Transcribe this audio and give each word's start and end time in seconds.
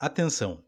Atenção! 0.00 0.60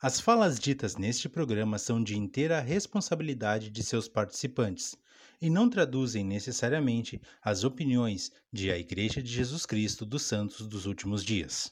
As 0.00 0.18
falas 0.18 0.58
ditas 0.58 0.96
neste 0.96 1.28
programa 1.28 1.76
são 1.76 2.02
de 2.02 2.16
inteira 2.16 2.58
responsabilidade 2.58 3.68
de 3.68 3.82
seus 3.82 4.08
participantes 4.08 4.96
e 5.42 5.50
não 5.50 5.68
traduzem 5.68 6.24
necessariamente 6.24 7.20
as 7.44 7.64
opiniões 7.64 8.32
de 8.50 8.70
a 8.70 8.78
Igreja 8.78 9.22
de 9.22 9.30
Jesus 9.30 9.66
Cristo 9.66 10.06
dos 10.06 10.22
Santos 10.22 10.66
dos 10.66 10.86
Últimos 10.86 11.22
Dias. 11.22 11.70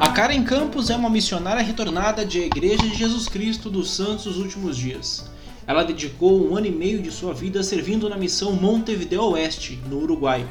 A 0.00 0.10
Karen 0.12 0.42
Campos 0.42 0.88
é 0.88 0.96
uma 0.96 1.10
missionária 1.10 1.62
retornada 1.62 2.24
de 2.24 2.40
a 2.40 2.46
Igreja 2.46 2.88
de 2.88 2.94
Jesus 2.94 3.28
Cristo 3.28 3.68
dos 3.68 3.90
Santos 3.90 4.24
dos 4.24 4.38
Últimos 4.38 4.78
Dias. 4.78 5.30
Ela 5.66 5.84
dedicou 5.84 6.48
um 6.48 6.56
ano 6.56 6.66
e 6.66 6.72
meio 6.72 7.02
de 7.02 7.10
sua 7.10 7.34
vida 7.34 7.62
servindo 7.62 8.08
na 8.08 8.16
missão 8.16 8.54
Montevideo 8.54 9.22
Oeste, 9.32 9.76
no 9.86 9.98
Uruguai 9.98 10.48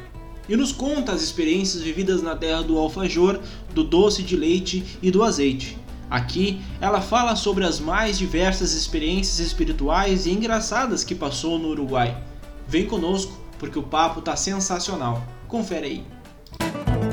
e 0.48 0.56
nos 0.56 0.72
conta 0.72 1.12
as 1.12 1.22
experiências 1.22 1.82
vividas 1.82 2.22
na 2.22 2.36
terra 2.36 2.62
do 2.62 2.78
alfajor, 2.78 3.40
do 3.74 3.84
doce 3.84 4.24
de 4.24 4.36
leite 4.36 4.84
e 5.02 5.12
do 5.12 5.24
azeite. 5.24 5.78
Aqui, 6.10 6.62
ela 6.80 7.02
fala 7.02 7.36
sobre 7.36 7.66
as 7.66 7.80
mais 7.80 8.18
diversas 8.18 8.74
experiências 8.74 9.40
espirituais 9.40 10.26
e 10.26 10.32
engraçadas 10.32 11.04
que 11.04 11.16
passou 11.16 11.58
no 11.58 11.70
Uruguai. 11.70 12.16
Vem 12.68 12.86
conosco, 12.86 13.38
porque 13.58 13.80
o 13.80 13.84
papo 13.84 14.22
tá 14.22 14.36
sensacional. 14.36 15.24
Confere 15.48 15.86
aí. 15.86 17.05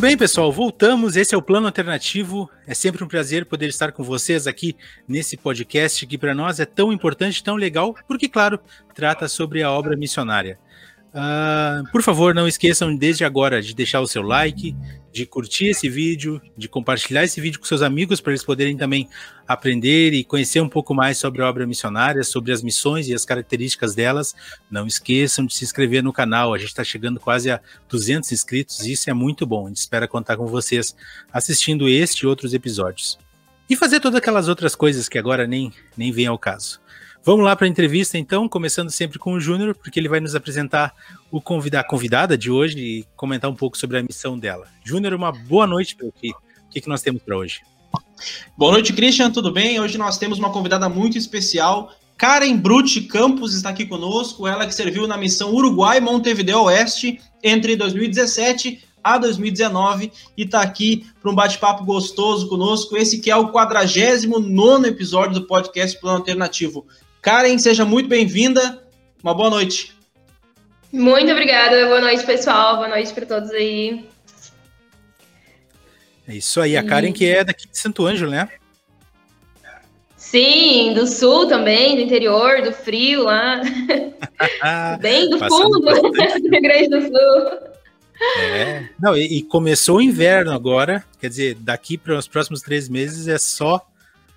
Muito 0.00 0.08
bem, 0.08 0.16
pessoal, 0.16 0.50
voltamos. 0.50 1.14
Esse 1.14 1.34
é 1.34 1.38
o 1.38 1.42
Plano 1.42 1.66
Alternativo. 1.66 2.50
É 2.66 2.72
sempre 2.72 3.04
um 3.04 3.06
prazer 3.06 3.44
poder 3.44 3.68
estar 3.68 3.92
com 3.92 4.02
vocês 4.02 4.46
aqui 4.46 4.74
nesse 5.06 5.36
podcast 5.36 6.06
que 6.06 6.16
para 6.16 6.34
nós 6.34 6.58
é 6.58 6.64
tão 6.64 6.90
importante, 6.90 7.44
tão 7.44 7.54
legal, 7.54 7.94
porque, 8.08 8.26
claro, 8.26 8.58
trata 8.94 9.28
sobre 9.28 9.62
a 9.62 9.70
obra 9.70 9.94
missionária. 9.98 10.58
Uh, 11.10 11.90
por 11.90 12.02
favor, 12.02 12.32
não 12.32 12.46
esqueçam 12.46 12.94
desde 12.94 13.24
agora 13.24 13.60
de 13.60 13.74
deixar 13.74 14.00
o 14.00 14.06
seu 14.06 14.22
like, 14.22 14.76
de 15.12 15.26
curtir 15.26 15.66
esse 15.66 15.88
vídeo, 15.88 16.40
de 16.56 16.68
compartilhar 16.68 17.24
esse 17.24 17.40
vídeo 17.40 17.58
com 17.58 17.66
seus 17.66 17.82
amigos 17.82 18.20
para 18.20 18.32
eles 18.32 18.44
poderem 18.44 18.76
também 18.76 19.08
aprender 19.46 20.12
e 20.12 20.22
conhecer 20.22 20.60
um 20.60 20.68
pouco 20.68 20.94
mais 20.94 21.18
sobre 21.18 21.42
a 21.42 21.48
obra 21.48 21.66
missionária, 21.66 22.22
sobre 22.22 22.52
as 22.52 22.62
missões 22.62 23.08
e 23.08 23.14
as 23.14 23.24
características 23.24 23.92
delas. 23.92 24.36
Não 24.70 24.86
esqueçam 24.86 25.44
de 25.44 25.52
se 25.52 25.64
inscrever 25.64 26.02
no 26.02 26.12
canal, 26.12 26.54
a 26.54 26.58
gente 26.58 26.68
está 26.68 26.84
chegando 26.84 27.18
quase 27.18 27.50
a 27.50 27.60
200 27.88 28.30
inscritos 28.30 28.86
e 28.86 28.92
isso 28.92 29.10
é 29.10 29.12
muito 29.12 29.44
bom. 29.44 29.66
A 29.66 29.68
gente 29.68 29.78
espera 29.78 30.06
contar 30.06 30.36
com 30.36 30.46
vocês 30.46 30.94
assistindo 31.32 31.88
este 31.88 32.22
e 32.22 32.26
outros 32.26 32.54
episódios. 32.54 33.18
E 33.68 33.76
fazer 33.76 33.98
todas 33.98 34.18
aquelas 34.18 34.48
outras 34.48 34.76
coisas 34.76 35.08
que 35.08 35.18
agora 35.18 35.46
nem, 35.46 35.72
nem 35.96 36.12
vem 36.12 36.26
ao 36.26 36.38
caso. 36.38 36.80
Vamos 37.22 37.44
lá 37.44 37.54
para 37.54 37.66
a 37.66 37.68
entrevista, 37.68 38.16
então, 38.16 38.48
começando 38.48 38.90
sempre 38.90 39.18
com 39.18 39.34
o 39.34 39.40
Júnior, 39.40 39.74
porque 39.74 40.00
ele 40.00 40.08
vai 40.08 40.20
nos 40.20 40.34
apresentar 40.34 40.94
o 41.30 41.38
convidar, 41.38 41.80
a 41.80 41.84
convidada 41.84 42.36
de 42.36 42.50
hoje 42.50 42.78
e 42.78 43.06
comentar 43.14 43.50
um 43.50 43.54
pouco 43.54 43.76
sobre 43.76 43.98
a 43.98 44.02
missão 44.02 44.38
dela. 44.38 44.66
Júnior, 44.82 45.12
uma 45.12 45.30
boa 45.30 45.66
noite 45.66 45.94
para. 45.94 46.06
O 46.06 46.12
que, 46.12 46.80
que 46.80 46.88
nós 46.88 47.02
temos 47.02 47.22
para 47.22 47.36
hoje? 47.36 47.60
Boa 48.56 48.72
noite, 48.72 48.94
Christian, 48.94 49.30
tudo 49.30 49.52
bem? 49.52 49.78
Hoje 49.78 49.98
nós 49.98 50.16
temos 50.16 50.38
uma 50.38 50.50
convidada 50.50 50.88
muito 50.88 51.18
especial. 51.18 51.92
Karen 52.16 52.56
Brutti 52.56 53.02
Campos 53.02 53.54
está 53.54 53.68
aqui 53.68 53.84
conosco, 53.84 54.46
ela 54.46 54.66
que 54.66 54.74
serviu 54.74 55.06
na 55.06 55.18
missão 55.18 55.54
Uruguai 55.54 56.00
Montevideo 56.00 56.62
Oeste 56.62 57.20
entre 57.42 57.76
2017 57.76 58.82
a 59.04 59.18
2019 59.18 60.10
e 60.36 60.44
está 60.44 60.62
aqui 60.62 61.06
para 61.20 61.30
um 61.30 61.34
bate-papo 61.34 61.84
gostoso 61.84 62.48
conosco. 62.48 62.96
Esse 62.96 63.20
que 63.20 63.30
é 63.30 63.36
o 63.36 63.48
49 63.48 64.88
episódio 64.88 65.40
do 65.40 65.46
podcast 65.46 65.98
Plano 66.00 66.18
Alternativo. 66.18 66.86
Karen, 67.22 67.58
seja 67.58 67.84
muito 67.84 68.08
bem-vinda. 68.08 68.82
Uma 69.22 69.34
boa 69.34 69.50
noite. 69.50 69.94
Muito 70.90 71.30
obrigada. 71.30 71.86
Boa 71.86 72.00
noite, 72.00 72.24
pessoal. 72.24 72.76
Boa 72.76 72.88
noite 72.88 73.12
para 73.12 73.26
todos 73.26 73.50
aí. 73.50 74.08
É 76.26 76.34
isso 76.34 76.60
aí. 76.60 76.76
A 76.76 76.82
Karen 76.82 77.12
que 77.12 77.26
é 77.26 77.44
daqui 77.44 77.68
de 77.68 77.76
Santo 77.76 78.06
Ângelo, 78.06 78.30
né? 78.30 78.48
Sim, 80.16 80.94
do 80.94 81.06
sul 81.06 81.46
também, 81.46 81.96
do 81.96 82.02
interior, 82.02 82.62
do 82.62 82.72
frio 82.72 83.24
lá. 83.24 83.60
Bem 85.00 85.28
do 85.28 85.38
fundo 85.40 85.80
do 85.80 85.90
Rio 85.92 86.62
Grande 86.62 86.88
do 86.88 87.02
Sul. 87.02 87.70
É. 88.38 88.88
Não, 89.00 89.16
e, 89.16 89.38
e, 89.38 89.42
começou 89.42 89.96
o 89.96 90.02
inverno 90.02 90.52
agora, 90.52 91.04
quer 91.18 91.28
dizer, 91.28 91.54
daqui 91.54 91.98
para 91.98 92.16
os 92.16 92.28
próximos 92.28 92.60
três 92.60 92.88
meses 92.88 93.28
é 93.28 93.38
só 93.38 93.84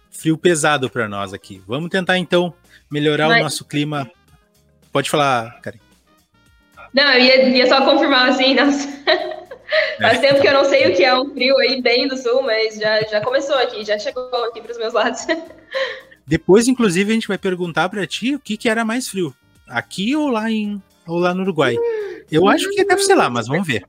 frio 0.09 0.38
pesado 0.38 0.89
para 0.89 1.07
nós 1.07 1.33
aqui. 1.33 1.61
Vamos 1.67 1.89
tentar 1.89 2.17
então 2.17 2.53
melhorar 2.94 3.28
Mas... 3.28 3.40
o 3.40 3.44
nosso 3.44 3.66
clima. 3.66 4.09
Pode 4.92 5.09
falar, 5.09 5.59
Karen. 5.62 5.80
Não, 6.94 7.12
eu 7.14 7.20
ia, 7.20 7.50
ia 7.50 7.68
só 7.68 7.84
confirmar 7.84 8.30
assim, 8.30 8.54
nossa. 8.56 8.88
Faz 10.00 10.20
tempo 10.20 10.40
que 10.40 10.48
eu 10.48 10.54
não 10.54 10.64
sei 10.64 10.92
o 10.92 10.96
que 10.96 11.04
é 11.04 11.18
um 11.18 11.34
frio 11.34 11.58
aí 11.58 11.81
bem 11.81 12.08
do 12.08 12.16
sul, 12.16 12.44
mas 12.44 12.76
já, 12.76 13.02
já 13.02 13.20
começou 13.22 13.56
aqui, 13.56 13.84
já 13.84 13.98
chegou 13.98 14.30
aqui 14.46 14.62
para 14.62 14.72
os 14.72 14.78
meus 14.78 14.94
lados. 14.94 15.26
Depois, 16.28 16.68
inclusive, 16.68 17.12
a 17.12 17.16
gente 17.16 17.28
vai 17.28 17.38
perguntar 17.38 17.90
para 17.90 18.06
ti 18.06 18.36
o 18.36 18.40
que, 18.40 18.56
que 18.56 18.70
era 18.70 18.86
mais 18.86 19.08
frio, 19.10 19.36
aqui 19.68 20.16
ou 20.16 20.30
lá 20.30 20.50
em 20.50 20.81
ou 21.08 21.18
lá 21.18 21.34
no 21.34 21.42
Uruguai. 21.42 21.75
Eu 22.31 22.48
acho 22.48 22.70
que 22.70 22.86
deve 22.86 23.02
ser 23.02 23.16
lá, 23.16 23.30
mas 23.30 23.48
vamos 23.48 23.68
ver. 23.68 23.84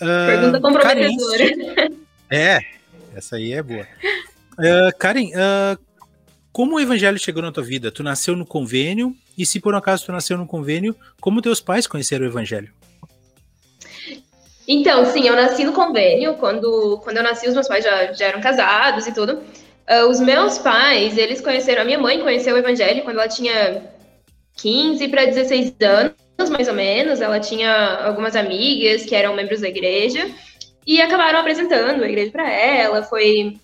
Uh, 0.00 0.26
Pergunta 0.26 0.60
comprometedora. 0.60 1.44
É, 2.32 2.60
essa 3.16 3.34
aí 3.34 3.52
é 3.52 3.60
boa. 3.60 3.84
Uh, 4.52 4.96
Karen, 4.96 5.30
uh, 5.30 5.76
como 6.52 6.76
o 6.76 6.80
evangelho 6.80 7.18
chegou 7.18 7.42
na 7.42 7.52
tua 7.52 7.62
vida? 7.62 7.92
Tu 7.92 8.02
nasceu 8.02 8.34
no 8.34 8.44
convênio, 8.44 9.14
e 9.38 9.46
se 9.46 9.60
por 9.60 9.74
um 9.74 9.78
acaso 9.78 10.06
tu 10.06 10.12
nasceu 10.12 10.36
no 10.36 10.46
convênio, 10.46 10.96
como 11.20 11.40
teus 11.40 11.60
pais 11.60 11.86
conheceram 11.86 12.24
o 12.24 12.28
evangelho? 12.28 12.72
Então, 14.66 15.04
sim, 15.06 15.26
eu 15.26 15.34
nasci 15.34 15.64
no 15.64 15.72
convênio. 15.72 16.34
Quando, 16.34 17.00
quando 17.02 17.16
eu 17.16 17.22
nasci, 17.22 17.48
os 17.48 17.54
meus 17.54 17.66
pais 17.66 17.84
já, 17.84 18.12
já 18.12 18.26
eram 18.26 18.40
casados 18.40 19.06
e 19.06 19.12
tudo. 19.12 19.40
Uh, 19.88 20.08
os 20.08 20.20
meus 20.20 20.58
pais, 20.58 21.18
eles 21.18 21.40
conheceram, 21.40 21.82
a 21.82 21.84
minha 21.84 21.98
mãe 21.98 22.20
conheceu 22.20 22.54
o 22.54 22.58
evangelho 22.58 23.02
quando 23.02 23.18
ela 23.18 23.28
tinha 23.28 23.82
15 24.56 25.08
para 25.08 25.24
16 25.24 25.74
anos, 25.82 26.50
mais 26.50 26.68
ou 26.68 26.74
menos. 26.74 27.20
Ela 27.20 27.40
tinha 27.40 28.04
algumas 28.04 28.36
amigas 28.36 29.04
que 29.04 29.14
eram 29.14 29.34
membros 29.34 29.60
da 29.60 29.68
igreja 29.68 30.30
e 30.86 31.00
acabaram 31.00 31.40
apresentando 31.40 32.04
a 32.04 32.08
igreja 32.08 32.30
para 32.30 32.48
ela. 32.48 33.02
Foi 33.02 33.58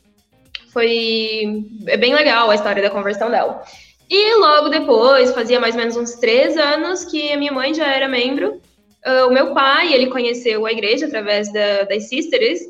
foi 0.76 1.64
é 1.86 1.96
bem 1.96 2.12
legal 2.12 2.50
a 2.50 2.54
história 2.54 2.82
da 2.82 2.90
conversão 2.90 3.30
dela. 3.30 3.62
E 4.10 4.34
logo 4.34 4.68
depois, 4.68 5.32
fazia 5.32 5.58
mais 5.58 5.74
ou 5.74 5.80
menos 5.80 5.96
uns 5.96 6.16
três 6.16 6.54
anos 6.58 7.02
que 7.02 7.32
a 7.32 7.36
minha 7.38 7.50
mãe 7.50 7.72
já 7.72 7.86
era 7.86 8.06
membro. 8.06 8.60
Uh, 9.06 9.26
o 9.26 9.32
meu 9.32 9.54
pai, 9.54 9.94
ele 9.94 10.08
conheceu 10.08 10.66
a 10.66 10.72
igreja 10.72 11.06
através 11.06 11.50
da, 11.50 11.84
das 11.84 12.10
Sisters. 12.10 12.60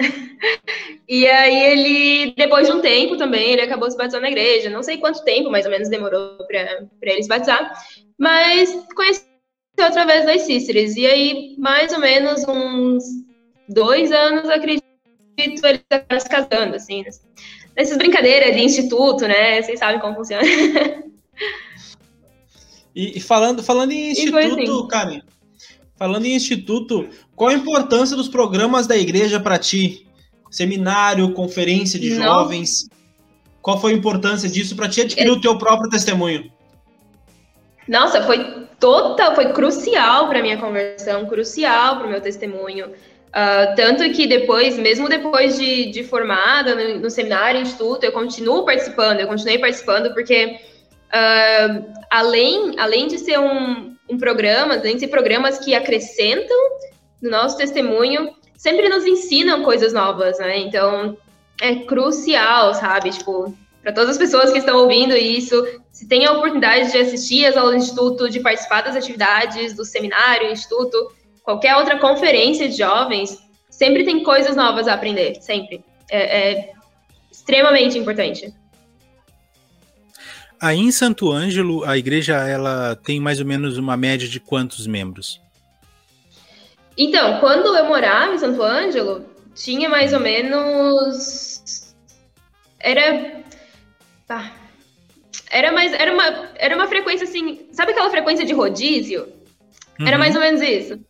e 1.08 1.24
aí 1.28 1.72
ele, 1.72 2.34
depois 2.36 2.66
de 2.66 2.72
um 2.72 2.80
tempo 2.80 3.16
também, 3.16 3.52
ele 3.52 3.62
acabou 3.62 3.88
se 3.88 3.96
batizando 3.96 4.22
na 4.22 4.30
igreja. 4.30 4.68
Não 4.68 4.82
sei 4.82 4.98
quanto 4.98 5.22
tempo, 5.22 5.50
mais 5.50 5.64
ou 5.64 5.70
menos, 5.70 5.88
demorou 5.88 6.36
para 6.48 7.12
ele 7.12 7.22
se 7.22 7.28
batizar. 7.28 7.72
Mas 8.18 8.76
conheceu 8.96 9.24
através 9.78 10.26
das 10.26 10.42
Sisters. 10.42 10.96
E 10.96 11.06
aí, 11.06 11.54
mais 11.58 11.92
ou 11.92 12.00
menos 12.00 12.42
uns 12.48 13.04
dois 13.68 14.10
anos, 14.10 14.50
acredito, 14.50 14.89
ele 15.42 15.54
está 15.54 16.20
se 16.20 16.28
casando, 16.28 16.76
assim. 16.76 17.04
Nessas 17.76 17.96
brincadeiras 17.96 18.54
de 18.54 18.62
instituto, 18.62 19.26
né? 19.26 19.62
Vocês 19.62 19.78
sabem 19.78 20.00
como 20.00 20.16
funciona. 20.16 20.42
E, 22.94 23.18
e 23.18 23.20
falando, 23.20 23.62
falando 23.62 23.92
em 23.92 24.10
instituto, 24.10 24.60
assim. 24.60 24.88
Karen, 24.88 25.20
falando 25.96 26.26
em 26.26 26.34
instituto, 26.34 27.08
qual 27.36 27.50
a 27.50 27.54
importância 27.54 28.16
dos 28.16 28.28
programas 28.28 28.86
da 28.86 28.96
igreja 28.96 29.38
para 29.38 29.58
ti? 29.58 30.06
Seminário, 30.50 31.32
conferência 31.32 32.00
de 32.00 32.10
Não. 32.10 32.24
jovens. 32.24 32.88
Qual 33.62 33.80
foi 33.80 33.92
a 33.92 33.96
importância 33.96 34.48
disso 34.48 34.74
para 34.74 34.88
ti 34.88 35.02
adquirir 35.02 35.28
é... 35.28 35.32
o 35.32 35.40
teu 35.40 35.56
próprio 35.56 35.88
testemunho? 35.88 36.50
Nossa, 37.86 38.22
foi 38.22 38.66
total, 38.78 39.34
foi 39.34 39.52
crucial 39.52 40.28
para 40.28 40.42
minha 40.42 40.56
conversão, 40.58 41.26
crucial 41.26 41.98
para 41.98 42.06
o 42.06 42.10
meu 42.10 42.20
testemunho. 42.20 42.92
Uh, 43.30 43.76
tanto 43.76 44.10
que 44.10 44.26
depois, 44.26 44.76
mesmo 44.76 45.08
depois 45.08 45.56
de, 45.56 45.86
de 45.92 46.02
formada 46.02 46.74
no, 46.74 46.98
no, 46.98 47.10
seminário, 47.10 47.60
instituto, 47.60 48.02
eu 48.02 48.10
continuo 48.10 48.64
participando, 48.64 49.20
eu 49.20 49.28
continuei 49.28 49.56
participando, 49.56 50.12
porque 50.12 50.58
uh, 51.06 51.92
além, 52.10 52.74
além 52.76 53.06
de 53.06 53.18
ser 53.18 53.38
um, 53.38 53.94
um 54.08 54.18
programa, 54.18 54.74
além 54.74 54.94
de 54.94 55.00
ser 55.00 55.08
programas 55.08 55.58
que 55.60 55.76
acrescentam 55.76 56.56
no 57.22 57.30
nosso 57.30 57.56
testemunho, 57.56 58.34
sempre 58.56 58.88
nos 58.88 59.06
ensinam 59.06 59.62
coisas 59.62 59.92
novas, 59.92 60.38
né? 60.40 60.58
Então, 60.58 61.16
é 61.62 61.76
crucial, 61.76 62.74
sabe? 62.74 63.10
Tipo, 63.10 63.54
para 63.80 63.92
todas 63.92 64.10
as 64.10 64.18
pessoas 64.18 64.50
que 64.50 64.58
estão 64.58 64.76
ouvindo 64.78 65.16
isso, 65.16 65.66
se 65.92 66.08
tem 66.08 66.26
a 66.26 66.32
oportunidade 66.32 66.90
de 66.90 66.98
assistir 66.98 67.46
as 67.46 67.56
aulas 67.56 67.76
do 67.76 67.78
Instituto, 67.78 68.28
de 68.28 68.40
participar 68.40 68.82
das 68.82 68.96
atividades 68.96 69.74
do 69.74 69.84
seminário, 69.84 70.50
Instituto, 70.50 71.12
qualquer 71.42 71.76
outra 71.76 71.98
conferência 71.98 72.68
de 72.68 72.76
jovens, 72.76 73.38
sempre 73.68 74.04
tem 74.04 74.22
coisas 74.22 74.56
novas 74.56 74.88
a 74.88 74.94
aprender, 74.94 75.40
sempre. 75.40 75.84
É, 76.10 76.52
é 76.52 76.72
extremamente 77.30 77.98
importante. 77.98 78.52
Aí 80.60 80.78
em 80.78 80.90
Santo 80.90 81.30
Ângelo, 81.32 81.84
a 81.84 81.96
igreja 81.96 82.36
ela 82.36 82.94
tem 82.94 83.18
mais 83.18 83.40
ou 83.40 83.46
menos 83.46 83.78
uma 83.78 83.96
média 83.96 84.28
de 84.28 84.38
quantos 84.38 84.86
membros? 84.86 85.40
Então, 86.98 87.40
quando 87.40 87.74
eu 87.74 87.86
morava 87.86 88.34
em 88.34 88.38
Santo 88.38 88.62
Ângelo, 88.62 89.24
tinha 89.54 89.88
mais 89.88 90.12
ou 90.12 90.20
menos. 90.20 91.94
Era. 92.78 93.42
Ah, 94.28 94.50
era 95.50 95.72
mais. 95.72 95.92
Era 95.94 96.12
uma, 96.12 96.48
era 96.56 96.76
uma 96.76 96.88
frequência 96.88 97.24
assim. 97.24 97.66
Sabe 97.72 97.92
aquela 97.92 98.10
frequência 98.10 98.44
de 98.44 98.52
rodízio? 98.52 99.32
Uhum. 99.98 100.06
Era 100.06 100.18
mais 100.18 100.34
ou 100.34 100.42
menos 100.42 100.60
isso. 100.60 101.00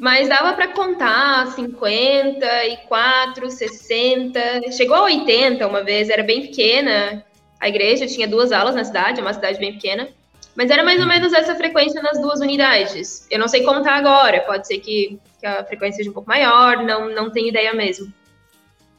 Mas 0.00 0.28
dava 0.28 0.52
para 0.54 0.68
contar 0.68 1.46
54, 1.52 3.50
60. 3.50 4.72
Chegou 4.72 4.96
a 4.96 5.04
80 5.04 5.66
uma 5.66 5.82
vez, 5.82 6.08
era 6.08 6.22
bem 6.22 6.42
pequena. 6.42 7.24
A 7.60 7.68
igreja 7.68 8.06
tinha 8.06 8.28
duas 8.28 8.52
alas 8.52 8.74
na 8.74 8.84
cidade, 8.84 9.20
é 9.20 9.22
uma 9.22 9.32
cidade 9.32 9.58
bem 9.58 9.72
pequena. 9.72 10.08
Mas 10.56 10.70
era 10.70 10.84
mais 10.84 11.00
ou 11.00 11.06
menos 11.06 11.32
essa 11.32 11.54
frequência 11.54 12.02
nas 12.02 12.20
duas 12.20 12.40
unidades. 12.40 13.26
Eu 13.30 13.38
não 13.38 13.48
sei 13.48 13.62
contar 13.62 13.94
agora, 13.94 14.40
pode 14.40 14.66
ser 14.66 14.78
que, 14.78 15.18
que 15.40 15.46
a 15.46 15.64
frequência 15.64 15.98
seja 15.98 16.10
um 16.10 16.14
pouco 16.14 16.28
maior, 16.28 16.82
não, 16.84 17.08
não 17.12 17.30
tenho 17.30 17.48
ideia 17.48 17.72
mesmo. 17.72 18.12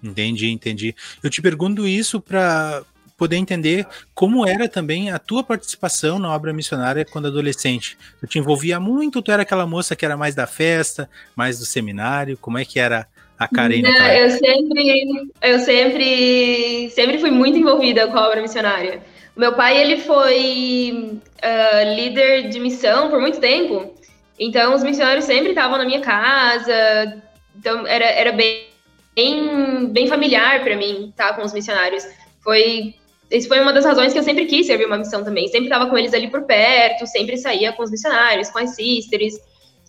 Entendi, 0.04 0.50
entendi. 0.50 0.96
Eu 1.24 1.30
te 1.30 1.42
pergunto 1.42 1.88
isso 1.88 2.20
para 2.22 2.84
poder 3.18 3.38
entender 3.38 3.88
como 4.14 4.48
era 4.48 4.68
também 4.68 5.10
a 5.10 5.20
tua 5.20 5.44
participação 5.44 6.20
na 6.20 6.34
obra 6.34 6.54
missionária 6.54 7.06
quando 7.06 7.28
adolescente. 7.28 7.98
Tu 8.20 8.28
te 8.28 8.40
envolvia 8.40 8.80
muito, 8.80 9.22
tu 9.22 9.32
era 9.32 9.44
aquela 9.44 9.66
moça 9.66 9.96
que 9.96 10.06
era 10.06 10.18
mais 10.18 10.36
da 10.36 10.46
festa, 10.46 11.10
mais 11.36 11.60
do 11.60 11.66
seminário, 11.66 12.38
como 12.38 12.58
é 12.58 12.66
que 12.66 12.80
era 12.80 13.08
a 13.38 13.48
Karen? 13.48 13.82
Não, 13.82 14.08
eu 14.08 14.30
sempre, 14.32 15.32
eu 15.42 15.60
sempre, 15.60 16.90
sempre 16.90 17.18
fui 17.18 17.32
muito 17.32 17.58
envolvida 17.58 18.08
com 18.08 18.18
a 18.18 18.28
obra 18.28 18.42
missionária. 18.42 19.02
Meu 19.36 19.54
pai, 19.54 19.78
ele 19.78 19.98
foi 19.98 21.20
uh, 21.22 21.96
líder 21.96 22.50
de 22.50 22.60
missão 22.60 23.10
por 23.10 23.20
muito 23.20 23.40
tempo, 23.40 23.94
então 24.40 24.74
os 24.74 24.84
missionários 24.84 25.26
sempre 25.26 25.50
estavam 25.50 25.78
na 25.78 25.86
minha 25.86 26.00
casa, 26.00 27.22
então 27.58 27.86
era, 27.86 28.06
era 28.06 28.32
bem, 28.32 28.68
bem, 29.14 29.88
bem 29.88 30.08
familiar 30.08 30.64
para 30.64 30.78
mim 30.78 31.10
estar 31.10 31.34
com 31.34 31.44
os 31.44 31.54
missionários. 31.54 32.06
Foi, 32.42 32.94
isso 33.32 33.48
foi 33.48 33.60
uma 33.60 33.74
das 33.74 33.86
razões 33.86 34.14
que 34.14 34.20
eu 34.20 34.24
sempre 34.24 34.46
quis 34.46 34.68
servir 34.68 34.86
uma 34.86 34.98
missão 34.98 35.24
também, 35.24 35.48
sempre 35.48 35.66
estava 35.66 35.90
com 35.90 35.98
eles 35.98 36.14
ali 36.14 36.30
por 36.30 36.44
perto, 36.44 37.08
sempre 37.08 37.38
saía 37.38 37.74
com 37.74 37.84
os 37.84 37.92
missionários, 37.92 38.50
com 38.50 38.60
as 38.60 38.76
sisters, 38.76 39.36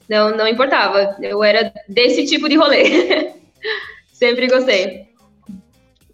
não, 0.08 0.36
não 0.36 0.48
importava, 0.48 1.16
eu 1.20 1.42
era 1.42 1.72
desse 1.88 2.24
tipo 2.26 2.48
de 2.48 2.56
rolê, 2.56 3.32
sempre 4.12 4.46
gostei. 4.46 5.06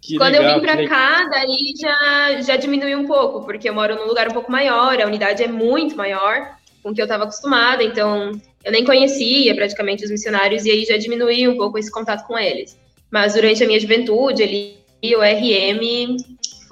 Que 0.01 0.17
Quando 0.17 0.33
legal, 0.33 0.49
eu 0.49 0.55
vim 0.55 0.65
para 0.65 0.87
cá, 0.87 1.29
daí 1.29 1.73
já, 1.79 2.41
já 2.41 2.55
diminuiu 2.57 2.99
um 2.99 3.07
pouco, 3.07 3.45
porque 3.45 3.69
eu 3.69 3.73
moro 3.73 3.95
num 3.95 4.05
lugar 4.05 4.27
um 4.27 4.33
pouco 4.33 4.51
maior, 4.51 4.99
a 4.99 5.07
unidade 5.07 5.41
é 5.41 5.47
muito 5.47 5.95
maior 5.95 6.57
com 6.81 6.89
o 6.89 6.93
que 6.93 6.99
eu 6.99 7.05
estava 7.05 7.23
acostumada, 7.23 7.81
então 7.81 8.33
eu 8.65 8.71
nem 8.71 8.83
conhecia 8.83 9.55
praticamente 9.55 10.03
os 10.03 10.11
missionários 10.11 10.65
e 10.65 10.71
aí 10.71 10.83
já 10.83 10.97
diminuiu 10.97 11.51
um 11.51 11.57
pouco 11.57 11.77
esse 11.77 11.89
contato 11.89 12.27
com 12.27 12.37
eles. 12.37 12.77
Mas 13.09 13.35
durante 13.35 13.63
a 13.63 13.67
minha 13.67 13.79
juventude, 13.79 14.43
ali, 14.43 14.77
o 15.15 15.21
RM 15.21 16.17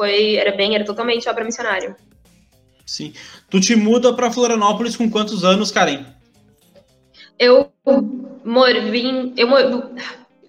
foi, 0.02 0.36
era 0.36 0.52
bem, 0.52 0.74
era 0.74 0.84
totalmente 0.84 1.30
obra 1.30 1.44
missionária. 1.44 1.96
Sim. 2.88 3.14
Tu 3.52 3.62
te 3.62 3.76
muda 3.76 4.12
para 4.12 4.32
Florianópolis 4.32 4.96
com 4.96 5.08
quantos 5.12 5.44
anos, 5.46 5.70
Karen? 5.70 6.04
Eu 7.38 7.72
moro, 8.44 8.82
vim, 8.90 9.32
eu 9.38 9.48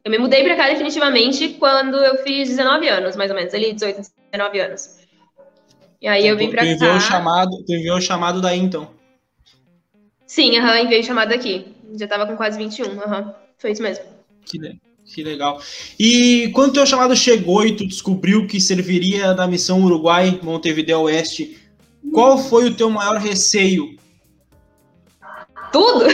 eu 0.05 0.11
me 0.11 0.19
mudei 0.19 0.43
para 0.43 0.57
cá 0.57 0.69
definitivamente 0.69 1.51
quando 1.51 1.99
eu 1.99 2.17
fiz 2.23 2.49
19 2.49 2.89
anos, 2.89 3.15
mais 3.15 3.31
ou 3.31 3.37
menos, 3.37 3.53
ali 3.53 3.75
18, 3.75 4.01
19 4.33 4.59
anos. 4.59 5.01
E 6.01 6.09
aí 6.09 6.27
eu 6.27 6.35
vim 6.35 6.51
para 6.51 6.65
cá. 6.79 6.97
O 6.97 7.01
chamado, 7.01 7.63
tu 7.67 7.75
enviou 7.75 7.99
o 7.99 8.01
chamado 8.01 8.41
daí 8.41 8.59
então? 8.59 8.91
Sim, 10.27 10.57
aham, 10.57 10.73
uhum, 10.73 10.85
enviei 10.87 11.01
o 11.01 11.05
chamado 11.05 11.29
daqui. 11.29 11.67
Já 11.95 12.09
tava 12.09 12.27
com 12.27 12.39
quase 12.39 12.57
21, 12.57 12.99
aham. 13.03 13.21
Uhum, 13.21 13.35
foi 13.59 13.73
isso 13.73 13.83
mesmo. 13.83 14.03
Que, 14.47 14.59
que 15.05 15.23
legal. 15.23 15.61
E 15.99 16.51
quando 16.55 16.71
o 16.71 16.75
teu 16.75 16.87
chamado 16.87 17.15
chegou 17.15 17.67
e 17.67 17.77
tu 17.77 17.87
descobriu 17.87 18.47
que 18.47 18.61
serviria 18.61 19.35
da 19.35 19.47
missão 19.47 19.83
Uruguai 19.83 20.41
Montevideo 20.43 21.03
Oeste, 21.03 21.59
qual 22.13 22.39
foi 22.39 22.67
o 22.67 22.75
teu 22.75 22.91
maior 22.91 23.17
receio? 23.17 23.97
Tudo! 25.73 26.07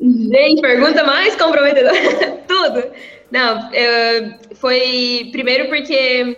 Gente, 0.00 0.62
pergunta 0.62 1.04
mais 1.04 1.36
comprometedora. 1.36 1.96
Tudo. 2.48 2.90
Não, 3.30 3.72
eu, 3.72 4.34
foi 4.54 5.28
primeiro 5.30 5.68
porque 5.68 6.36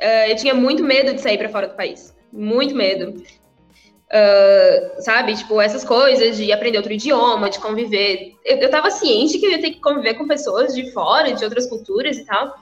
uh, 0.00 0.30
eu 0.30 0.36
tinha 0.36 0.54
muito 0.54 0.84
medo 0.84 1.14
de 1.14 1.20
sair 1.20 1.38
para 1.38 1.48
fora 1.48 1.68
do 1.68 1.74
país. 1.74 2.14
Muito 2.32 2.74
medo. 2.74 3.22
Uh, 4.10 5.02
sabe? 5.02 5.36
Tipo, 5.36 5.60
essas 5.60 5.84
coisas 5.84 6.36
de 6.36 6.50
aprender 6.50 6.78
outro 6.78 6.92
idioma, 6.92 7.50
de 7.50 7.58
conviver. 7.58 8.34
Eu, 8.44 8.56
eu 8.58 8.70
tava 8.70 8.90
ciente 8.90 9.38
que 9.38 9.46
eu 9.46 9.50
ia 9.50 9.60
ter 9.60 9.72
que 9.72 9.80
conviver 9.80 10.14
com 10.14 10.26
pessoas 10.26 10.74
de 10.74 10.90
fora, 10.92 11.32
de 11.32 11.44
outras 11.44 11.66
culturas 11.66 12.16
e 12.16 12.24
tal, 12.24 12.54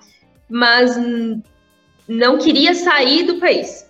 mas 0.48 0.96
não 2.08 2.38
queria 2.38 2.74
sair 2.74 3.22
do 3.24 3.38
país. 3.38 3.88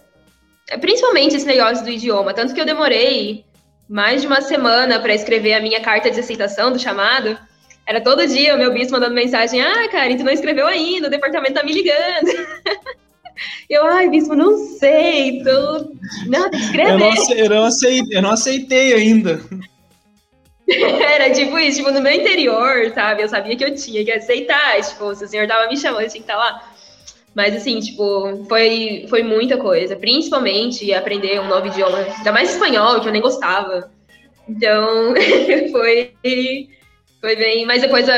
Principalmente 0.81 1.37
esse 1.37 1.47
negócio 1.47 1.85
do 1.85 1.91
idioma. 1.91 2.35
Tanto 2.35 2.55
que 2.55 2.61
eu 2.61 2.67
demorei 2.67 3.45
mais 3.89 4.21
de 4.21 4.27
uma 4.27 4.41
semana 4.41 5.01
para 5.01 5.15
escrever 5.15 5.55
a 5.55 5.61
minha 5.61 5.81
carta 5.81 6.11
de 6.11 6.21
aceitação 6.21 6.73
do 6.73 6.79
chamado. 6.79 7.39
Era 7.87 8.01
todo 8.01 8.27
dia 8.27 8.55
o 8.55 8.59
meu 8.59 8.73
bispo 8.73 8.93
mandando 8.93 9.15
mensagem: 9.15 9.63
Ah, 9.63 9.89
Karen, 9.89 10.17
tu 10.17 10.25
não 10.25 10.33
escreveu 10.33 10.67
ainda, 10.67 11.07
o 11.07 11.11
departamento 11.11 11.55
tá 11.55 11.63
me 11.63 11.73
ligando. 11.73 12.27
Eu, 13.69 13.87
ai, 13.87 14.09
bispo, 14.09 14.35
não 14.35 14.57
sei, 14.57 15.43
tô. 15.43 15.93
Escrever. 16.53 16.93
Eu 16.93 16.99
não, 16.99 17.33
eu, 17.33 17.51
não 17.51 17.65
aceitei, 17.65 18.17
eu 18.19 18.23
não 18.23 18.31
aceitei 18.31 18.95
ainda. 18.95 19.41
Era 20.69 21.31
tipo 21.31 21.57
isso, 21.59 21.79
tipo, 21.79 21.93
no 21.93 22.01
meu 22.01 22.13
interior, 22.13 22.91
sabe? 22.93 23.23
Eu 23.23 23.29
sabia 23.29 23.57
que 23.57 23.65
eu 23.65 23.75
tinha 23.75 24.05
que 24.05 24.11
aceitar. 24.11 24.81
Tipo, 24.83 25.15
se 25.15 25.25
o 25.25 25.29
senhor 25.29 25.47
tava 25.47 25.69
me 25.69 25.77
chamando, 25.77 26.03
eu 26.03 26.09
tinha 26.09 26.23
que 26.23 26.31
estar 26.31 26.37
lá. 26.37 26.73
Mas 27.35 27.55
assim, 27.55 27.79
tipo, 27.81 28.45
foi, 28.49 29.07
foi 29.09 29.23
muita 29.23 29.59
coisa. 29.59 29.95
Principalmente 29.95 30.93
aprender 30.93 31.39
um 31.39 31.47
novo 31.47 31.67
idioma. 31.67 31.99
Ainda 31.99 32.33
mais 32.33 32.51
espanhol, 32.53 33.01
que 33.01 33.09
eu 33.09 33.13
nem 33.13 33.23
gostava. 33.23 33.91
Então, 34.49 35.15
foi, 35.71 36.15
foi 37.21 37.37
bem. 37.37 37.67
Mas 37.67 37.83
depois 37.83 38.09
eu 38.09 38.15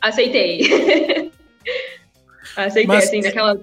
aceitei. 0.00 0.60
aceitei, 2.56 2.86
mas, 2.86 3.04
assim, 3.04 3.20
naquela. 3.20 3.58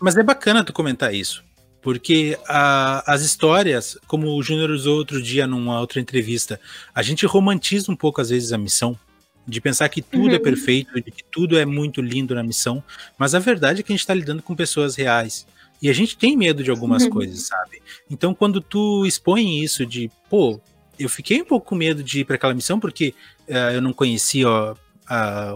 Mas 0.00 0.16
é 0.16 0.22
bacana 0.22 0.64
tu 0.64 0.72
comentar 0.72 1.14
isso. 1.14 1.44
Porque 1.80 2.36
a, 2.48 3.12
as 3.12 3.22
histórias, 3.22 3.96
como 4.06 4.36
o 4.36 4.42
Júnior 4.42 4.70
usou 4.70 4.96
outro 4.96 5.22
dia 5.22 5.46
numa 5.46 5.78
outra 5.78 6.00
entrevista, 6.00 6.60
a 6.94 7.02
gente 7.02 7.24
romantiza 7.24 7.92
um 7.92 7.96
pouco, 7.96 8.20
às 8.20 8.30
vezes, 8.30 8.52
a 8.52 8.58
missão 8.58 8.98
de 9.46 9.60
pensar 9.60 9.88
que 9.88 10.02
tudo 10.02 10.28
é 10.28 10.30
uhum. 10.30 10.34
é 10.34 10.38
perfeito, 10.40 10.94
de 10.94 11.10
que 11.10 11.22
tudo 11.30 11.56
é 11.56 11.64
muito 11.64 12.02
lindo 12.02 12.34
na 12.34 12.42
missão, 12.42 12.82
mas 13.16 13.34
a 13.34 13.38
verdade 13.38 13.80
é 13.80 13.82
que 13.84 13.92
a 13.92 13.94
gente 13.94 14.00
está 14.00 14.12
lidando 14.12 14.42
com 14.42 14.56
pessoas 14.56 14.96
reais. 14.96 15.46
E 15.80 15.88
a 15.88 15.92
gente 15.92 16.16
tem 16.16 16.36
medo 16.36 16.64
de 16.64 16.70
algumas 16.70 17.04
uhum. 17.04 17.10
coisas, 17.10 17.46
sabe? 17.46 17.80
Então, 18.10 18.34
quando 18.34 18.60
tu 18.60 19.06
expõe 19.06 19.62
isso 19.62 19.86
de, 19.86 20.10
pô, 20.28 20.60
eu 20.98 21.08
fiquei 21.08 21.40
um 21.40 21.44
pouco 21.44 21.68
com 21.68 21.74
medo 21.76 22.02
de 22.02 22.20
ir 22.20 22.24
para 22.24 22.36
aquela 22.36 22.54
missão 22.54 22.80
porque 22.80 23.14
uh, 23.48 23.72
eu 23.74 23.82
não 23.82 23.92
conhecia 23.92 24.48
ó, 24.48 24.74
a, 25.06 25.54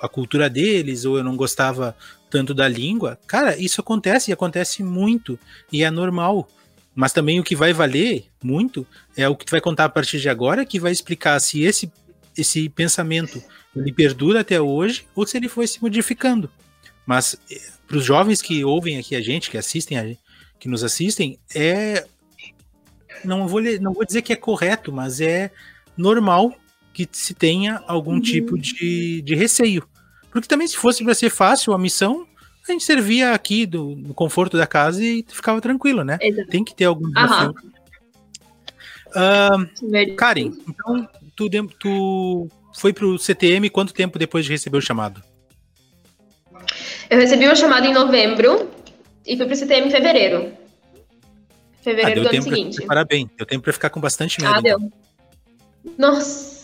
a 0.00 0.08
cultura 0.08 0.48
deles, 0.48 1.04
ou 1.04 1.18
eu 1.18 1.24
não 1.24 1.36
gostava 1.36 1.94
tanto 2.30 2.54
da 2.54 2.68
língua. 2.68 3.18
Cara, 3.26 3.58
isso 3.58 3.80
acontece 3.80 4.30
e 4.30 4.32
acontece 4.32 4.82
muito, 4.82 5.38
e 5.72 5.82
é 5.82 5.90
normal. 5.90 6.48
Mas 6.94 7.12
também 7.12 7.38
o 7.38 7.44
que 7.44 7.56
vai 7.56 7.72
valer 7.72 8.26
muito 8.42 8.86
é 9.16 9.28
o 9.28 9.36
que 9.36 9.44
tu 9.44 9.50
vai 9.50 9.60
contar 9.60 9.84
a 9.86 9.88
partir 9.88 10.20
de 10.20 10.28
agora, 10.28 10.64
que 10.64 10.80
vai 10.80 10.92
explicar 10.92 11.38
se 11.40 11.62
esse 11.62 11.90
esse 12.36 12.68
pensamento 12.68 13.42
ele 13.74 13.92
perdura 13.92 14.40
até 14.40 14.60
hoje 14.60 15.04
ou 15.14 15.26
se 15.26 15.36
ele 15.36 15.48
foi 15.48 15.66
se 15.66 15.82
modificando. 15.82 16.50
Mas 17.04 17.36
eh, 17.50 17.60
para 17.86 17.96
os 17.96 18.04
jovens 18.04 18.40
que 18.40 18.64
ouvem 18.64 18.98
aqui 18.98 19.14
a 19.14 19.20
gente, 19.20 19.50
que 19.50 19.58
assistem 19.58 19.98
a 19.98 20.06
gente, 20.06 20.20
que 20.58 20.68
nos 20.68 20.84
assistem, 20.84 21.38
é 21.54 22.06
não 23.24 23.46
vou 23.46 23.60
não 23.80 23.92
vou 23.92 24.04
dizer 24.04 24.22
que 24.22 24.32
é 24.32 24.36
correto, 24.36 24.92
mas 24.92 25.20
é 25.20 25.50
normal 25.96 26.54
que 26.92 27.08
se 27.10 27.34
tenha 27.34 27.82
algum 27.86 28.14
uhum. 28.14 28.20
tipo 28.20 28.58
de, 28.58 29.22
de 29.22 29.34
receio. 29.34 29.86
Porque 30.30 30.48
também 30.48 30.66
se 30.66 30.76
fosse 30.76 31.04
para 31.04 31.14
ser 31.14 31.30
fácil 31.30 31.72
a 31.72 31.78
missão, 31.78 32.26
a 32.68 32.72
gente 32.72 32.84
servia 32.84 33.32
aqui 33.32 33.66
do, 33.66 33.96
no 33.96 34.14
conforto 34.14 34.56
da 34.56 34.66
casa 34.66 35.02
e 35.02 35.24
ficava 35.28 35.60
tranquilo, 35.60 36.04
né? 36.04 36.18
Exato. 36.20 36.48
Tem 36.48 36.64
que 36.64 36.74
ter 36.74 36.84
algum 36.84 37.10
desafio. 37.10 37.54
Uh, 39.08 40.14
Karen, 40.16 40.52
então 40.68 41.08
tu, 41.34 41.48
tu 41.78 42.48
foi 42.74 42.92
pro 42.92 43.18
CTM 43.18 43.68
quanto 43.70 43.92
tempo 43.92 44.18
depois 44.18 44.44
de 44.44 44.52
receber 44.52 44.78
o 44.78 44.82
chamado? 44.82 45.22
Eu 47.08 47.18
recebi 47.18 47.44
uma 47.44 47.56
chamada 47.56 47.86
em 47.86 47.92
novembro 47.92 48.70
e 49.26 49.36
fui 49.36 49.46
pro 49.46 49.56
CTM 49.56 49.88
em 49.88 49.90
fevereiro. 49.90 50.52
Fevereiro 51.82 52.20
ah, 52.20 52.24
do 52.24 52.36
ano 52.36 52.42
seguinte. 52.42 52.86
Parabéns. 52.86 53.28
Deu 53.36 53.46
tempo 53.46 53.64
pra 53.64 53.72
ficar 53.72 53.90
com 53.90 54.00
bastante 54.00 54.40
medo. 54.40 54.54
Ah, 54.54 54.60
deu. 54.60 54.78
então. 54.78 54.92
Nossa! 55.98 56.59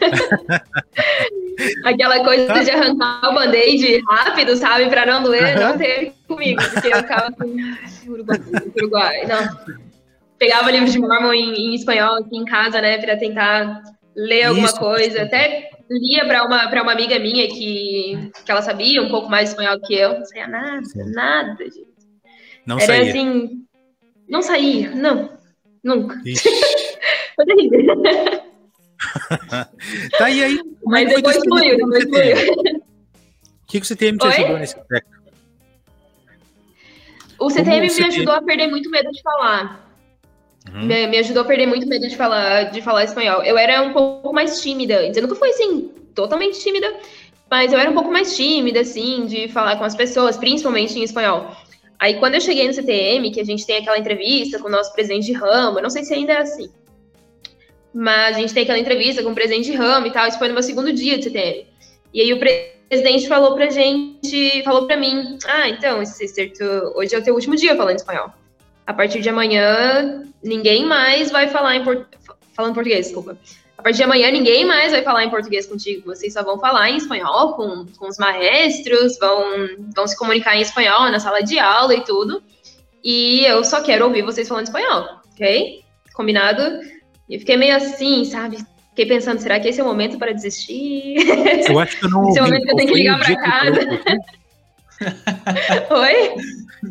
Aquela 1.84 2.24
coisa 2.24 2.52
de 2.64 2.70
arrancar 2.70 3.30
o 3.30 3.34
band-aid 3.34 4.02
rápido, 4.08 4.56
sabe? 4.56 4.88
Pra 4.88 5.04
não 5.04 5.22
doer, 5.22 5.58
não 5.58 5.76
teve 5.76 6.12
comigo. 6.26 6.62
Porque 6.72 6.88
eu 6.88 6.96
ficava 6.98 7.28
assim, 7.28 8.08
Uruguai, 8.08 8.40
Uruguai. 8.76 9.26
Não. 9.26 9.78
Pegava 10.38 10.70
livro 10.70 10.88
de 10.88 10.98
Mormon 10.98 11.32
em, 11.34 11.54
em, 11.54 11.74
espanhol 11.74 12.16
aqui 12.16 12.36
em 12.36 12.44
casa, 12.44 12.80
né? 12.80 12.98
Pra 12.98 13.16
tentar 13.16 13.82
ler 14.14 14.44
alguma 14.44 14.68
Isso. 14.68 14.78
coisa. 14.78 15.22
Até 15.22 15.70
lia 15.90 16.24
pra 16.26 16.44
uma, 16.44 16.68
pra 16.68 16.82
uma 16.82 16.92
amiga 16.92 17.18
minha 17.18 17.48
que, 17.48 18.30
que 18.44 18.50
ela 18.50 18.62
sabia 18.62 19.02
um 19.02 19.08
pouco 19.08 19.28
mais 19.28 19.50
espanhol 19.50 19.80
que 19.80 19.94
eu. 19.94 20.18
Não 20.18 20.24
saía 20.24 20.46
nada, 20.46 20.84
Sim. 20.84 21.12
nada, 21.12 21.64
gente. 21.64 21.88
Não 22.64 22.76
Era 22.76 22.86
saía. 22.86 23.10
assim. 23.10 23.64
Não 24.28 24.42
saía, 24.42 24.90
não. 24.90 25.30
Nunca. 25.82 26.20
Foi 27.34 27.46
terrível. 27.46 28.47
Tá, 30.18 30.30
e 30.30 30.42
aí? 30.42 30.60
Mas 30.84 31.08
depois 31.08 31.36
fluiu, 31.36 31.76
depois 31.76 32.04
fluiu. 32.04 32.36
O 32.36 33.66
que, 33.66 33.80
que 33.80 33.84
o 33.84 33.84
CTM 33.84 34.18
te 34.18 34.26
Oi? 34.26 34.32
ajudou 34.32 34.58
nesse 34.58 34.78
aspecto? 34.78 35.18
O 37.38 37.50
CTM 37.50 37.80
me 37.82 37.90
CTM... 37.90 38.08
ajudou 38.08 38.34
a 38.34 38.42
perder 38.42 38.66
muito 38.66 38.90
medo 38.90 39.10
de 39.10 39.22
falar. 39.22 39.88
Uhum. 40.72 40.86
Me, 40.86 41.06
me, 41.06 41.18
ajudou 41.18 41.42
a 41.42 41.46
perder 41.46 41.66
muito 41.66 41.86
medo 41.86 42.08
de 42.08 42.16
falar, 42.16 42.64
de 42.64 42.82
falar 42.82 43.04
espanhol. 43.04 43.42
Eu 43.42 43.56
era 43.56 43.80
um 43.82 43.92
pouco 43.92 44.32
mais 44.32 44.60
tímida. 44.60 45.06
Eu 45.06 45.22
nunca 45.22 45.34
fui 45.34 45.50
assim, 45.50 45.92
totalmente 46.14 46.58
tímida, 46.58 46.92
mas 47.50 47.72
eu 47.72 47.78
era 47.78 47.90
um 47.90 47.94
pouco 47.94 48.10
mais 48.10 48.36
tímida, 48.36 48.80
assim, 48.80 49.26
de 49.26 49.48
falar 49.48 49.76
com 49.76 49.84
as 49.84 49.94
pessoas, 49.94 50.36
principalmente 50.36 50.98
em 50.98 51.02
espanhol. 51.02 51.50
Aí 51.98 52.18
quando 52.18 52.34
eu 52.34 52.40
cheguei 52.40 52.66
no 52.66 52.74
CTM, 52.74 53.30
que 53.30 53.40
a 53.40 53.44
gente 53.44 53.66
tem 53.66 53.78
aquela 53.78 53.98
entrevista 53.98 54.58
com 54.58 54.68
o 54.68 54.70
nosso 54.70 54.92
presidente 54.92 55.26
de 55.26 55.32
ramo, 55.32 55.80
não 55.80 55.90
sei 55.90 56.04
se 56.04 56.14
ainda 56.14 56.32
é 56.32 56.38
assim. 56.38 56.68
Mas 58.00 58.36
a 58.36 58.38
gente 58.38 58.54
tem 58.54 58.62
aquela 58.62 58.78
entrevista 58.78 59.24
com 59.24 59.30
o 59.30 59.34
presidente 59.34 59.72
de 59.72 59.76
e 59.76 60.10
tal, 60.12 60.28
isso 60.28 60.38
foi 60.38 60.46
no 60.46 60.54
meu 60.54 60.62
segundo 60.62 60.92
dia 60.92 61.18
de 61.18 61.24
CTM. 61.24 61.66
E 62.14 62.20
aí 62.20 62.32
o 62.32 62.38
presidente 62.38 63.26
falou 63.26 63.56
pra 63.56 63.68
gente, 63.70 64.62
falou 64.62 64.86
pra 64.86 64.96
mim, 64.96 65.36
ah, 65.44 65.68
então, 65.68 66.04
certo, 66.04 66.62
hoje 66.94 67.16
é 67.16 67.18
o 67.18 67.22
teu 67.24 67.34
último 67.34 67.56
dia 67.56 67.74
falando 67.74 67.96
espanhol. 67.96 68.32
A 68.86 68.94
partir 68.94 69.20
de 69.20 69.28
amanhã, 69.28 70.22
ninguém 70.40 70.86
mais 70.86 71.32
vai 71.32 71.48
falar 71.48 71.74
em 71.74 71.82
por... 71.82 72.06
falando 72.54 72.74
português, 72.74 73.06
desculpa. 73.06 73.36
A 73.76 73.82
partir 73.82 73.96
de 73.96 74.04
amanhã, 74.04 74.30
ninguém 74.30 74.64
mais 74.64 74.92
vai 74.92 75.02
falar 75.02 75.24
em 75.24 75.30
português 75.30 75.66
contigo. 75.66 76.14
Vocês 76.14 76.32
só 76.32 76.44
vão 76.44 76.60
falar 76.60 76.90
em 76.90 76.98
espanhol 76.98 77.54
com, 77.54 77.84
com 77.98 78.06
os 78.06 78.16
maestros, 78.16 79.18
vão, 79.18 79.42
vão 79.92 80.06
se 80.06 80.16
comunicar 80.16 80.56
em 80.56 80.60
espanhol 80.60 81.10
na 81.10 81.18
sala 81.18 81.42
de 81.42 81.58
aula 81.58 81.94
e 81.96 82.04
tudo. 82.04 82.40
E 83.02 83.44
eu 83.44 83.64
só 83.64 83.80
quero 83.80 84.04
ouvir 84.04 84.22
vocês 84.22 84.46
falando 84.46 84.66
espanhol, 84.66 85.20
ok? 85.32 85.82
Combinado? 86.14 86.62
E 87.28 87.34
eu 87.34 87.40
fiquei 87.40 87.56
meio 87.56 87.76
assim, 87.76 88.24
sabe? 88.24 88.58
Fiquei 88.90 89.06
pensando, 89.06 89.38
será 89.40 89.60
que 89.60 89.68
esse 89.68 89.80
é 89.80 89.84
o 89.84 89.86
momento 89.86 90.18
para 90.18 90.32
desistir? 90.32 91.16
Eu 91.68 91.78
acho 91.78 91.98
que 91.98 92.06
eu 92.06 92.10
não 92.10 92.24
ouvi. 92.24 92.32
Esse 92.34 92.38
é 92.40 92.42
o 92.42 92.46
momento 92.46 92.64
que 92.64 92.72
eu 92.72 92.76
tenho 92.76 92.88
que 92.88 92.94
ligar 92.94 93.18
para 93.20 93.36
casa. 93.36 93.80
Oi? 95.94 96.34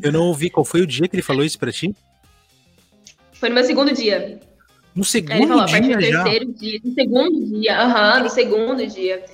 Eu 0.02 0.12
não 0.14 0.22
ouvi. 0.22 0.50
Qual 0.50 0.64
foi 0.64 0.82
o 0.82 0.88
dia 0.88 1.08
que 1.08 1.16
ele 1.16 1.24
falou 1.24 1.44
isso 1.44 1.60
para 1.60 1.72
ti? 1.72 1.94
Foi 3.34 3.50
no 3.50 3.56
meu 3.56 3.64
segundo 3.66 3.94
dia. 3.94 4.40
No 4.96 5.04
segundo 5.04 5.34
ele 5.34 5.48
falou, 5.48 5.66
dia 5.66 5.78
a 5.78 5.80
partir 5.80 5.96
do 5.96 6.02
já? 6.02 6.24
terceiro 6.24 6.54
dia. 6.54 6.80
No 6.84 6.94
segundo 6.94 7.46
dia, 7.46 7.82
aham, 7.82 8.18
uhum, 8.18 8.24
no 8.24 8.30
segundo 8.30 8.88
dia. 8.88 9.26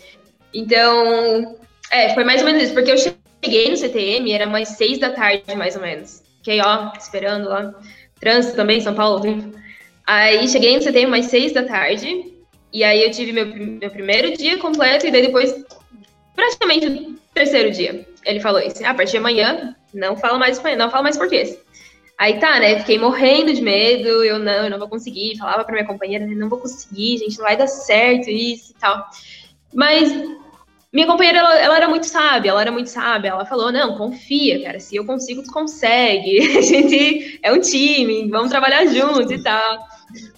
Então, 0.54 1.56
é, 1.92 2.14
foi 2.14 2.24
mais 2.24 2.42
ou 2.42 2.48
menos 2.48 2.64
isso, 2.64 2.74
porque 2.74 2.92
eu 2.92 2.98
cheguei 2.98 3.70
no 3.70 3.78
CTM, 3.78 4.32
era 4.32 4.46
mais 4.46 4.70
seis 4.70 4.98
da 4.98 5.12
tarde, 5.12 5.56
mais 5.56 5.76
ou 5.76 5.82
menos. 5.82 6.24
Fiquei, 6.38 6.60
ó, 6.60 6.92
esperando 6.98 7.50
lá. 7.50 7.74
Trânsito 8.20 8.56
também, 8.56 8.82
São 8.82 8.94
Paulo. 8.94 9.22
Aí 10.06 10.48
cheguei 10.48 10.76
no 10.76 10.82
CTM 10.82 11.10
mais 11.10 11.28
seis 11.28 11.54
da 11.54 11.64
tarde, 11.64 12.34
e 12.72 12.84
aí 12.84 13.04
eu 13.04 13.12
tive 13.12 13.32
meu, 13.32 13.46
meu 13.46 13.90
primeiro 13.90 14.36
dia 14.36 14.58
completo, 14.58 15.08
e 15.08 15.12
daí 15.12 15.22
depois, 15.22 15.54
praticamente 16.36 16.88
o 16.88 17.16
terceiro 17.34 17.72
dia. 17.72 18.06
Ele 18.26 18.40
falou 18.40 18.60
isso, 18.62 18.86
a 18.86 18.94
partir 18.94 19.12
de 19.12 19.18
amanhã, 19.18 19.76
não 19.94 20.18
fala 20.18 20.38
mais 20.38 20.58
espanhol, 20.58 20.78
não 20.78 20.90
fala 20.90 21.04
mais 21.04 21.18
português. 21.18 21.58
Aí 22.18 22.40
tá, 22.40 22.60
né? 22.60 22.80
Fiquei 22.80 23.00
morrendo 23.00 23.54
de 23.54 23.62
medo, 23.62 24.24
eu 24.24 24.40
não, 24.40 24.66
eu 24.66 24.70
não 24.70 24.80
vou 24.80 24.88
conseguir. 24.88 25.38
Falava 25.38 25.64
pra 25.64 25.74
minha 25.74 25.88
companheira, 25.88 26.26
não 26.28 26.48
vou 26.48 26.60
conseguir, 26.60 27.18
gente, 27.18 27.38
não 27.38 27.46
vai 27.46 27.58
dar 27.58 27.68
certo 27.68 28.30
isso 28.30 28.72
e 28.72 28.80
tal. 28.80 29.06
Mas 29.74 30.12
minha 30.94 31.08
companheira, 31.08 31.40
ela, 31.40 31.60
ela, 31.60 31.76
era 31.76 31.88
muito 31.90 32.06
sábia, 32.06 32.52
ela 32.52 32.62
era 32.62 32.72
muito 32.72 32.88
sábia. 32.88 33.30
Ela 33.30 33.46
falou: 33.46 33.72
não, 33.72 33.98
confia, 33.98 34.62
cara, 34.62 34.80
se 34.80 34.96
eu 34.96 35.04
consigo, 35.04 35.42
tu 35.42 35.52
consegue. 35.52 36.38
A 36.56 36.62
gente 36.62 37.40
é 37.42 37.52
um 37.52 37.60
time, 37.60 38.30
vamos 38.30 38.52
trabalhar 38.52 38.86
juntos 38.86 39.32
e 39.32 39.42
tal. 39.42 39.80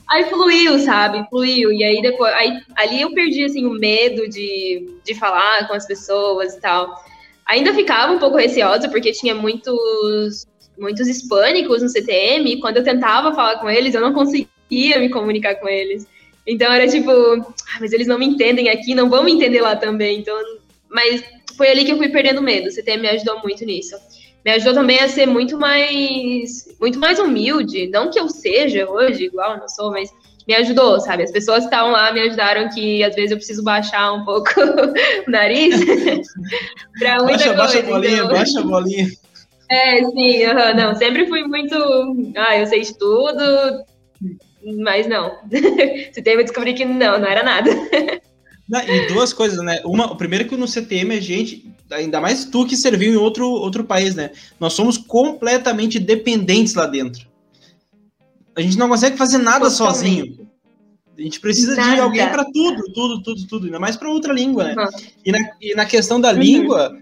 Aí 0.09 0.23
fluiu, 0.29 0.79
sabe? 0.79 1.27
Fluiu. 1.29 1.73
E 1.73 1.83
aí 1.83 2.01
depois, 2.01 2.33
aí, 2.33 2.57
ali 2.77 3.01
eu 3.01 3.13
perdi 3.13 3.43
assim 3.43 3.65
o 3.65 3.71
medo 3.71 4.29
de, 4.29 4.97
de 5.03 5.13
falar 5.13 5.67
com 5.67 5.73
as 5.73 5.85
pessoas 5.85 6.53
e 6.53 6.61
tal. 6.61 7.03
Ainda 7.45 7.73
ficava 7.73 8.13
um 8.13 8.19
pouco 8.19 8.37
receosa, 8.37 8.87
porque 8.87 9.11
tinha 9.11 9.35
muitos 9.35 10.47
muitos 10.77 11.07
hispânicos 11.07 11.81
no 11.81 11.89
CTM, 11.89 12.51
e 12.51 12.59
quando 12.59 12.77
eu 12.77 12.83
tentava 12.83 13.33
falar 13.33 13.59
com 13.59 13.69
eles, 13.69 13.95
eu 13.95 14.01
não 14.01 14.13
conseguia 14.13 14.99
me 14.99 15.09
comunicar 15.09 15.55
com 15.55 15.69
eles. 15.69 16.05
Então 16.47 16.71
era 16.71 16.87
tipo, 16.87 17.11
ah, 17.11 17.77
mas 17.79 17.91
eles 17.91 18.07
não 18.07 18.19
me 18.19 18.25
entendem 18.25 18.69
aqui, 18.69 18.93
não 18.93 19.09
vão 19.09 19.23
me 19.23 19.31
entender 19.31 19.61
lá 19.61 19.75
também. 19.75 20.19
Então, 20.19 20.35
mas 20.89 21.23
foi 21.57 21.69
ali 21.69 21.83
que 21.83 21.91
eu 21.91 21.97
fui 21.97 22.09
perdendo 22.09 22.41
medo. 22.41 22.67
O 22.67 22.71
CTM 22.71 23.01
me 23.01 23.09
ajudou 23.09 23.41
muito 23.41 23.65
nisso. 23.65 23.95
Me 24.43 24.51
ajudou 24.51 24.75
também 24.75 24.99
a 24.99 25.09
ser 25.09 25.25
muito 25.25 25.57
mais, 25.57 26.65
muito 26.79 26.99
mais 26.99 27.17
humilde. 27.17 27.87
Não 27.87 28.11
que 28.11 28.19
eu 28.19 28.29
seja 28.29 28.87
hoje 28.87 29.25
igual, 29.25 29.57
não 29.57 29.67
sou, 29.67 29.91
mas 29.91 30.11
me 30.47 30.53
ajudou, 30.53 30.99
sabe? 30.99 31.23
As 31.23 31.31
pessoas 31.31 31.59
que 31.59 31.65
estavam 31.65 31.91
lá 31.91 32.13
me 32.13 32.21
ajudaram 32.21 32.69
que 32.69 33.03
às 33.03 33.15
vezes 33.15 33.31
eu 33.31 33.37
preciso 33.37 33.63
baixar 33.63 34.13
um 34.13 34.23
pouco 34.23 34.49
o 35.27 35.31
nariz. 35.31 35.83
pra 36.99 37.23
muita 37.23 37.53
baixa, 37.53 37.53
coisa, 37.53 37.55
baixa 37.55 37.79
a 37.79 37.81
bolinha, 37.81 38.17
então... 38.17 38.29
baixa 38.29 38.59
a 38.59 38.63
bolinha. 38.63 39.07
É, 39.69 39.97
sim, 40.03 40.45
uhum, 40.45 40.75
não, 40.75 40.95
sempre 40.95 41.25
fui 41.25 41.43
muito. 41.43 41.75
Ah, 42.37 42.55
eu 42.55 42.67
sei 42.67 42.81
de 42.81 42.95
tudo, 42.97 43.41
mas 44.83 45.07
não. 45.07 45.37
Você 45.49 46.21
teve 46.21 46.41
a 46.41 46.43
descobrir 46.43 46.73
que 46.73 46.85
não, 46.85 47.19
não 47.19 47.27
era 47.27 47.43
nada. 47.43 47.69
Não, 48.67 48.81
e 48.81 49.07
duas 49.07 49.31
coisas, 49.31 49.63
né? 49.63 49.79
Uma, 49.85 50.11
o 50.11 50.15
primeiro 50.15 50.45
é 50.45 50.47
que 50.47 50.57
no 50.57 50.67
CTM 50.67 51.15
a 51.15 51.21
gente, 51.21 51.71
ainda 51.91 52.19
mais 52.19 52.45
tu 52.45 52.65
que 52.65 52.75
serviu 52.75 53.13
em 53.13 53.15
outro, 53.15 53.47
outro 53.47 53.83
país, 53.83 54.15
né? 54.15 54.31
Nós 54.59 54.73
somos 54.73 54.97
completamente 54.97 55.99
dependentes 55.99 56.73
lá 56.73 56.87
dentro. 56.87 57.27
A 58.55 58.61
gente 58.61 58.77
não 58.77 58.89
consegue 58.89 59.17
fazer 59.17 59.37
nada 59.37 59.69
Totalmente. 59.69 59.97
sozinho. 59.97 60.47
A 61.17 61.21
gente 61.21 61.39
precisa 61.39 61.75
nada. 61.75 61.95
de 61.95 62.01
alguém 62.01 62.27
para 62.27 62.43
tudo, 62.45 62.83
tudo, 62.91 63.21
tudo, 63.21 63.47
tudo, 63.47 63.65
ainda 63.65 63.79
mais 63.79 63.95
para 63.95 64.09
outra 64.09 64.33
língua, 64.33 64.63
né? 64.63 64.75
Uhum. 64.77 64.89
E, 65.25 65.31
na, 65.31 65.39
e 65.61 65.75
na 65.75 65.85
questão 65.85 66.19
da 66.19 66.31
uhum. 66.31 66.39
língua, 66.39 66.97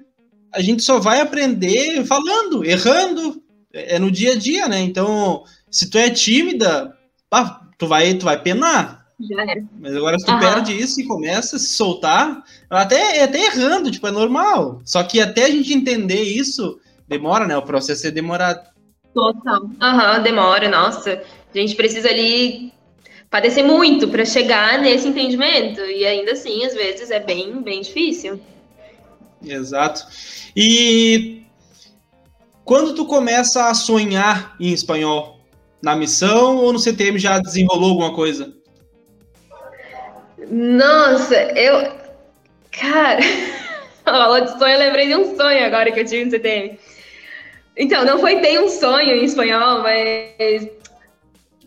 a 0.54 0.62
gente 0.62 0.84
só 0.84 1.00
vai 1.00 1.22
aprender 1.22 2.06
falando, 2.06 2.64
errando, 2.64 3.42
é 3.72 3.98
no 3.98 4.12
dia 4.12 4.34
a 4.34 4.36
dia, 4.36 4.68
né? 4.68 4.82
Então, 4.82 5.44
se 5.70 5.90
tu 5.90 5.98
é 5.98 6.10
tímida, 6.10 6.96
pá, 7.34 7.62
tu 7.80 7.88
vai, 7.88 8.14
tu 8.14 8.26
vai 8.26 8.40
penar. 8.40 9.08
Era. 9.40 9.64
Mas 9.80 9.96
agora 9.96 10.20
se 10.20 10.26
tu 10.26 10.32
uhum. 10.32 10.40
perde 10.40 10.80
isso 10.80 11.02
e 11.02 11.08
começa 11.08 11.56
a 11.56 11.60
se 11.60 11.70
soltar, 11.70 12.44
até, 12.70 13.24
até 13.24 13.46
errando, 13.46 13.90
tipo, 13.90 14.06
é 14.06 14.12
normal. 14.12 14.82
Só 14.86 15.02
que 15.02 15.20
até 15.20 15.46
a 15.46 15.50
gente 15.50 15.74
entender 15.74 16.22
isso, 16.22 16.80
demora, 17.08 17.48
né? 17.48 17.58
O 17.58 17.64
processo 17.64 18.06
é 18.06 18.12
demorado. 18.12 18.62
Total. 19.16 19.68
Aham, 19.82 20.18
uhum, 20.18 20.24
demora, 20.24 20.70
nossa. 20.70 21.24
A 21.54 21.58
gente 21.58 21.76
precisa 21.76 22.08
ali 22.10 22.72
padecer 23.32 23.66
muito 23.66 24.08
para 24.08 24.26
chegar 24.26 24.80
nesse 24.80 25.08
entendimento. 25.08 25.82
E 25.82 26.06
ainda 26.06 26.34
assim, 26.34 26.64
às 26.66 26.76
vezes, 26.76 27.10
é 27.10 27.20
bem, 27.20 27.64
bem 27.64 27.82
difícil. 27.82 28.40
Exato. 29.44 30.06
E 30.56 31.42
quando 32.64 32.94
tu 32.94 33.06
começa 33.06 33.70
a 33.70 33.74
sonhar 33.74 34.56
em 34.60 34.72
espanhol? 34.72 35.43
Na 35.84 35.96
missão 35.98 36.56
ou 36.56 36.72
no 36.72 36.80
CTM 36.80 37.20
já 37.20 37.40
desenrolou 37.40 37.90
alguma 37.90 38.16
coisa? 38.16 38.54
Nossa, 40.50 41.36
eu. 41.36 41.92
Cara, 42.72 43.20
falou 44.06 44.40
de 44.40 44.58
sonho, 44.58 44.76
eu 44.76 44.80
lembrei 44.80 45.08
de 45.08 45.16
um 45.16 45.36
sonho 45.36 45.66
agora 45.66 45.92
que 45.92 46.00
eu 46.00 46.06
tive 46.06 46.24
no 46.24 46.32
CTM. 46.32 46.80
Então, 47.76 48.06
não 48.06 48.18
foi 48.18 48.40
bem 48.40 48.60
um 48.60 48.70
sonho 48.70 49.10
em 49.10 49.26
espanhol, 49.26 49.82
mas 49.82 50.70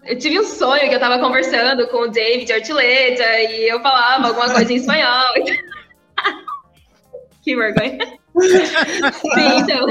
eu 0.07 0.19
tive 0.19 0.41
um 0.41 0.45
sonho 0.45 0.89
que 0.89 0.95
eu 0.95 1.01
tava 1.01 1.19
conversando 1.19 1.87
com 1.89 1.99
o 1.99 2.09
David 2.09 2.51
Artileta 2.51 3.39
e 3.41 3.69
eu 3.69 3.83
falava 3.83 4.29
alguma 4.29 4.51
coisa 4.51 4.73
em 4.73 4.77
espanhol. 4.77 5.35
que 7.45 7.55
vergonha. 7.55 7.99
Sim, 9.35 9.59
então. 9.59 9.87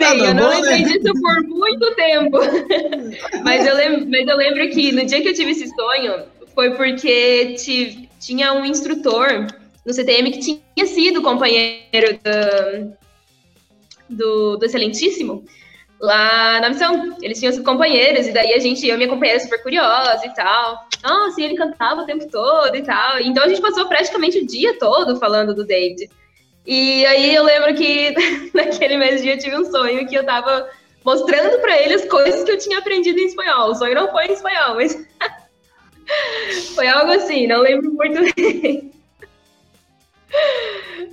Eu 0.00 0.34
não 0.34 0.50
lembrei 0.50 0.82
né? 0.82 0.92
disso 0.92 1.12
por 1.20 1.42
muito 1.44 1.94
tempo. 1.94 2.38
mas, 3.44 3.66
eu 3.66 3.74
lembro, 3.74 4.08
mas 4.08 4.26
eu 4.26 4.36
lembro 4.36 4.70
que 4.70 4.92
no 4.92 5.04
dia 5.04 5.20
que 5.20 5.28
eu 5.28 5.34
tive 5.34 5.50
esse 5.50 5.68
sonho, 5.68 6.24
foi 6.54 6.74
porque 6.74 7.54
tive, 7.54 8.08
tinha 8.20 8.52
um 8.52 8.64
instrutor 8.64 9.46
no 9.86 9.92
CTM 9.92 10.30
que 10.32 10.40
tinha 10.40 10.86
sido 10.86 11.22
companheiro 11.22 12.18
do, 14.08 14.16
do, 14.16 14.56
do 14.56 14.64
Excelentíssimo 14.64 15.44
lá 16.00 16.60
na 16.60 16.70
missão. 16.70 17.16
Eles 17.22 17.38
tinham 17.38 17.52
sido 17.52 17.64
companheiros, 17.64 18.26
e 18.26 18.32
daí 18.32 18.54
a 18.54 18.58
gente, 18.58 18.86
eu 18.86 18.94
e 18.94 18.98
minha 18.98 19.08
companheira 19.08 19.40
super 19.40 19.62
curiosa 19.62 20.26
e 20.26 20.34
tal. 20.34 20.86
Nossa, 21.02 21.40
e 21.40 21.44
ele 21.44 21.54
cantava 21.54 22.02
o 22.02 22.06
tempo 22.06 22.28
todo 22.30 22.74
e 22.76 22.82
tal. 22.82 23.20
Então 23.20 23.44
a 23.44 23.48
gente 23.48 23.60
passou 23.60 23.86
praticamente 23.86 24.38
o 24.38 24.46
dia 24.46 24.78
todo 24.78 25.18
falando 25.18 25.54
do 25.54 25.64
David. 25.64 26.08
E 26.68 27.06
aí 27.06 27.34
eu 27.34 27.44
lembro 27.44 27.74
que 27.74 28.14
naquele 28.52 28.98
mesmo 28.98 29.22
dia 29.22 29.34
eu 29.34 29.38
tive 29.38 29.56
um 29.56 29.64
sonho 29.64 30.06
que 30.06 30.14
eu 30.14 30.22
tava 30.22 30.68
mostrando 31.02 31.58
para 31.62 31.80
ele 31.80 31.94
as 31.94 32.04
coisas 32.04 32.44
que 32.44 32.50
eu 32.50 32.58
tinha 32.58 32.78
aprendido 32.78 33.18
em 33.18 33.24
espanhol. 33.24 33.70
O 33.70 33.74
sonho 33.74 33.94
não 33.94 34.10
foi 34.10 34.26
em 34.26 34.34
espanhol, 34.34 34.74
mas 34.74 34.94
foi 36.76 36.86
algo 36.86 37.12
assim, 37.12 37.46
não 37.46 37.62
lembro 37.62 37.90
muito 37.94 38.20
bem. 38.34 38.92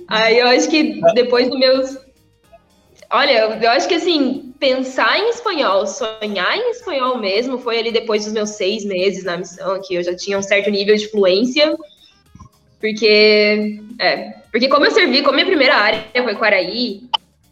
Aí 0.08 0.38
eu 0.38 0.46
acho 0.48 0.68
que 0.68 1.00
depois 1.14 1.48
dos 1.48 1.58
meus. 1.58 1.98
Olha, 3.10 3.58
eu 3.62 3.70
acho 3.70 3.88
que 3.88 3.94
assim, 3.94 4.52
pensar 4.60 5.18
em 5.18 5.30
espanhol, 5.30 5.86
sonhar 5.86 6.54
em 6.54 6.70
espanhol 6.70 7.16
mesmo, 7.16 7.58
foi 7.58 7.78
ali 7.78 7.90
depois 7.90 8.24
dos 8.24 8.34
meus 8.34 8.50
seis 8.50 8.84
meses 8.84 9.24
na 9.24 9.38
missão, 9.38 9.80
que 9.80 9.94
eu 9.94 10.02
já 10.02 10.14
tinha 10.14 10.38
um 10.38 10.42
certo 10.42 10.68
nível 10.68 10.96
de 10.96 11.08
fluência. 11.08 11.74
Porque, 12.78 13.80
é, 13.98 14.34
porque 14.56 14.70
como 14.70 14.86
eu 14.86 14.90
servi, 14.90 15.20
como 15.20 15.34
minha 15.34 15.44
primeira 15.44 15.76
área 15.76 16.02
foi 16.14 16.34
Quaraí, 16.34 17.02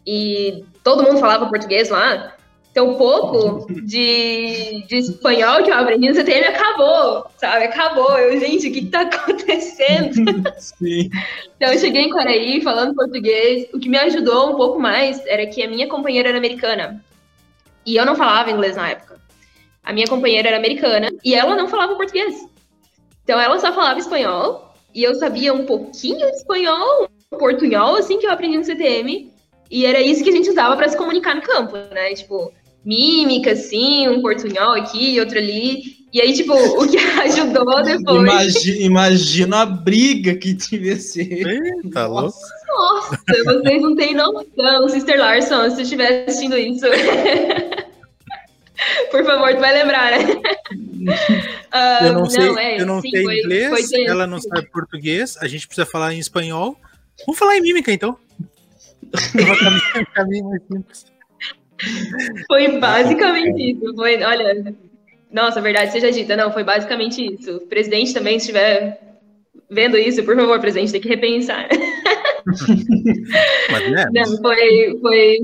e 0.07 0.65
todo 0.83 1.03
mundo 1.03 1.19
falava 1.19 1.47
português 1.47 1.89
lá, 1.89 2.33
então, 2.71 2.89
um 2.89 2.95
pouco 2.95 3.71
de, 3.83 4.83
de 4.87 4.95
espanhol 4.97 5.61
que 5.61 5.69
eu 5.69 5.75
aprendi 5.75 6.09
no 6.09 6.15
CTM 6.15 6.47
acabou, 6.47 7.27
sabe? 7.37 7.65
Acabou. 7.65 8.17
Eu, 8.17 8.39
gente, 8.39 8.67
o 8.67 8.73
que 8.73 8.79
está 8.79 9.01
acontecendo? 9.01 10.15
Sim. 10.57 11.11
Então, 11.55 11.71
eu 11.71 11.79
cheguei 11.79 12.01
em 12.01 12.09
Quaraí 12.09 12.59
falando 12.61 12.95
português. 12.95 13.67
O 13.71 13.79
que 13.79 13.87
me 13.87 13.99
ajudou 13.99 14.53
um 14.53 14.55
pouco 14.55 14.79
mais 14.79 15.23
era 15.27 15.45
que 15.45 15.61
a 15.61 15.69
minha 15.69 15.87
companheira 15.87 16.29
era 16.29 16.39
americana. 16.39 17.01
E 17.85 17.95
eu 17.95 18.05
não 18.05 18.15
falava 18.15 18.49
inglês 18.49 18.75
na 18.75 18.89
época. 18.89 19.21
A 19.83 19.93
minha 19.93 20.07
companheira 20.07 20.49
era 20.49 20.57
americana 20.57 21.09
e 21.23 21.35
ela 21.35 21.55
não 21.55 21.69
falava 21.69 21.95
português. 21.95 22.49
Então, 23.23 23.39
ela 23.39 23.59
só 23.59 23.71
falava 23.71 23.99
espanhol. 23.99 24.64
E 24.95 25.03
eu 25.03 25.13
sabia 25.15 25.53
um 25.53 25.65
pouquinho 25.65 26.25
de 26.25 26.37
espanhol, 26.37 27.09
um 27.29 27.37
portunhol, 27.37 27.97
assim, 27.97 28.17
que 28.17 28.25
eu 28.25 28.31
aprendi 28.31 28.57
no 28.57 28.63
CTM. 28.63 29.29
E 29.69 29.85
era 29.85 30.01
isso 30.01 30.23
que 30.23 30.29
a 30.29 30.33
gente 30.33 30.49
usava 30.49 30.77
para 30.77 30.87
se 30.87 30.95
comunicar 30.95 31.35
no 31.35 31.41
campo, 31.41 31.75
né? 31.93 32.13
Tipo, 32.13 32.49
mímica, 32.85 33.51
assim, 33.51 34.07
um 34.07 34.21
portunhol 34.21 34.71
aqui, 34.71 35.19
outro 35.19 35.37
ali. 35.37 35.95
E 36.13 36.21
aí, 36.21 36.31
tipo, 36.31 36.53
o 36.53 36.87
que 36.87 36.95
ajudou 37.23 37.83
depois. 37.83 38.21
Imagina, 38.21 38.77
imagina 38.77 39.61
a 39.63 39.65
briga 39.65 40.33
que 40.33 40.55
tive 40.55 40.95
ser. 40.95 41.45
Eita, 41.45 42.07
louco. 42.07 42.37
Nossa, 42.69 43.19
vocês 43.27 43.81
não 43.81 43.95
têm 43.97 44.13
noção, 44.13 44.87
Sister 44.87 45.19
Larson, 45.19 45.69
se 45.71 45.75
você 45.75 45.81
estiver 45.81 46.23
assistindo 46.25 46.57
isso. 46.57 46.85
Por 49.11 49.25
favor, 49.25 49.53
tu 49.53 49.59
vai 49.59 49.73
lembrar, 49.73 50.11
né? 50.11 50.41
Eu 52.01 52.13
não 52.13 52.25
sei, 52.25 52.45
não, 52.45 52.59
é, 52.59 52.81
eu 52.81 52.85
não 52.85 53.01
sim, 53.01 53.09
sei 53.09 53.23
foi, 53.23 53.39
inglês, 53.39 53.89
foi 53.89 54.05
ela 54.05 54.25
não 54.25 54.39
sabe 54.39 54.69
português, 54.69 55.37
a 55.41 55.47
gente 55.47 55.67
precisa 55.67 55.85
falar 55.85 56.13
em 56.13 56.19
espanhol. 56.19 56.77
Vamos 57.25 57.39
falar 57.39 57.57
em 57.57 57.61
mímica, 57.61 57.91
então. 57.91 58.17
caminho, 59.93 60.07
caminho 60.13 60.49
mais 60.49 60.61
simples. 60.63 61.05
Foi 62.47 62.79
basicamente 62.79 63.71
isso. 63.71 63.95
Foi, 63.95 64.21
olha, 64.23 64.75
nossa, 65.31 65.61
verdade 65.61 65.91
seja 65.91 66.11
dita, 66.11 66.35
não, 66.35 66.51
foi 66.51 66.63
basicamente 66.63 67.21
isso. 67.21 67.57
O 67.57 67.67
presidente 67.67 68.13
também, 68.13 68.39
se 68.39 68.45
estiver 68.45 68.99
vendo 69.69 69.97
isso, 69.97 70.23
por 70.23 70.35
favor, 70.35 70.59
presidente, 70.59 70.91
tem 70.91 71.01
que 71.01 71.09
repensar. 71.09 71.67
Mas, 73.71 73.91
né? 73.91 74.05
Não, 74.13 74.37
foi, 74.37 74.99
foi, 75.01 75.39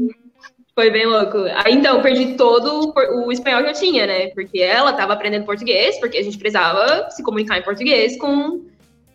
foi 0.75 0.89
bem 0.89 1.05
louco. 1.05 1.37
Aí, 1.63 1.73
então, 1.73 2.01
perdi 2.01 2.35
todo 2.35 2.93
o 2.95 3.31
espanhol 3.31 3.63
que 3.63 3.69
eu 3.69 3.73
tinha, 3.73 4.07
né? 4.07 4.27
Porque 4.29 4.59
ela 4.59 4.91
estava 4.91 5.13
aprendendo 5.13 5.45
português, 5.45 5.99
porque 5.99 6.17
a 6.17 6.23
gente 6.23 6.37
precisava 6.37 7.09
se 7.11 7.21
comunicar 7.23 7.57
em 7.57 7.63
português 7.63 8.17
com 8.17 8.69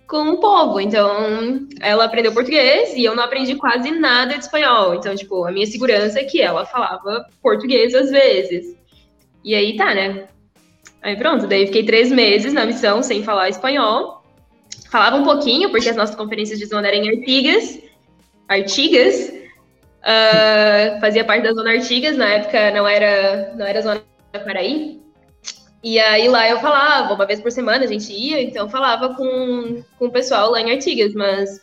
com 0.07 0.31
o 0.31 0.38
povo. 0.38 0.81
Então, 0.81 1.66
ela 1.81 2.05
aprendeu 2.05 2.33
português 2.33 2.95
e 2.95 3.05
eu 3.05 3.14
não 3.14 3.25
aprendi 3.25 3.57
quase 3.57 3.90
nada 3.90 4.35
de 4.35 4.45
espanhol. 4.45 4.95
Então, 4.95 5.14
tipo, 5.14 5.45
a 5.45 5.51
minha 5.51 5.66
segurança 5.66 6.21
é 6.21 6.25
que 6.25 6.40
ela 6.40 6.64
falava 6.64 7.27
português 7.42 7.95
às 7.95 8.11
vezes. 8.11 8.77
E 9.45 9.55
aí 9.55 9.77
tá, 9.77 9.95
né? 9.95 10.29
Aí 11.03 11.16
pronto, 11.16 11.47
daí 11.47 11.66
fiquei 11.66 11.85
três 11.85 12.11
meses 12.11 12.53
na 12.53 12.64
missão 12.64 13.03
sem 13.03 13.23
falar 13.23 13.49
espanhol. 13.49 14.23
Falava 14.90 15.16
um 15.16 15.25
pouquinho, 15.25 15.71
porque 15.71 15.88
as 15.88 15.97
nossas 15.97 16.14
conferências 16.14 16.59
de 16.59 16.66
zona 16.66 16.88
eram 16.88 16.99
em 16.99 17.09
Artigas. 17.09 17.79
Artigas. 18.49 19.33
Uh, 20.07 21.01
fazia 21.01 21.25
parte 21.25 21.42
da 21.42 21.53
zona 21.53 21.73
Artigas, 21.73 22.16
na 22.16 22.29
época 22.29 22.71
não 22.71 22.87
era, 22.87 23.53
não 23.57 23.66
era 23.66 23.83
zona 23.83 24.03
Paraí. 24.33 25.01
E 25.83 25.99
aí 25.99 26.29
lá 26.29 26.49
eu 26.49 26.61
falava, 26.61 27.14
uma 27.14 27.27
vez 27.27 27.40
por 27.40 27.51
semana 27.51 27.85
a 27.85 27.88
gente 27.88 28.12
ia, 28.12 28.40
então 28.40 28.69
falava 28.69 29.14
com, 29.14 29.83
com 29.99 30.07
o 30.07 30.11
pessoal 30.11 30.53
lá 30.53 30.61
em 30.61 30.71
Artigas, 30.71 31.12
mas 31.12 31.61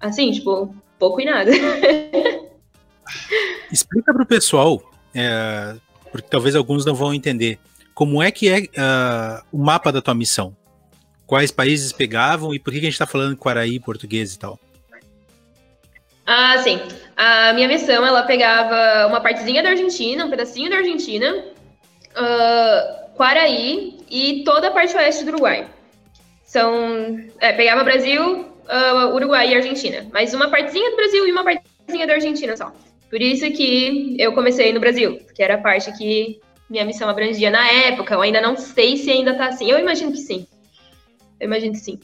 assim, 0.00 0.32
tipo, 0.32 0.74
pouco 0.98 1.20
e 1.20 1.24
nada. 1.24 1.50
Explica 3.72 4.12
para 4.12 4.22
o 4.22 4.26
pessoal, 4.26 4.82
é, 5.14 5.76
porque 6.10 6.28
talvez 6.28 6.56
alguns 6.56 6.84
não 6.84 6.94
vão 6.94 7.14
entender, 7.14 7.58
como 7.94 8.22
é 8.22 8.30
que 8.30 8.48
é 8.48 8.60
uh, 8.60 9.44
o 9.52 9.58
mapa 9.58 9.92
da 9.92 10.02
tua 10.02 10.14
missão? 10.14 10.56
Quais 11.26 11.52
países 11.52 11.92
pegavam 11.92 12.52
e 12.52 12.58
por 12.58 12.72
que 12.72 12.78
a 12.78 12.82
gente 12.82 12.92
está 12.92 13.06
falando 13.06 13.36
Quaraí, 13.36 13.78
português 13.78 14.34
e 14.34 14.38
tal? 14.38 14.58
Ah, 16.32 16.58
sim. 16.58 16.78
A 17.16 17.52
minha 17.54 17.66
missão, 17.66 18.06
ela 18.06 18.22
pegava 18.22 19.08
uma 19.08 19.20
partezinha 19.20 19.64
da 19.64 19.70
Argentina, 19.70 20.24
um 20.24 20.30
pedacinho 20.30 20.70
da 20.70 20.76
Argentina, 20.76 21.44
uh, 22.14 23.16
Quaraí 23.16 23.98
e 24.08 24.44
toda 24.44 24.68
a 24.68 24.70
parte 24.70 24.96
oeste 24.96 25.24
do 25.24 25.32
Uruguai. 25.32 25.66
São, 26.44 27.18
é, 27.40 27.52
pegava 27.52 27.82
Brasil, 27.82 28.42
uh, 28.42 29.12
Uruguai 29.12 29.50
e 29.50 29.56
Argentina, 29.56 30.06
mas 30.12 30.32
uma 30.32 30.48
partezinha 30.48 30.90
do 30.90 30.96
Brasil 30.96 31.26
e 31.26 31.32
uma 31.32 31.42
partezinha 31.42 32.06
da 32.06 32.12
Argentina 32.12 32.56
só. 32.56 32.72
Por 33.10 33.20
isso 33.20 33.50
que 33.50 34.14
eu 34.16 34.32
comecei 34.32 34.72
no 34.72 34.78
Brasil, 34.78 35.20
que 35.34 35.42
era 35.42 35.54
a 35.54 35.58
parte 35.58 35.90
que 35.98 36.38
minha 36.70 36.84
missão 36.84 37.08
abrangia 37.08 37.50
na 37.50 37.68
época. 37.68 38.14
Eu 38.14 38.22
ainda 38.22 38.40
não 38.40 38.56
sei 38.56 38.96
se 38.96 39.10
ainda 39.10 39.34
tá 39.34 39.46
assim. 39.48 39.68
Eu 39.68 39.80
imagino 39.80 40.12
que 40.12 40.18
sim. 40.18 40.46
Eu 41.40 41.46
imagino 41.46 41.72
que 41.72 41.80
sim. 41.80 41.98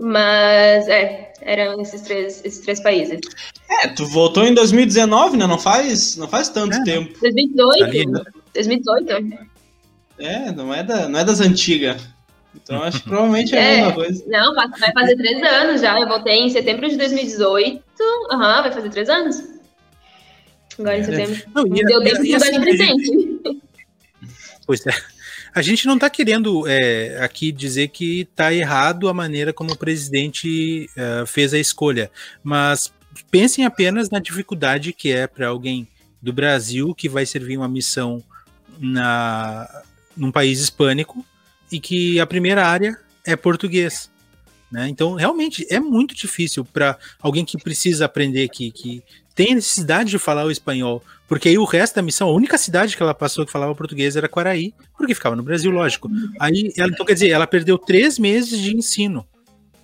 Mas, 0.00 0.88
é, 0.88 1.32
eram 1.40 1.80
esses 1.80 2.02
três, 2.02 2.44
esses 2.44 2.60
três 2.60 2.80
países. 2.80 3.20
É, 3.70 3.88
tu 3.88 4.06
voltou 4.06 4.44
em 4.44 4.54
2019, 4.54 5.36
né? 5.36 5.46
Não 5.46 5.58
faz, 5.58 6.16
não 6.16 6.28
faz 6.28 6.48
tanto 6.48 6.76
é, 6.76 6.84
tempo. 6.84 7.18
2018. 7.20 8.24
2018. 8.54 9.48
É, 10.18 10.52
não 10.52 10.74
é, 10.74 10.82
da, 10.82 11.08
não 11.08 11.18
é 11.18 11.24
das 11.24 11.40
antigas. 11.40 12.02
Então 12.54 12.82
acho 12.82 13.02
que 13.02 13.08
provavelmente 13.08 13.54
é, 13.54 13.58
é, 13.58 13.62
a 13.62 13.76
mesma 13.76 13.94
coisa. 13.94 14.24
Não, 14.26 14.54
vai 14.54 14.92
fazer 14.92 15.16
três 15.16 15.42
anos 15.42 15.80
já. 15.80 16.00
Eu 16.00 16.08
voltei 16.08 16.40
em 16.40 16.50
setembro 16.50 16.88
de 16.88 16.96
2018. 16.96 17.82
Aham, 18.30 18.56
uhum, 18.56 18.62
vai 18.62 18.72
fazer 18.72 18.90
três 18.90 19.08
anos. 19.08 19.42
Agora 20.78 20.96
em 20.96 21.00
é. 21.00 21.04
setembro. 21.04 21.42
Não, 21.54 21.66
e, 21.66 21.84
Deu 21.84 22.02
tempo 22.02 22.22
de 22.22 22.32
mudar 22.32 22.50
de 22.50 22.60
presente. 22.60 23.40
Pois 24.66 24.86
é. 24.86 24.90
A 25.58 25.62
gente 25.62 25.88
não 25.88 25.94
está 25.96 26.08
querendo 26.08 26.68
é, 26.68 27.18
aqui 27.20 27.50
dizer 27.50 27.88
que 27.88 28.20
está 28.20 28.54
errado 28.54 29.08
a 29.08 29.12
maneira 29.12 29.52
como 29.52 29.72
o 29.72 29.76
presidente 29.76 30.88
uh, 30.96 31.26
fez 31.26 31.52
a 31.52 31.58
escolha, 31.58 32.12
mas 32.44 32.92
pensem 33.28 33.64
apenas 33.64 34.08
na 34.08 34.20
dificuldade 34.20 34.92
que 34.92 35.10
é 35.10 35.26
para 35.26 35.48
alguém 35.48 35.88
do 36.22 36.32
Brasil 36.32 36.94
que 36.94 37.08
vai 37.08 37.26
servir 37.26 37.56
uma 37.56 37.66
missão 37.66 38.22
na, 38.78 39.82
num 40.16 40.30
país 40.30 40.60
hispânico 40.60 41.26
e 41.72 41.80
que 41.80 42.20
a 42.20 42.26
primeira 42.26 42.64
área 42.64 42.96
é 43.26 43.34
português. 43.34 44.08
Né? 44.70 44.88
Então, 44.88 45.14
realmente, 45.14 45.66
é 45.70 45.80
muito 45.80 46.14
difícil 46.14 46.64
para 46.64 46.98
alguém 47.20 47.44
que 47.44 47.56
precisa 47.56 48.04
aprender, 48.04 48.48
que, 48.48 48.70
que 48.70 49.02
tem 49.34 49.54
necessidade 49.54 50.10
de 50.10 50.18
falar 50.18 50.44
o 50.44 50.50
espanhol, 50.50 51.02
porque 51.26 51.48
aí 51.48 51.58
o 51.58 51.64
resto 51.64 51.96
da 51.96 52.02
missão, 52.02 52.28
a 52.28 52.32
única 52.32 52.58
cidade 52.58 52.96
que 52.96 53.02
ela 53.02 53.14
passou 53.14 53.46
que 53.46 53.52
falava 53.52 53.74
português 53.74 54.16
era 54.16 54.28
Quaraí, 54.28 54.74
porque 54.96 55.14
ficava 55.14 55.36
no 55.36 55.42
Brasil, 55.42 55.70
lógico. 55.70 56.10
Aí, 56.40 56.72
ela, 56.76 56.90
então, 56.90 57.06
quer 57.06 57.14
dizer, 57.14 57.30
ela 57.30 57.46
perdeu 57.46 57.78
três 57.78 58.18
meses 58.18 58.58
de 58.58 58.76
ensino. 58.76 59.26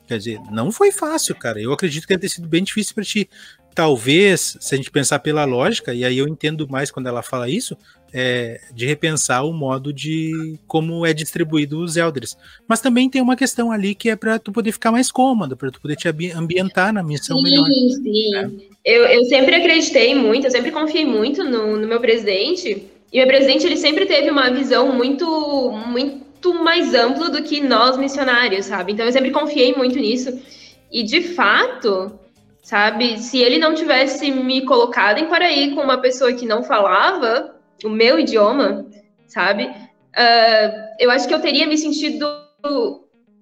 Quer 0.07 0.19
dizer, 0.19 0.41
não 0.51 0.73
foi 0.73 0.91
fácil, 0.91 1.35
cara. 1.35 1.61
Eu 1.61 1.73
acredito 1.73 2.07
que 2.07 2.15
deve 2.15 2.23
ter 2.23 2.29
sido 2.29 2.49
bem 2.49 2.63
difícil 2.63 2.95
para 2.95 3.05
ti. 3.05 3.29
Talvez, 3.75 4.57
se 4.61 4.75
a 4.75 4.77
gente 4.77 4.91
pensar 4.91 5.19
pela 5.19 5.45
lógica, 5.45 5.95
e 5.95 6.05
aí 6.05 6.19
eu 6.19 6.29
entendo 6.29 6.69
mais 6.69 6.91
quando 6.91 7.09
ela 7.09 7.23
fala 7.23 7.49
isso, 7.49 7.77
é, 8.17 8.61
de 8.73 8.87
repensar 8.87 9.45
o 9.45 9.53
modo 9.53 9.93
de 9.93 10.57
como 10.69 11.05
é 11.05 11.13
distribuído 11.13 11.83
os 11.83 11.97
Elders. 11.97 12.37
Mas 12.69 12.81
também 12.81 13.11
tem 13.11 13.21
uma 13.21 13.35
questão 13.35 13.73
ali 13.73 13.93
que 13.93 14.09
é 14.09 14.15
para 14.15 14.39
tu 14.39 14.53
poder 14.53 14.71
ficar 14.71 14.93
mais 14.93 15.11
cômodo, 15.11 15.57
para 15.57 15.73
tu 15.73 15.81
poder 15.81 15.97
te 15.97 16.07
ambientar 16.09 16.93
na 16.93 17.03
missão 17.03 17.37
sim, 17.39 17.43
melhor. 17.43 17.67
Sim, 17.67 18.31
né? 18.31 18.51
eu, 18.85 19.03
eu 19.07 19.25
sempre 19.25 19.57
acreditei 19.57 20.15
muito, 20.15 20.47
eu 20.47 20.51
sempre 20.53 20.71
confiei 20.71 21.05
muito 21.05 21.43
no, 21.43 21.77
no 21.77 21.89
meu 21.89 22.01
presidente. 22.01 22.87
E 23.13 23.19
meu 23.19 23.27
presidente 23.27 23.67
ele 23.67 23.77
sempre 23.77 24.07
teve 24.07 24.31
uma 24.31 24.49
visão 24.49 24.93
muito, 24.93 25.73
muito 25.89 26.55
mais 26.63 26.95
ampla 26.95 27.31
do 27.31 27.43
que 27.43 27.61
nós 27.61 27.97
missionários, 27.97 28.67
sabe? 28.67 28.93
Então 28.93 29.05
eu 29.05 29.13
sempre 29.13 29.33
confiei 29.33 29.75
muito 29.75 29.99
nisso. 29.99 30.41
E 30.91 31.03
de 31.03 31.21
fato, 31.21 32.13
sabe, 32.63 33.19
se 33.19 33.39
ele 33.39 33.59
não 33.59 33.75
tivesse 33.75 34.31
me 34.31 34.65
colocado 34.65 35.19
em 35.19 35.27
Paraí 35.27 35.75
com 35.75 35.81
uma 35.81 35.99
pessoa 35.99 36.33
que 36.33 36.47
não 36.47 36.63
falava 36.63 37.54
o 37.83 37.89
meu 37.89 38.19
idioma, 38.19 38.87
sabe, 39.27 39.65
uh, 39.65 40.95
eu 40.99 41.11
acho 41.11 41.27
que 41.27 41.35
eu 41.35 41.41
teria 41.41 41.67
me 41.67 41.77
sentido 41.77 42.45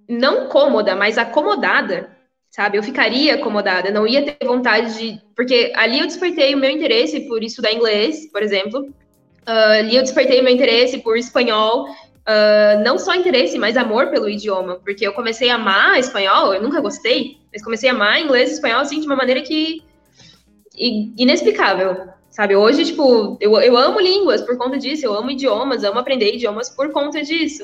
não 0.08 0.48
cômoda, 0.48 0.94
mas 0.96 1.18
acomodada, 1.18 2.10
sabe? 2.50 2.76
Eu 2.76 2.82
ficaria 2.82 3.34
acomodada, 3.34 3.90
não 3.90 4.06
ia 4.06 4.22
ter 4.22 4.46
vontade 4.46 4.98
de. 4.98 5.20
Porque 5.34 5.72
ali 5.74 5.98
eu 5.98 6.06
despertei 6.06 6.54
o 6.54 6.58
meu 6.58 6.70
interesse 6.70 7.20
por 7.20 7.42
estudar 7.42 7.72
inglês, 7.72 8.30
por 8.30 8.42
exemplo. 8.42 8.82
Uh, 9.46 9.78
ali 9.78 9.96
eu 9.96 10.02
despertei 10.02 10.40
o 10.40 10.44
meu 10.44 10.52
interesse 10.52 10.98
por 10.98 11.16
espanhol. 11.16 11.88
Uh, 12.22 12.78
não 12.84 12.98
só 12.98 13.14
interesse, 13.16 13.58
mas 13.58 13.76
amor 13.76 14.10
pelo 14.10 14.28
idioma, 14.28 14.76
porque 14.76 15.04
eu 15.04 15.12
comecei 15.12 15.50
a 15.50 15.56
amar 15.56 15.98
espanhol, 15.98 16.54
eu 16.54 16.62
nunca 16.62 16.80
gostei, 16.80 17.38
mas 17.52 17.64
comecei 17.64 17.90
a 17.90 17.92
amar 17.92 18.20
inglês 18.20 18.48
e 18.48 18.52
espanhol 18.52 18.80
assim 18.80 19.00
de 19.00 19.06
uma 19.06 19.16
maneira 19.16 19.42
que 19.42 19.82
inexplicável, 20.72 22.12
sabe? 22.32 22.56
Hoje, 22.56 22.84
tipo, 22.86 23.36
eu, 23.40 23.54
eu 23.60 23.76
amo 23.76 24.00
línguas 24.00 24.42
por 24.42 24.56
conta 24.56 24.78
disso, 24.78 25.06
eu 25.06 25.14
amo 25.14 25.30
idiomas, 25.30 25.84
amo 25.84 26.00
aprender 26.00 26.34
idiomas 26.34 26.68
por 26.70 26.90
conta 26.90 27.22
disso. 27.22 27.62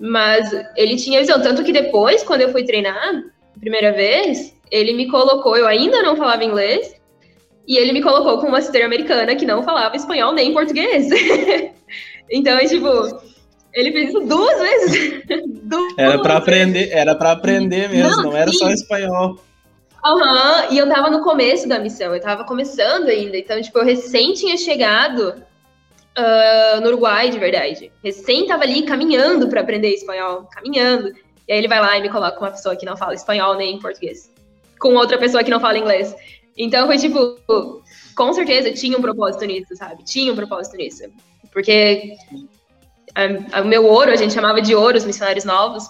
Mas 0.00 0.50
ele 0.76 0.96
tinha 0.96 1.20
visão, 1.20 1.40
tanto 1.40 1.62
que 1.62 1.72
depois, 1.72 2.24
quando 2.24 2.40
eu 2.40 2.50
fui 2.50 2.64
treinar, 2.64 3.22
primeira 3.60 3.92
vez, 3.92 4.56
ele 4.70 4.94
me 4.94 5.08
colocou, 5.08 5.56
eu 5.56 5.66
ainda 5.66 6.02
não 6.02 6.16
falava 6.16 6.42
inglês, 6.42 6.96
e 7.66 7.76
ele 7.76 7.92
me 7.92 8.02
colocou 8.02 8.38
com 8.38 8.46
uma 8.46 8.58
assistente 8.58 8.84
americana 8.84 9.36
que 9.36 9.44
não 9.44 9.62
falava 9.62 9.94
espanhol 9.94 10.32
nem 10.32 10.54
português. 10.54 11.08
então, 12.30 12.58
tipo, 12.60 12.88
ele 13.74 13.92
fez 13.92 14.08
isso 14.08 14.20
duas 14.20 14.58
vezes. 14.58 15.22
duas 15.64 15.92
era 15.98 16.22
para 16.22 16.36
aprender, 16.38 16.88
era 16.90 17.14
para 17.14 17.32
aprender 17.32 17.90
mesmo, 17.90 18.16
não, 18.16 18.22
não 18.22 18.36
era 18.36 18.50
só 18.52 18.70
espanhol. 18.70 19.38
Uhum, 20.04 20.72
e 20.72 20.78
eu 20.78 20.88
tava 20.88 21.10
no 21.10 21.22
começo 21.22 21.68
da 21.68 21.78
missão, 21.78 22.14
eu 22.14 22.20
tava 22.20 22.44
começando 22.44 23.08
ainda, 23.08 23.36
então, 23.36 23.60
tipo, 23.60 23.78
eu 23.78 23.84
recém 23.84 24.32
tinha 24.32 24.56
chegado 24.56 25.42
uh, 26.18 26.80
no 26.80 26.88
Uruguai, 26.88 27.30
de 27.30 27.38
verdade. 27.38 27.92
Recém 28.02 28.46
tava 28.46 28.64
ali 28.64 28.82
caminhando 28.82 29.48
para 29.48 29.60
aprender 29.60 29.94
espanhol, 29.94 30.48
caminhando. 30.52 31.12
E 31.46 31.52
aí 31.52 31.58
ele 31.58 31.68
vai 31.68 31.80
lá 31.80 31.96
e 31.96 32.02
me 32.02 32.10
coloca 32.10 32.36
com 32.36 32.44
uma 32.44 32.50
pessoa 32.50 32.76
que 32.76 32.84
não 32.84 32.96
fala 32.96 33.14
espanhol 33.14 33.56
nem 33.56 33.78
português. 33.78 34.30
Com 34.78 34.94
outra 34.94 35.18
pessoa 35.18 35.42
que 35.42 35.50
não 35.50 35.60
fala 35.60 35.78
inglês. 35.78 36.14
Então 36.56 36.86
foi 36.86 36.98
tipo, 36.98 37.38
com 38.14 38.32
certeza 38.32 38.72
tinha 38.72 38.98
um 38.98 39.02
propósito 39.02 39.44
nisso, 39.44 39.74
sabe? 39.76 40.04
Tinha 40.04 40.32
um 40.32 40.36
propósito 40.36 40.76
nisso. 40.76 41.04
Porque 41.52 42.16
o 43.60 43.64
meu 43.64 43.86
ouro, 43.86 44.10
a 44.10 44.16
gente 44.16 44.34
chamava 44.34 44.60
de 44.60 44.74
ouro 44.74 44.96
os 44.96 45.04
missionários 45.04 45.44
novos. 45.44 45.88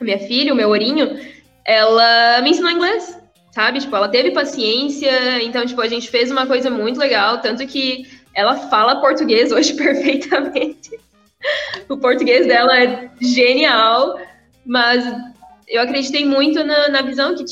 A 0.00 0.04
minha 0.04 0.18
filha, 0.18 0.52
o 0.52 0.56
meu 0.56 0.68
ourinho, 0.68 1.18
ela 1.64 2.40
me 2.42 2.50
ensinou 2.50 2.70
inglês, 2.70 3.16
sabe? 3.52 3.78
Tipo, 3.80 3.94
ela 3.94 4.08
teve 4.08 4.32
paciência, 4.32 5.42
então, 5.42 5.64
tipo, 5.64 5.80
a 5.80 5.88
gente 5.88 6.10
fez 6.10 6.30
uma 6.30 6.46
coisa 6.46 6.70
muito 6.70 6.98
legal, 6.98 7.40
tanto 7.40 7.64
que 7.66 8.06
ela 8.34 8.56
fala 8.68 9.00
português 9.00 9.52
hoje 9.52 9.74
perfeitamente. 9.74 10.98
o 11.88 11.96
português 11.96 12.46
dela 12.46 12.76
é 12.82 13.10
genial, 13.20 14.18
mas 14.64 15.04
eu 15.68 15.80
acreditei 15.80 16.24
muito 16.24 16.64
na, 16.64 16.88
na 16.88 17.02
visão 17.02 17.36
que 17.36 17.44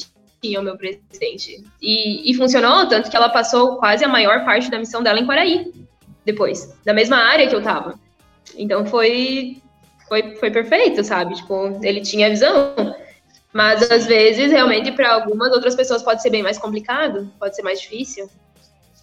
tinha 0.42 0.60
o 0.60 0.62
meu 0.62 0.76
presidente. 0.76 1.62
E, 1.80 2.30
e, 2.30 2.34
funcionou, 2.34 2.86
tanto 2.88 3.10
que 3.10 3.16
ela 3.16 3.28
passou 3.28 3.76
quase 3.76 4.04
a 4.04 4.08
maior 4.08 4.44
parte 4.44 4.70
da 4.70 4.78
missão 4.78 5.02
dela 5.02 5.20
em 5.20 5.26
Quaraí, 5.26 5.70
depois, 6.24 6.74
da 6.84 6.94
mesma 6.94 7.16
área 7.16 7.46
que 7.46 7.54
eu 7.54 7.62
tava. 7.62 7.98
Então 8.56 8.86
foi, 8.86 9.58
foi, 10.08 10.36
foi 10.36 10.50
perfeito, 10.50 11.04
sabe? 11.04 11.34
Tipo, 11.34 11.78
ele 11.82 12.00
tinha 12.00 12.30
visão. 12.30 12.74
Mas 13.52 13.90
às 13.90 14.06
vezes, 14.06 14.52
realmente, 14.52 14.92
para 14.92 15.12
algumas 15.12 15.52
outras 15.52 15.74
pessoas 15.74 16.02
pode 16.02 16.22
ser 16.22 16.30
bem 16.30 16.42
mais 16.42 16.58
complicado, 16.58 17.30
pode 17.38 17.56
ser 17.56 17.62
mais 17.62 17.80
difícil. 17.80 18.30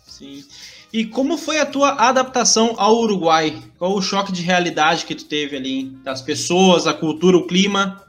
Sim. 0.07 0.43
E 0.91 1.05
como 1.05 1.38
foi 1.38 1.60
a 1.60 1.65
tua 1.65 1.89
adaptação 1.91 2.73
ao 2.77 2.97
Uruguai? 2.97 3.62
Qual 3.77 3.93
o 3.93 4.01
choque 4.01 4.31
de 4.31 4.41
realidade 4.41 5.05
que 5.05 5.13
tu 5.13 5.25
teve 5.25 5.57
ali? 5.57 5.83
Das 6.03 6.21
pessoas, 6.21 6.88
a 6.88 6.93
cultura, 6.93 7.38
o 7.38 7.45
clima? 7.45 8.01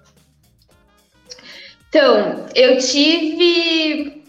Então, 1.89 2.47
eu 2.55 2.79
tive. 2.79 4.23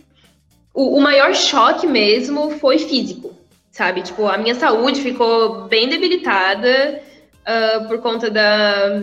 O, 0.74 0.98
o 0.98 1.02
maior 1.02 1.36
choque 1.36 1.86
mesmo 1.86 2.52
foi 2.52 2.80
físico, 2.80 3.38
sabe? 3.72 4.02
Tipo, 4.02 4.28
a 4.28 4.38
minha 4.38 4.56
saúde 4.56 5.02
ficou 5.02 5.68
bem 5.68 5.88
debilitada 5.88 7.04
uh, 7.42 7.88
por 7.88 8.00
conta 8.00 8.32
da, 8.32 9.02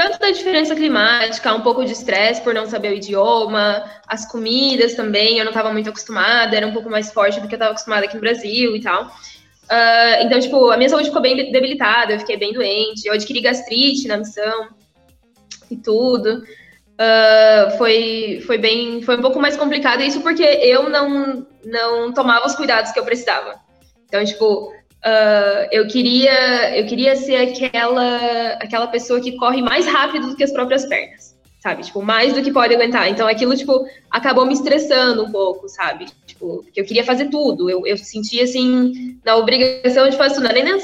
tanto 0.00 0.18
da 0.18 0.30
diferença 0.30 0.74
climática, 0.74 1.52
um 1.52 1.60
pouco 1.60 1.84
de 1.84 1.92
estresse 1.92 2.40
por 2.40 2.54
não 2.54 2.64
saber 2.66 2.90
o 2.90 2.94
idioma, 2.94 3.84
as 4.08 4.24
comidas 4.24 4.94
também, 4.94 5.36
eu 5.36 5.44
não 5.44 5.50
estava 5.50 5.70
muito 5.70 5.90
acostumada, 5.90 6.56
era 6.56 6.66
um 6.66 6.72
pouco 6.72 6.88
mais 6.88 7.12
forte 7.12 7.38
do 7.38 7.46
que 7.46 7.54
eu 7.54 7.58
estava 7.58 7.72
acostumada 7.72 8.06
aqui 8.06 8.14
no 8.14 8.20
Brasil 8.22 8.74
e 8.74 8.80
tal. 8.80 9.08
Uh, 9.08 10.22
então, 10.22 10.40
tipo, 10.40 10.70
a 10.70 10.78
minha 10.78 10.88
saúde 10.88 11.08
ficou 11.08 11.20
bem 11.20 11.52
debilitada, 11.52 12.14
eu 12.14 12.18
fiquei 12.18 12.38
bem 12.38 12.54
doente, 12.54 13.06
eu 13.06 13.12
adquiri 13.12 13.42
gastrite 13.42 14.08
na 14.08 14.16
missão 14.16 14.68
e 15.70 15.76
tudo. 15.76 16.44
Uh, 16.98 17.76
foi, 17.76 18.42
foi 18.46 18.56
bem, 18.56 19.02
foi 19.02 19.18
um 19.18 19.22
pouco 19.22 19.38
mais 19.38 19.54
complicado 19.54 20.02
isso 20.02 20.22
porque 20.22 20.42
eu 20.42 20.88
não, 20.88 21.46
não 21.62 22.10
tomava 22.10 22.46
os 22.46 22.54
cuidados 22.54 22.90
que 22.90 22.98
eu 22.98 23.04
precisava. 23.04 23.60
Então, 24.06 24.24
tipo, 24.24 24.72
Uh, 25.00 25.64
eu 25.72 25.86
queria 25.88 26.76
eu 26.76 26.86
queria 26.86 27.16
ser 27.16 27.36
aquela 27.36 28.52
aquela 28.60 28.86
pessoa 28.86 29.18
que 29.18 29.36
corre 29.36 29.62
mais 29.62 29.86
rápido 29.86 30.28
do 30.28 30.36
que 30.36 30.44
as 30.44 30.52
próprias 30.52 30.84
pernas, 30.84 31.34
sabe? 31.58 31.82
Tipo, 31.82 32.02
mais 32.02 32.34
do 32.34 32.42
que 32.42 32.52
pode 32.52 32.74
aguentar. 32.74 33.08
Então 33.08 33.26
aquilo 33.26 33.56
tipo 33.56 33.86
acabou 34.10 34.44
me 34.44 34.52
estressando 34.52 35.24
um 35.24 35.32
pouco, 35.32 35.70
sabe? 35.70 36.06
Tipo, 36.26 36.62
porque 36.64 36.82
eu 36.82 36.84
queria 36.84 37.02
fazer 37.02 37.30
tudo. 37.30 37.70
Eu, 37.70 37.86
eu 37.86 37.96
sentia 37.96 38.44
assim 38.44 39.18
na 39.24 39.36
obrigação 39.36 40.10
de 40.10 40.18
fazer 40.18 40.34
tudo, 40.34 40.44
não 40.44 40.52
nem 40.52 40.64
na 40.64 40.76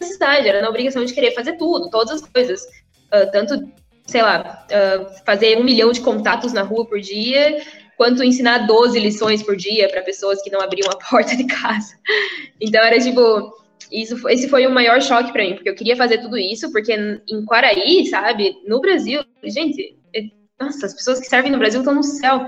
necessidade, 0.00 0.48
era 0.48 0.60
na 0.60 0.68
obrigação 0.68 1.04
de 1.04 1.14
querer 1.14 1.32
fazer 1.34 1.52
tudo, 1.52 1.90
todas 1.90 2.20
as 2.20 2.28
coisas, 2.28 2.62
uh, 2.62 3.30
tanto 3.30 3.72
sei 4.06 4.22
lá, 4.22 4.66
uh, 4.66 5.24
fazer 5.24 5.56
um 5.58 5.64
milhão 5.64 5.90
de 5.92 6.00
contatos 6.00 6.52
na 6.52 6.62
rua 6.62 6.84
por 6.84 7.00
dia 7.00 7.62
quanto 7.96 8.22
ensinar 8.22 8.66
12 8.66 8.98
lições 8.98 9.42
por 9.42 9.56
dia 9.56 9.88
para 9.88 10.02
pessoas 10.02 10.42
que 10.42 10.50
não 10.50 10.60
abriam 10.60 10.88
a 10.90 10.96
porta 11.10 11.36
de 11.36 11.44
casa. 11.46 11.94
Então 12.60 12.82
era 12.82 12.98
tipo, 12.98 13.54
isso, 13.90 14.28
esse 14.28 14.48
foi 14.48 14.66
o 14.66 14.70
maior 14.70 15.00
choque 15.00 15.32
para 15.32 15.42
mim, 15.42 15.54
porque 15.54 15.70
eu 15.70 15.74
queria 15.74 15.96
fazer 15.96 16.18
tudo 16.18 16.36
isso, 16.36 16.70
porque 16.72 16.92
em 16.92 17.44
Quaraí, 17.44 18.06
sabe, 18.06 18.56
no 18.66 18.80
Brasil, 18.80 19.22
gente, 19.44 19.96
é, 20.14 20.22
nossa, 20.60 20.86
as 20.86 20.94
pessoas 20.94 21.20
que 21.20 21.26
servem 21.26 21.52
no 21.52 21.58
Brasil 21.58 21.80
estão 21.80 21.94
no 21.94 22.02
céu. 22.02 22.46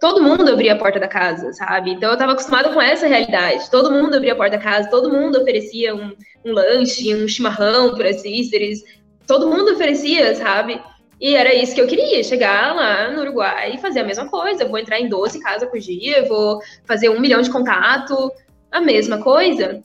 Todo 0.00 0.22
mundo 0.22 0.48
abria 0.52 0.74
a 0.74 0.78
porta 0.78 1.00
da 1.00 1.08
casa, 1.08 1.52
sabe? 1.52 1.90
Então 1.90 2.10
eu 2.10 2.14
estava 2.14 2.32
acostumada 2.32 2.72
com 2.72 2.80
essa 2.80 3.08
realidade. 3.08 3.68
Todo 3.68 3.90
mundo 3.90 4.14
abria 4.14 4.32
a 4.32 4.36
porta 4.36 4.56
da 4.56 4.62
casa, 4.62 4.88
todo 4.88 5.10
mundo 5.10 5.40
oferecia 5.40 5.94
um, 5.94 6.14
um 6.44 6.52
lanche, 6.52 7.14
um 7.14 7.26
chimarrão 7.26 7.96
para 7.96 8.10
as 8.10 8.20
sisters, 8.20 8.78
todo 9.26 9.48
mundo 9.48 9.72
oferecia, 9.72 10.34
sabe? 10.36 10.80
E 11.20 11.34
era 11.34 11.54
isso 11.54 11.74
que 11.74 11.80
eu 11.80 11.86
queria, 11.86 12.22
chegar 12.22 12.74
lá 12.74 13.10
no 13.10 13.22
Uruguai 13.22 13.74
e 13.74 13.78
fazer 13.78 14.00
a 14.00 14.04
mesma 14.04 14.28
coisa. 14.28 14.66
vou 14.66 14.78
entrar 14.78 15.00
em 15.00 15.08
12 15.08 15.40
casas 15.40 15.68
por 15.68 15.78
dia, 15.78 16.24
vou 16.26 16.60
fazer 16.84 17.08
um 17.08 17.18
milhão 17.18 17.42
de 17.42 17.50
contato, 17.50 18.32
a 18.70 18.80
mesma 18.80 19.18
coisa. 19.18 19.82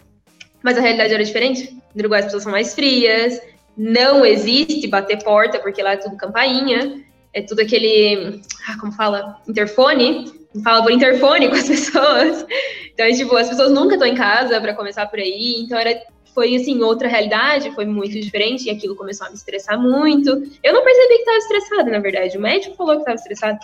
Mas 0.62 0.78
a 0.78 0.82
realidade 0.82 1.14
era 1.14 1.24
diferente. 1.24 1.76
No 1.96 2.02
Uruguai 2.02 2.20
as 2.20 2.26
pessoas 2.26 2.44
são 2.44 2.52
mais 2.52 2.76
frias, 2.76 3.42
não 3.76 4.24
existe 4.24 4.88
bater 4.88 5.24
porta, 5.24 5.60
porque 5.60 5.82
lá 5.82 5.94
é 5.94 5.98
tudo 5.98 6.16
campainha, 6.18 7.04
é 7.34 7.42
tudo 7.42 7.62
aquele, 7.62 8.42
ah, 8.68 8.78
como 8.80 8.92
fala, 8.92 9.42
interfone, 9.48 10.32
fala 10.64 10.84
por 10.84 10.92
interfone 10.92 11.50
com 11.50 11.56
as 11.56 11.68
pessoas. 11.68 12.46
Então, 12.94 13.12
tipo, 13.12 13.36
as 13.36 13.50
pessoas 13.50 13.72
nunca 13.72 13.96
estão 13.96 14.08
em 14.08 14.16
casa 14.16 14.62
para 14.62 14.76
começar 14.76 15.08
por 15.08 15.20
aí, 15.20 15.64
então 15.64 15.78
era 15.78 16.00
foi 16.34 16.56
assim 16.56 16.82
outra 16.82 17.08
realidade, 17.08 17.72
foi 17.72 17.86
muito 17.86 18.20
diferente 18.20 18.66
e 18.66 18.70
aquilo 18.70 18.96
começou 18.96 19.28
a 19.28 19.30
me 19.30 19.36
estressar 19.36 19.80
muito. 19.80 20.30
Eu 20.64 20.74
não 20.74 20.84
percebi 20.84 21.16
que 21.16 21.20
estava 21.22 21.38
estressada, 21.38 21.92
na 21.92 22.00
verdade. 22.00 22.38
O 22.38 22.42
médico 22.42 22.76
falou 22.76 22.96
que 22.96 23.02
estava 23.02 23.16
estressada, 23.16 23.60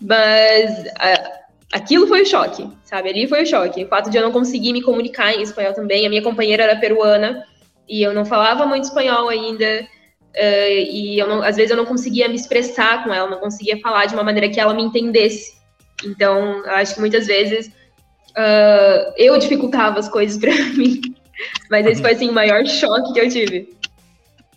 mas 0.00 0.84
aquilo 1.72 2.06
foi 2.06 2.22
o 2.22 2.26
choque, 2.26 2.68
sabe? 2.84 3.08
Ali 3.08 3.26
foi 3.26 3.42
o 3.42 3.46
choque. 3.46 3.84
O 3.84 3.88
fato 3.88 4.10
de 4.10 4.16
eu 4.16 4.22
não 4.22 4.32
conseguir 4.32 4.72
me 4.72 4.82
comunicar 4.82 5.34
em 5.34 5.42
espanhol 5.42 5.72
também. 5.72 6.06
A 6.06 6.08
minha 6.08 6.22
companheira 6.22 6.62
era 6.62 6.76
peruana 6.76 7.44
e 7.88 8.02
eu 8.02 8.12
não 8.14 8.24
falava 8.24 8.66
muito 8.66 8.84
espanhol 8.84 9.28
ainda. 9.28 9.86
Uh, 10.34 10.90
e 10.90 11.18
eu 11.18 11.28
não, 11.28 11.42
às 11.42 11.56
vezes 11.56 11.70
eu 11.70 11.76
não 11.76 11.86
conseguia 11.86 12.28
me 12.28 12.34
expressar 12.34 13.04
com 13.04 13.14
ela, 13.14 13.30
não 13.30 13.38
conseguia 13.38 13.78
falar 13.80 14.06
de 14.06 14.14
uma 14.14 14.24
maneira 14.24 14.48
que 14.48 14.58
ela 14.58 14.74
me 14.74 14.82
entendesse. 14.82 15.54
Então, 16.04 16.62
acho 16.66 16.94
que 16.94 17.00
muitas 17.00 17.26
vezes 17.26 17.68
uh, 17.68 19.12
eu 19.16 19.38
dificultava 19.38 19.98
as 19.98 20.08
coisas 20.08 20.38
para 20.38 20.52
mim. 20.76 21.00
Mas 21.70 21.86
esse 21.86 22.00
foi 22.00 22.12
assim, 22.12 22.28
o 22.28 22.32
maior 22.32 22.64
choque 22.66 23.12
que 23.12 23.20
eu 23.20 23.28
tive. 23.28 23.74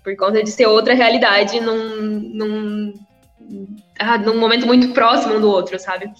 Por 0.04 0.16
conta 0.16 0.44
de 0.44 0.52
ser 0.52 0.68
outra 0.68 0.94
realidade 0.94 1.60
num, 1.60 2.20
num, 2.20 2.94
ah, 4.00 4.18
num 4.18 4.40
momento 4.40 4.66
muito 4.66 4.94
próximo 4.94 5.36
um 5.36 5.42
do 5.42 5.50
outro, 5.50 5.80
sabe? 5.80 6.12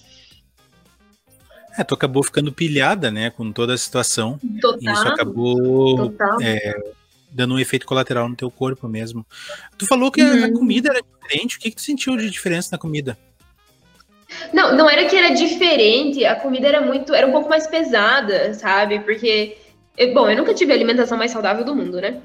É, 1.78 1.84
tu 1.84 1.94
acabou 1.94 2.22
ficando 2.24 2.52
pilhada, 2.52 3.10
né, 3.10 3.30
com 3.30 3.52
toda 3.52 3.74
a 3.74 3.78
situação. 3.78 4.38
Total. 4.60 4.80
E 4.82 4.92
isso 4.92 5.08
acabou 5.08 6.12
é, 6.42 6.74
dando 7.30 7.54
um 7.54 7.58
efeito 7.58 7.86
colateral 7.86 8.28
no 8.28 8.34
teu 8.34 8.50
corpo 8.50 8.88
mesmo. 8.88 9.24
Tu 9.76 9.86
falou 9.86 10.10
que 10.10 10.20
uhum. 10.20 10.44
a 10.44 10.52
comida 10.52 10.90
era 10.90 11.00
diferente. 11.00 11.56
O 11.56 11.60
que, 11.60 11.70
que 11.70 11.76
tu 11.76 11.82
sentiu 11.82 12.16
de 12.16 12.28
diferença 12.28 12.70
na 12.72 12.78
comida? 12.78 13.16
Não, 14.52 14.76
não 14.76 14.90
era 14.90 15.06
que 15.06 15.16
era 15.16 15.30
diferente, 15.30 16.24
a 16.24 16.34
comida 16.34 16.68
era 16.68 16.80
muito, 16.82 17.14
era 17.14 17.26
um 17.26 17.32
pouco 17.32 17.48
mais 17.48 17.66
pesada, 17.66 18.52
sabe? 18.54 19.00
Porque, 19.00 19.56
eu, 19.98 20.14
bom, 20.14 20.30
eu 20.30 20.36
nunca 20.36 20.54
tive 20.54 20.72
a 20.72 20.74
alimentação 20.74 21.18
mais 21.18 21.32
saudável 21.32 21.64
do 21.64 21.74
mundo, 21.74 22.00
né? 22.00 22.22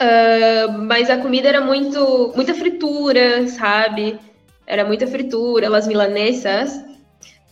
Uh, 0.00 0.72
mas 0.84 1.10
a 1.10 1.18
comida 1.18 1.48
era 1.48 1.60
muito, 1.60 2.32
muita 2.34 2.54
fritura, 2.54 3.46
sabe? 3.48 4.18
Era 4.66 4.84
muita 4.84 5.06
fritura, 5.06 5.66
elas 5.66 5.86
milanesas. 5.86 6.72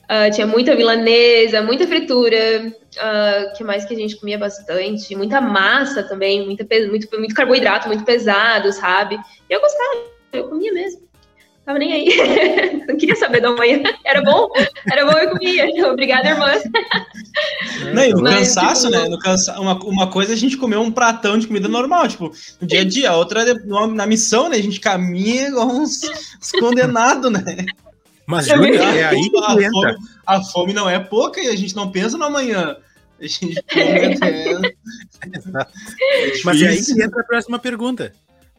Uh, 0.05 0.33
tinha 0.33 0.47
muita 0.47 0.75
milanesa, 0.75 1.61
muita 1.61 1.87
fritura. 1.87 2.73
Uh, 2.97 3.57
que 3.57 3.63
mais 3.63 3.85
que 3.85 3.95
a 3.95 3.97
gente 3.97 4.17
comia 4.17 4.39
bastante? 4.39 5.15
Muita 5.15 5.41
massa 5.41 6.03
também, 6.03 6.47
muita, 6.47 6.65
muito, 6.89 7.09
muito 7.19 7.35
carboidrato, 7.35 7.89
muito 7.89 8.05
pesado, 8.05 8.73
sabe? 8.73 9.19
E 9.51 9.53
eu 9.53 9.61
gostava, 9.61 10.05
eu 10.33 10.49
comia 10.49 10.73
mesmo 10.73 11.06
tava 11.67 11.79
nem 11.81 11.93
aí. 11.93 12.87
Não 12.87 12.97
queria 12.97 13.17
saber 13.17 13.41
da 13.41 13.51
manhã. 13.51 13.83
Era 14.05 14.23
bom, 14.23 14.49
era 14.91 15.05
bom 15.05 15.19
eu 15.19 15.31
comia. 15.31 15.67
Obrigada, 15.91 16.29
irmã. 16.29 16.53
Não, 17.93 18.05
e 18.05 18.13
no 18.13 18.23
Mas, 18.23 18.55
cansaço, 18.55 18.89
tipo, 18.89 19.03
né? 19.03 19.09
No 19.09 19.19
cansa... 19.19 19.61
uma, 19.61 19.75
uma 19.85 20.07
coisa 20.07 20.33
é 20.33 20.35
a 20.35 20.39
gente 20.39 20.57
comer 20.57 20.77
um 20.77 20.91
pratão 20.91 21.37
de 21.37 21.49
comida 21.49 21.69
normal, 21.69 22.07
tipo, 22.07 22.33
no 22.61 22.67
dia 22.67 22.81
a 22.81 22.85
dia. 22.85 23.11
A 23.11 23.17
outra 23.17 23.43
é 23.43 23.55
na 23.89 24.07
missão, 24.07 24.49
né? 24.49 24.57
A 24.57 24.63
gente 24.63 24.81
caminha 24.81 25.49
igual 25.49 25.67
uns, 25.67 26.03
uns 26.41 26.53
condenados, 26.53 27.31
né? 27.31 27.67
Mas, 28.27 28.47
Júlia, 28.47 28.83
é 28.83 29.05
aí 29.05 29.31
que 29.31 29.39
a, 29.39 29.71
fome, 29.71 29.97
a 30.27 30.43
fome 30.43 30.73
não 30.73 30.89
é 30.89 30.99
pouca 30.99 31.41
e 31.41 31.49
a 31.49 31.57
gente 31.57 31.77
não 31.77 31.91
pensa 31.91 32.17
no 32.17 32.25
amanhã. 32.25 32.77
A 33.21 33.27
gente 33.27 33.63
come 33.73 34.15
até... 34.15 34.53
é 34.53 34.59
Mas 36.45 36.63
é 36.63 36.69
aí 36.69 36.85
que 36.85 37.03
entra 37.03 37.21
a 37.21 37.25
próxima 37.25 37.59
pergunta 37.59 38.13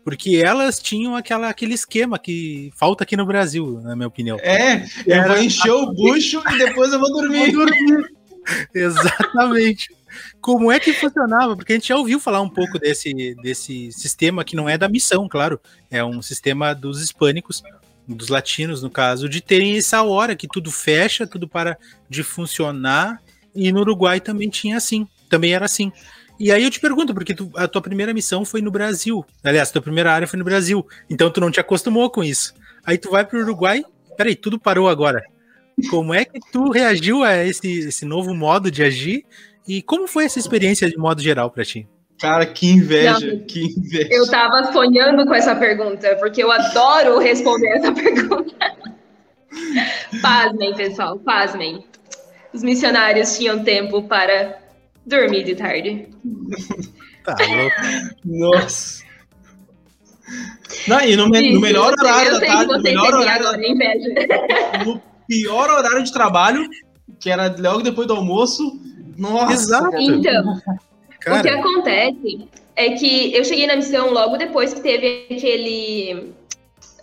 porque 0.07 0.41
elas 0.41 0.79
tinham 0.79 1.17
aquela, 1.17 1.49
aquele 1.49 1.73
esquema 1.73 2.17
que 2.17 2.71
falta 2.77 3.03
aqui 3.03 3.17
no 3.17 3.25
Brasil, 3.25 3.81
na 3.83 3.93
minha 3.93 4.07
opinião. 4.07 4.39
É, 4.39 4.85
eu 5.05 5.13
Era... 5.13 5.33
vou 5.33 5.43
encher 5.43 5.69
o 5.69 5.91
bucho 5.91 6.41
e 6.49 6.57
depois 6.59 6.93
eu 6.93 6.99
vou 7.01 7.11
dormir. 7.11 7.51
Vou 7.51 7.65
dormir. 7.65 8.09
Exatamente. 8.73 9.93
Como 10.39 10.71
é 10.71 10.79
que 10.79 10.93
funcionava? 10.93 11.57
Porque 11.57 11.73
a 11.73 11.75
gente 11.75 11.89
já 11.89 11.97
ouviu 11.97 12.21
falar 12.21 12.39
um 12.39 12.47
pouco 12.47 12.79
desse, 12.79 13.35
desse 13.41 13.91
sistema 13.91 14.45
que 14.45 14.55
não 14.55 14.69
é 14.69 14.77
da 14.77 14.87
missão, 14.87 15.27
claro. 15.27 15.59
É 15.91 16.01
um 16.01 16.21
sistema 16.21 16.73
dos 16.73 17.01
hispânicos, 17.01 17.61
dos 18.07 18.29
latinos, 18.29 18.81
no 18.81 18.89
caso, 18.89 19.27
de 19.27 19.41
terem 19.41 19.75
essa 19.75 20.03
hora 20.03 20.37
que 20.37 20.47
tudo 20.47 20.71
fecha, 20.71 21.27
tudo 21.27 21.49
para 21.49 21.77
de 22.09 22.23
funcionar. 22.23 23.21
E 23.53 23.73
no 23.73 23.81
Uruguai 23.81 24.21
também 24.21 24.49
tinha 24.49 24.77
assim. 24.77 25.05
Também 25.29 25.53
era 25.53 25.65
assim. 25.65 25.91
E 26.39 26.51
aí 26.51 26.63
eu 26.63 26.69
te 26.69 26.79
pergunto, 26.79 27.13
porque 27.13 27.33
tu, 27.33 27.51
a 27.55 27.67
tua 27.67 27.81
primeira 27.81 28.13
missão 28.13 28.45
foi 28.45 28.61
no 28.61 28.69
Brasil. 28.69 29.25
Aliás, 29.43 29.69
a 29.69 29.73
tua 29.73 29.81
primeira 29.81 30.11
área 30.11 30.27
foi 30.27 30.37
no 30.37 30.45
Brasil. 30.45 30.85
Então 31.09 31.29
tu 31.31 31.41
não 31.41 31.49
te 31.49 31.59
acostumou 31.59 32.09
com 32.09 32.23
isso. 32.23 32.53
Aí 32.85 32.97
tu 32.97 33.09
vai 33.09 33.25
pro 33.25 33.39
Uruguai. 33.39 33.83
Peraí, 34.15 34.35
tudo 34.35 34.59
parou 34.59 34.87
agora. 34.87 35.23
Como 35.89 36.13
é 36.13 36.25
que 36.25 36.39
tu 36.51 36.69
reagiu 36.71 37.23
a 37.23 37.43
esse, 37.43 37.87
esse 37.87 38.05
novo 38.05 38.33
modo 38.33 38.71
de 38.71 38.83
agir? 38.83 39.25
E 39.67 39.81
como 39.81 40.07
foi 40.07 40.25
essa 40.25 40.39
experiência 40.39 40.89
de 40.89 40.97
modo 40.97 41.21
geral 41.21 41.51
para 41.51 41.65
ti? 41.65 41.87
Cara, 42.19 42.45
que 42.47 42.67
inveja, 42.67 43.19
não, 43.19 43.39
que 43.45 43.63
inveja. 43.63 44.09
Eu 44.09 44.27
tava 44.27 44.71
sonhando 44.71 45.25
com 45.25 45.35
essa 45.35 45.55
pergunta, 45.55 46.15
porque 46.15 46.41
eu 46.41 46.51
adoro 46.51 47.19
responder 47.19 47.67
essa 47.77 47.91
pergunta. 47.93 48.55
pasmem, 50.21 50.73
pessoal, 50.75 51.19
pasmem. 51.19 51.85
Os 52.51 52.63
missionários 52.63 53.37
tinham 53.37 53.63
tempo 53.63 54.01
para 54.03 54.57
dormir 55.07 55.43
de 55.43 55.55
tarde. 55.55 56.09
tá 57.23 57.35
louco. 57.39 58.15
Nossa. 58.25 59.05
Não, 60.87 60.99
e 60.99 61.15
no, 61.15 61.29
me, 61.29 61.53
no 61.53 61.61
melhor 61.61 61.93
horário 61.97 62.33
da 62.33 62.45
tarde, 62.45 62.73
no 62.73 62.81
melhor 62.81 63.13
horário, 63.13 63.47
agora, 63.47 63.57
no 64.85 65.01
pior 65.27 65.69
horário 65.69 66.03
de 66.03 66.11
trabalho, 66.11 66.69
que 67.19 67.29
era 67.29 67.55
logo 67.57 67.81
depois 67.81 68.07
do 68.07 68.13
almoço. 68.13 68.79
Nossa. 69.17 69.53
Exato. 69.53 69.97
Então, 69.97 70.61
Cara. 71.21 71.39
o 71.39 71.43
que 71.43 71.49
acontece 71.49 72.49
é 72.75 72.89
que 72.91 73.33
eu 73.33 73.43
cheguei 73.43 73.65
na 73.67 73.77
missão 73.77 74.11
logo 74.11 74.37
depois 74.37 74.73
que 74.73 74.81
teve 74.81 75.27
aquele 75.31 76.33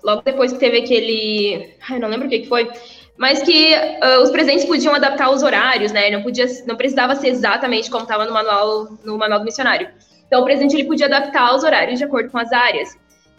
logo 0.05 0.23
depois 0.23 0.53
que 0.53 0.59
teve 0.59 0.79
aquele, 0.79 1.75
ai, 1.88 1.99
não 1.99 2.09
lembro 2.09 2.27
o 2.27 2.31
que 2.31 2.40
que 2.40 2.49
foi, 2.49 2.71
mas 3.16 3.42
que 3.42 3.74
uh, 3.74 4.22
os 4.22 4.31
presentes 4.31 4.64
podiam 4.64 4.94
adaptar 4.94 5.31
os 5.31 5.42
horários, 5.42 5.92
né? 5.92 6.11
Não 6.11 6.22
podia, 6.22 6.46
não 6.66 6.77
precisava 6.77 7.14
ser 7.14 7.29
exatamente 7.29 7.90
como 7.90 8.03
estava 8.03 8.24
no 8.24 8.33
manual, 8.33 8.88
no 9.05 9.16
manual 9.16 9.38
do 9.38 9.44
missionário. 9.44 9.88
Então 10.27 10.42
o 10.42 10.44
presidente 10.44 10.74
ele 10.74 10.85
podia 10.85 11.07
adaptar 11.07 11.55
os 11.55 11.62
horários 11.62 11.98
de 11.98 12.05
acordo 12.05 12.31
com 12.31 12.38
as 12.38 12.53
áreas. 12.53 12.96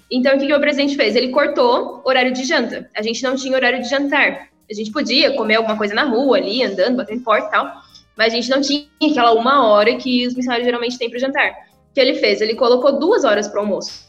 Então 0.10 0.36
o 0.36 0.40
que, 0.40 0.48
que 0.48 0.54
o 0.54 0.60
presidente 0.60 0.96
fez? 0.96 1.16
Ele 1.16 1.30
cortou 1.30 2.02
horário 2.06 2.32
de 2.32 2.44
janta. 2.46 2.90
A 2.96 3.02
gente 3.02 3.22
não 3.24 3.36
tinha 3.36 3.56
horário 3.56 3.82
de 3.82 3.90
jantar. 3.90 4.50
A 4.70 4.74
gente 4.74 4.92
podia 4.92 5.36
comer 5.36 5.56
alguma 5.56 5.78
coisa 5.78 5.94
na 5.94 6.04
rua 6.04 6.38
ali, 6.38 6.64
andando, 6.64 6.98
batendo 6.98 7.22
porta 7.22 7.48
e 7.48 7.52
tal, 7.52 7.72
mas 8.18 8.34
a 8.34 8.36
gente 8.36 8.50
não 8.50 8.62
tinha 8.62 8.88
aquela 9.04 9.34
uma 9.34 9.68
hora 9.68 9.96
que 9.96 10.26
os 10.26 10.34
missionários 10.34 10.66
geralmente 10.66 10.98
têm 10.98 11.10
para 11.10 11.20
jantar. 11.20 11.52
O 11.92 11.94
que 11.94 12.00
ele 12.00 12.16
fez? 12.16 12.42
Ele 12.42 12.56
colocou 12.56 12.98
duas 12.98 13.24
horas 13.24 13.48
para 13.48 13.60
almoço. 13.60 14.06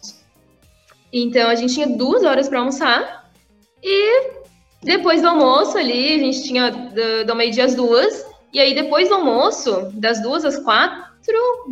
Então 1.12 1.48
a 1.48 1.55
gente 1.55 1.74
tinha 1.74 1.87
duas 1.87 2.22
horas 2.24 2.48
para 2.48 2.59
almoçar 2.59 3.31
e 3.83 4.45
depois 4.83 5.23
do 5.23 5.29
almoço 5.29 5.77
ali, 5.79 6.15
a 6.15 6.19
gente 6.19 6.43
tinha 6.45 6.71
do, 6.71 7.27
do 7.27 7.37
meio-dia 7.37 7.65
às 7.65 7.75
duas. 7.75 8.25
E 8.53 8.61
aí, 8.61 8.75
depois 8.75 9.09
do 9.09 9.15
almoço, 9.15 9.91
das 9.95 10.23
duas 10.23 10.45
às 10.45 10.57
quatro, 10.57 11.05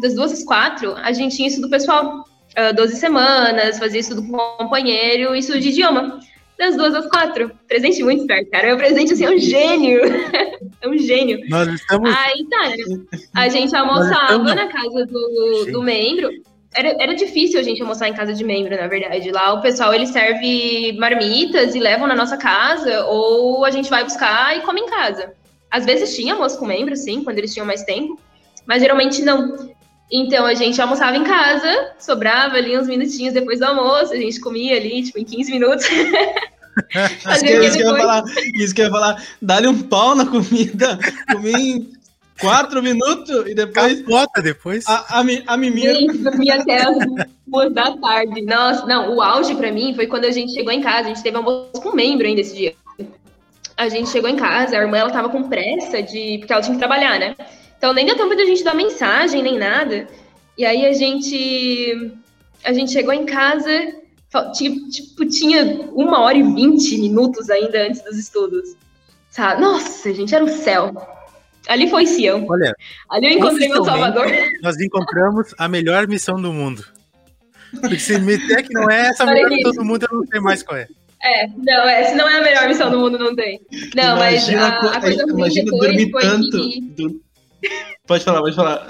das 0.01 0.15
duas 0.15 0.33
às 0.33 0.45
quatro, 0.45 0.95
a 0.97 1.13
gente 1.13 1.37
tinha 1.37 1.49
isso 1.49 1.61
do 1.61 1.71
pessoal. 1.71 2.25
Uh, 2.57 2.73
12 2.73 2.97
semanas, 2.97 3.81
fazia 3.81 3.99
isso 3.99 4.15
com 4.15 4.37
o 4.37 4.57
companheiro, 4.59 5.35
isso 5.35 5.59
de 5.59 5.71
idioma. 5.71 6.21
Das 6.57 6.77
duas 6.77 6.95
às 6.95 7.09
quatro. 7.09 7.51
Presente 7.67 8.03
muito 8.05 8.21
esperto, 8.21 8.51
cara. 8.51 8.69
Meu 8.69 8.77
presente, 8.77 9.13
assim, 9.13 9.25
é 9.25 9.31
um 9.31 9.39
gênio. 9.39 10.01
é 10.81 10.89
um 10.89 10.97
gênio. 10.97 11.41
Nós 11.49 11.69
estamos... 11.69 12.15
Aí, 12.15 12.47
tá. 12.49 13.19
A 13.35 13.49
gente 13.49 13.75
almoçava 13.75 14.25
estamos... 14.25 14.55
na 14.55 14.69
casa 14.69 15.05
do, 15.05 15.67
do 15.73 15.83
membro. 15.83 16.31
Era, 16.75 16.97
era 16.99 17.15
difícil 17.15 17.61
a 17.61 17.63
gente 17.63 17.81
almoçar 17.81 18.09
em 18.09 18.15
casa 18.15 18.33
de 18.35 18.45
membro, 18.45 18.77
na 18.77 18.89
verdade. 18.89 19.31
Lá 19.31 19.53
o 19.53 19.61
pessoal 19.61 19.95
ele 19.95 20.07
serve 20.07 20.93
marmitas 20.99 21.75
e 21.75 21.81
levam 21.81 22.07
na 22.07 22.17
nossa 22.17 22.37
casa, 22.37 23.05
ou 23.07 23.65
a 23.65 23.71
gente 23.71 23.89
vai 23.89 24.03
buscar 24.03 24.57
e 24.57 24.63
come 24.63 24.81
em 24.81 24.87
casa. 24.87 25.33
Às 25.71 25.85
vezes 25.85 26.15
tinha 26.15 26.35
almoço 26.35 26.59
com 26.59 26.67
membro, 26.67 26.97
sim, 26.97 27.23
quando 27.23 27.39
eles 27.39 27.53
tinham 27.53 27.67
mais 27.67 27.83
tempo, 27.85 28.19
mas 28.67 28.83
geralmente 28.83 29.23
não. 29.23 29.75
Então 30.11 30.45
a 30.47 30.55
gente 30.55 30.81
almoçava 30.81 31.17
em 31.17 31.25
casa, 31.25 31.93
sobrava 31.99 32.57
ali 32.57 32.79
uns 32.79 32.87
minutinhos 32.87 33.35
depois 33.35 33.59
do 33.59 33.67
almoço, 33.67 34.13
a 34.13 34.17
gente 34.17 34.41
comia 34.41 34.77
ali, 34.77 35.03
tipo, 35.03 35.19
em 35.19 35.25
15 35.25 35.51
minutos. 35.51 35.87
isso, 35.91 37.45
que, 37.45 37.59
isso, 37.61 37.77
que 37.77 37.83
eu 37.83 37.91
ia 37.91 37.97
falar, 37.97 38.25
isso 38.55 38.75
que 38.75 38.81
eu 38.81 38.87
ia 38.87 38.91
falar, 38.91 39.25
dá-lhe 39.41 39.67
um 39.67 39.83
pau 39.83 40.15
na 40.15 40.27
comida, 40.27 40.99
comi 41.33 41.94
Quatro 42.41 42.83
minutos 42.83 43.47
e 43.47 43.55
depois. 43.55 44.01
Capota 44.01 44.43
depois. 44.43 44.85
A, 44.89 45.19
a, 45.19 45.21
a. 45.21 45.63
Gente, 45.63 46.19
dormi 46.19 46.51
até 46.51 46.83
as 46.83 46.97
duas 47.47 47.73
da 47.73 47.97
tarde. 47.97 48.43
Nossa, 48.43 48.87
não, 48.87 49.15
o 49.15 49.23
auge 49.23 49.55
pra 49.55 49.71
mim 49.71 49.95
foi 49.95 50.07
quando 50.07 50.25
a 50.25 50.31
gente 50.31 50.53
chegou 50.53 50.73
em 50.73 50.81
casa. 50.81 51.07
A 51.07 51.15
gente 51.15 51.23
teve 51.23 51.37
almoço 51.37 51.71
com 51.75 51.91
um 51.91 51.95
membro 51.95 52.27
ainda 52.27 52.41
esse 52.41 52.57
dia. 52.57 52.75
A 53.77 53.89
gente 53.89 54.11
chegou 54.11 54.29
em 54.29 54.37
casa, 54.37 54.77
a 54.77 54.81
irmã 54.81 54.99
ela 54.99 55.11
tava 55.11 55.29
com 55.29 55.49
pressa 55.49 56.03
de. 56.03 56.39
porque 56.39 56.53
ela 56.53 56.63
tinha 56.63 56.75
que 56.75 56.79
trabalhar, 56.79 57.19
né? 57.19 57.37
Então 57.79 57.93
nem 57.93 58.07
deu 58.07 58.17
tempo 58.17 58.37
da 58.37 58.45
gente 58.45 58.65
dar 58.65 58.75
mensagem, 58.75 59.43
nem 59.43 59.59
nada. 59.59 60.09
E 60.59 60.65
aí 60.65 60.87
a 60.87 60.93
gente. 60.93 62.13
A 62.65 62.73
gente 62.73 62.93
chegou 62.93 63.13
em 63.13 63.27
casa, 63.27 63.71
tipo, 64.55 65.27
tinha 65.27 65.91
uma 65.93 66.21
hora 66.21 66.39
e 66.39 66.43
vinte 66.43 66.97
minutos 66.97 67.51
ainda 67.51 67.83
antes 67.83 68.03
dos 68.03 68.19
estudos. 68.19 68.75
Sabe? 69.29 69.61
Nossa, 69.61 70.15
gente, 70.15 70.35
era 70.35 70.45
o 70.45 70.49
céu. 70.49 70.95
Ali 71.69 71.89
foi 71.89 72.07
Sião. 72.07 72.47
Olha, 72.49 72.75
ali 73.11 73.27
eu 73.27 73.33
encontrei 73.33 73.69
meu 73.69 73.85
Salvador. 73.85 74.27
Nós 74.63 74.79
encontramos 74.81 75.55
a 75.59 75.69
melhor 75.69 76.07
missão 76.07 76.41
do 76.41 76.53
mundo. 76.53 76.85
Porque 77.81 77.99
se 77.99 78.19
meter 78.19 78.63
que 78.63 78.73
não 78.73 78.89
é 78.91 79.09
essa 79.09 79.25
melhor 79.25 79.51
missão 79.51 79.73
do 79.73 79.85
mundo, 79.85 80.07
eu 80.11 80.19
não 80.19 80.27
sei 80.27 80.41
mais 80.41 80.63
qual 80.63 80.79
é. 80.79 80.87
É, 81.23 81.47
não, 81.57 81.89
é, 81.89 82.05
se 82.05 82.15
não 82.15 82.29
é 82.29 82.39
a 82.39 82.43
melhor 82.43 82.69
missão 82.69 82.91
do 82.91 82.99
mundo, 82.99 83.19
não 83.19 83.35
tem. 83.35 83.59
Não, 83.97 84.17
imagina, 84.17 84.79
mas 84.83 84.93
a, 84.93 84.97
a 84.99 85.01
coisa 85.01 85.23
ruim 85.25 85.35
imagina 85.39 85.71
dormir 85.71 86.11
tanto. 86.11 86.69
Que... 86.69 87.21
Pode 88.07 88.25
falar, 88.25 88.41
pode 88.41 88.55
falar. 88.55 88.87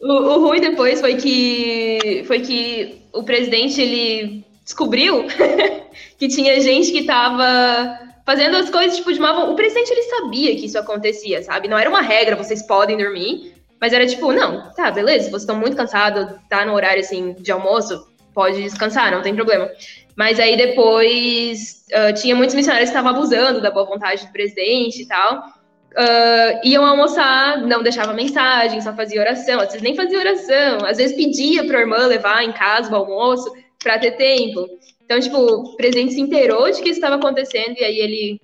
O, 0.00 0.12
o 0.12 0.46
ruim 0.46 0.60
depois 0.60 1.00
foi 1.00 1.16
que 1.16 2.22
foi 2.26 2.40
que 2.40 3.02
o 3.12 3.24
presidente 3.24 3.80
ele 3.80 4.44
descobriu 4.64 5.26
que 6.18 6.28
tinha 6.28 6.60
gente 6.60 6.92
que 6.92 7.00
estava 7.00 7.98
fazendo 8.24 8.56
as 8.56 8.70
coisas 8.70 8.96
tipo 8.96 9.12
de 9.12 9.18
uma. 9.18 9.50
O 9.50 9.54
presidente 9.54 9.90
ele 9.90 10.02
sabia 10.02 10.56
que 10.56 10.66
isso 10.66 10.78
acontecia, 10.78 11.42
sabe? 11.42 11.68
Não 11.68 11.78
era 11.78 11.88
uma 11.88 12.00
regra, 12.00 12.36
vocês 12.36 12.66
podem 12.66 12.96
dormir, 12.96 13.54
mas 13.80 13.92
era 13.92 14.06
tipo, 14.06 14.32
não, 14.32 14.70
tá, 14.72 14.90
beleza, 14.90 15.28
vocês 15.28 15.42
estão 15.42 15.56
muito 15.56 15.76
cansados, 15.76 16.34
tá 16.48 16.64
no 16.64 16.74
horário 16.74 17.00
assim 17.00 17.34
de 17.34 17.52
almoço, 17.52 18.06
pode 18.32 18.62
descansar, 18.62 19.12
não 19.12 19.22
tem 19.22 19.34
problema. 19.34 19.70
Mas 20.16 20.38
aí 20.38 20.56
depois 20.56 21.84
uh, 21.92 22.14
tinha 22.14 22.34
muitos 22.34 22.54
missionários 22.54 22.90
que 22.90 22.96
estavam 22.96 23.16
abusando 23.16 23.60
da 23.60 23.70
boa 23.70 23.84
vontade 23.84 24.24
do 24.24 24.32
presidente 24.32 25.02
e 25.02 25.06
tal. 25.06 25.48
Uh, 25.96 26.66
iam 26.66 26.84
almoçar, 26.84 27.58
não 27.58 27.82
deixava 27.82 28.12
mensagem, 28.12 28.80
só 28.80 28.92
fazia 28.94 29.20
oração. 29.20 29.60
Às 29.60 29.66
vezes 29.66 29.82
nem 29.82 29.94
fazia 29.94 30.18
oração, 30.18 30.78
às 30.86 30.96
vezes 30.96 31.16
pedia 31.16 31.64
para 31.66 31.78
a 31.78 31.80
irmã 31.80 32.06
levar 32.06 32.42
em 32.42 32.52
casa 32.52 32.92
o 32.92 32.96
almoço 32.96 33.52
para 33.84 33.98
ter 33.98 34.12
tempo. 34.12 34.66
Então, 35.04 35.20
tipo, 35.20 35.36
o 35.36 35.76
presidente 35.76 36.14
se 36.14 36.20
inteirou 36.20 36.70
de 36.70 36.80
que 36.80 36.88
isso 36.88 36.98
estava 36.98 37.16
acontecendo 37.16 37.76
e 37.78 37.84
aí 37.84 37.98
ele 37.98 38.40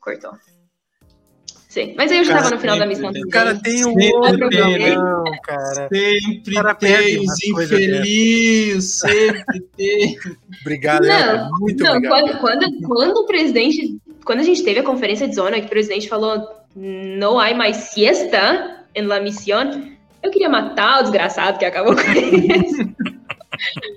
cortou. 0.00 0.30
Sim, 1.68 1.92
mas 1.96 2.12
aí 2.12 2.18
eu 2.18 2.24
já 2.24 2.34
estava 2.34 2.54
no 2.54 2.60
final 2.60 2.78
da 2.78 2.86
missão 2.86 3.10
O 3.10 3.28
cara 3.30 3.60
tem 3.60 3.84
um 3.84 3.96
outro 4.14 4.48
não, 4.48 5.24
cara. 5.42 5.88
Sempre 5.92 6.54
cara 6.54 6.74
tem 6.76 7.18
os 7.18 7.42
infeliz, 7.42 9.00
sempre 9.00 9.60
tem. 9.76 10.16
Obrigado, 10.60 11.04
não, 11.04 11.50
muito 11.58 11.82
não, 11.82 11.96
obrigado. 11.96 12.38
Quando, 12.38 12.40
quando, 12.40 12.80
quando 12.86 13.16
o 13.16 13.26
presidente, 13.26 13.98
quando 14.24 14.38
a 14.38 14.44
gente 14.44 14.62
teve 14.62 14.78
a 14.78 14.84
conferência 14.84 15.26
de 15.26 15.34
zona, 15.34 15.58
que 15.58 15.66
o 15.66 15.70
presidente 15.70 16.08
falou 16.08 16.48
não 16.76 17.40
há 17.40 17.52
mais 17.54 17.76
siesta 17.76 18.84
em 18.94 19.02
la 19.02 19.18
misión, 19.18 19.96
eu 20.22 20.30
queria 20.30 20.48
matar 20.48 21.00
o 21.00 21.02
desgraçado 21.02 21.58
que 21.58 21.64
acabou 21.64 21.96
com 21.96 22.02
isso. 22.02 22.94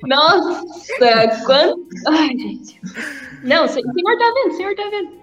Nossa, 0.03 1.45
quanto... 1.45 1.87
Ai, 2.07 2.29
gente. 2.29 2.79
Não, 3.43 3.65
o 3.65 3.67
senhor 3.67 3.85
tá 4.17 4.33
vendo, 4.35 4.53
o 4.53 4.57
senhor 4.57 4.75
tá 4.75 4.89
vendo. 4.89 5.17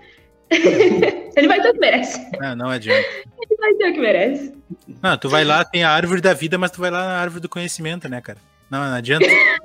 ele 1.37 1.48
vai 1.48 1.61
ter 1.61 1.70
o 1.70 1.72
que 1.72 1.80
merece. 1.80 2.30
Não, 2.38 2.57
não 2.57 2.68
adianta. 2.68 3.09
Ele 3.50 3.57
vai 3.59 3.74
ter 3.74 3.90
o 3.90 3.92
que 3.94 4.00
merece. 4.00 4.54
Não, 5.02 5.16
tu 5.16 5.28
vai 5.28 5.44
lá, 5.44 5.64
tem 5.64 5.85
a 5.85 5.90
árvore 5.90 6.20
da 6.20 6.33
vida, 6.33 6.59
mas 6.59 6.70
tu 6.70 6.80
vai 6.80 6.90
lá 6.90 7.07
na 7.07 7.18
árvore 7.18 7.40
do 7.40 7.48
conhecimento, 7.48 8.09
né, 8.09 8.20
cara? 8.20 8.38
Não, 8.70 8.78
não 8.85 8.94
adianta. 8.94 9.26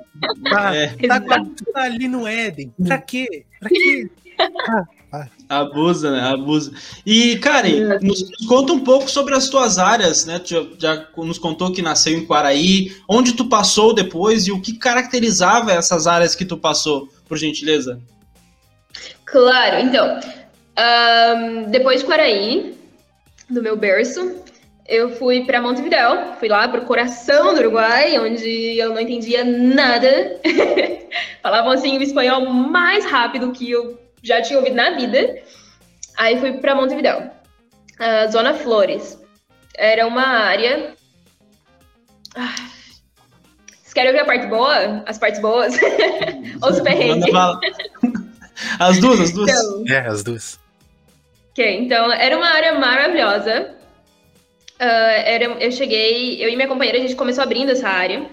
Tá, 0.50 0.76
é. 0.76 0.88
tá, 1.06 1.20
tá 1.20 1.82
ali 1.82 2.06
no 2.06 2.26
Éden. 2.26 2.74
Pra 2.84 2.98
quê? 2.98 3.46
Pra 3.58 3.70
quê? 3.70 4.10
Ah, 4.38 4.84
Abusa, 5.48 6.12
né? 6.12 6.20
Abusa. 6.20 6.72
E, 7.04 7.36
Karen, 7.38 7.98
nos, 8.00 8.30
nos, 8.30 8.46
conta 8.46 8.72
um 8.72 8.80
pouco 8.80 9.10
sobre 9.10 9.34
as 9.34 9.48
tuas 9.48 9.78
áreas, 9.78 10.24
né? 10.24 10.38
Tu 10.38 10.48
já, 10.48 10.66
já, 10.78 11.06
nos 11.16 11.38
contou 11.38 11.72
que 11.72 11.82
nasceu 11.82 12.16
em 12.16 12.24
Quaraí, 12.24 12.94
onde 13.08 13.32
tu 13.32 13.46
passou 13.46 13.92
depois 13.92 14.46
e 14.46 14.52
o 14.52 14.60
que 14.60 14.78
caracterizava 14.78 15.72
essas 15.72 16.06
áreas 16.06 16.34
que 16.36 16.44
tu 16.44 16.56
passou, 16.56 17.08
por 17.28 17.36
gentileza? 17.36 18.00
Claro, 19.24 19.78
então, 19.80 20.20
um, 20.78 21.70
depois 21.70 22.00
de 22.00 22.06
Quaraí, 22.06 22.76
do 23.48 23.62
meu 23.62 23.76
berço, 23.76 24.40
eu 24.86 25.10
fui 25.10 25.44
para 25.44 25.62
Montevidéu, 25.62 26.34
fui 26.38 26.48
lá 26.48 26.66
para 26.68 26.80
o 26.80 26.84
coração 26.84 27.54
do 27.54 27.60
Uruguai, 27.60 28.18
onde 28.18 28.76
eu 28.76 28.90
não 28.90 29.00
entendia 29.00 29.44
nada. 29.44 30.40
Falavam 31.42 31.72
assim 31.72 31.96
o 31.96 32.02
espanhol 32.02 32.44
mais 32.46 33.04
rápido 33.04 33.52
que 33.52 33.70
eu 33.70 33.99
já 34.22 34.40
tinha 34.42 34.58
ouvido 34.58 34.76
na 34.76 34.90
vida. 34.90 35.42
Aí 36.16 36.38
fui 36.38 36.52
para 36.54 36.74
Montevidéu, 36.74 37.18
uh, 37.20 38.30
Zona 38.30 38.54
Flores. 38.54 39.18
Era 39.76 40.06
uma 40.06 40.26
área. 40.26 40.94
Ah. 42.36 42.54
Vocês 43.68 43.94
querem 43.94 44.10
ouvir 44.10 44.22
a 44.22 44.24
parte 44.24 44.46
boa? 44.46 45.02
As 45.06 45.18
partes 45.18 45.40
boas? 45.40 45.74
Ou 46.62 46.70
os 46.70 46.80
perrengues? 46.80 47.32
As 48.78 48.98
duas, 48.98 49.20
as 49.20 49.32
duas. 49.32 49.50
Então, 49.50 49.84
é, 49.88 50.06
as 50.06 50.22
duas. 50.22 50.60
Ok, 51.50 51.78
então 51.78 52.12
era 52.12 52.36
uma 52.36 52.46
área 52.46 52.78
maravilhosa. 52.78 53.74
Uh, 54.78 55.16
era, 55.24 55.44
eu 55.44 55.72
cheguei, 55.72 56.44
eu 56.44 56.48
e 56.50 56.56
minha 56.56 56.68
companheira, 56.68 56.98
a 56.98 57.00
gente 57.00 57.16
começou 57.16 57.42
abrindo 57.42 57.70
essa 57.70 57.88
área. 57.88 58.26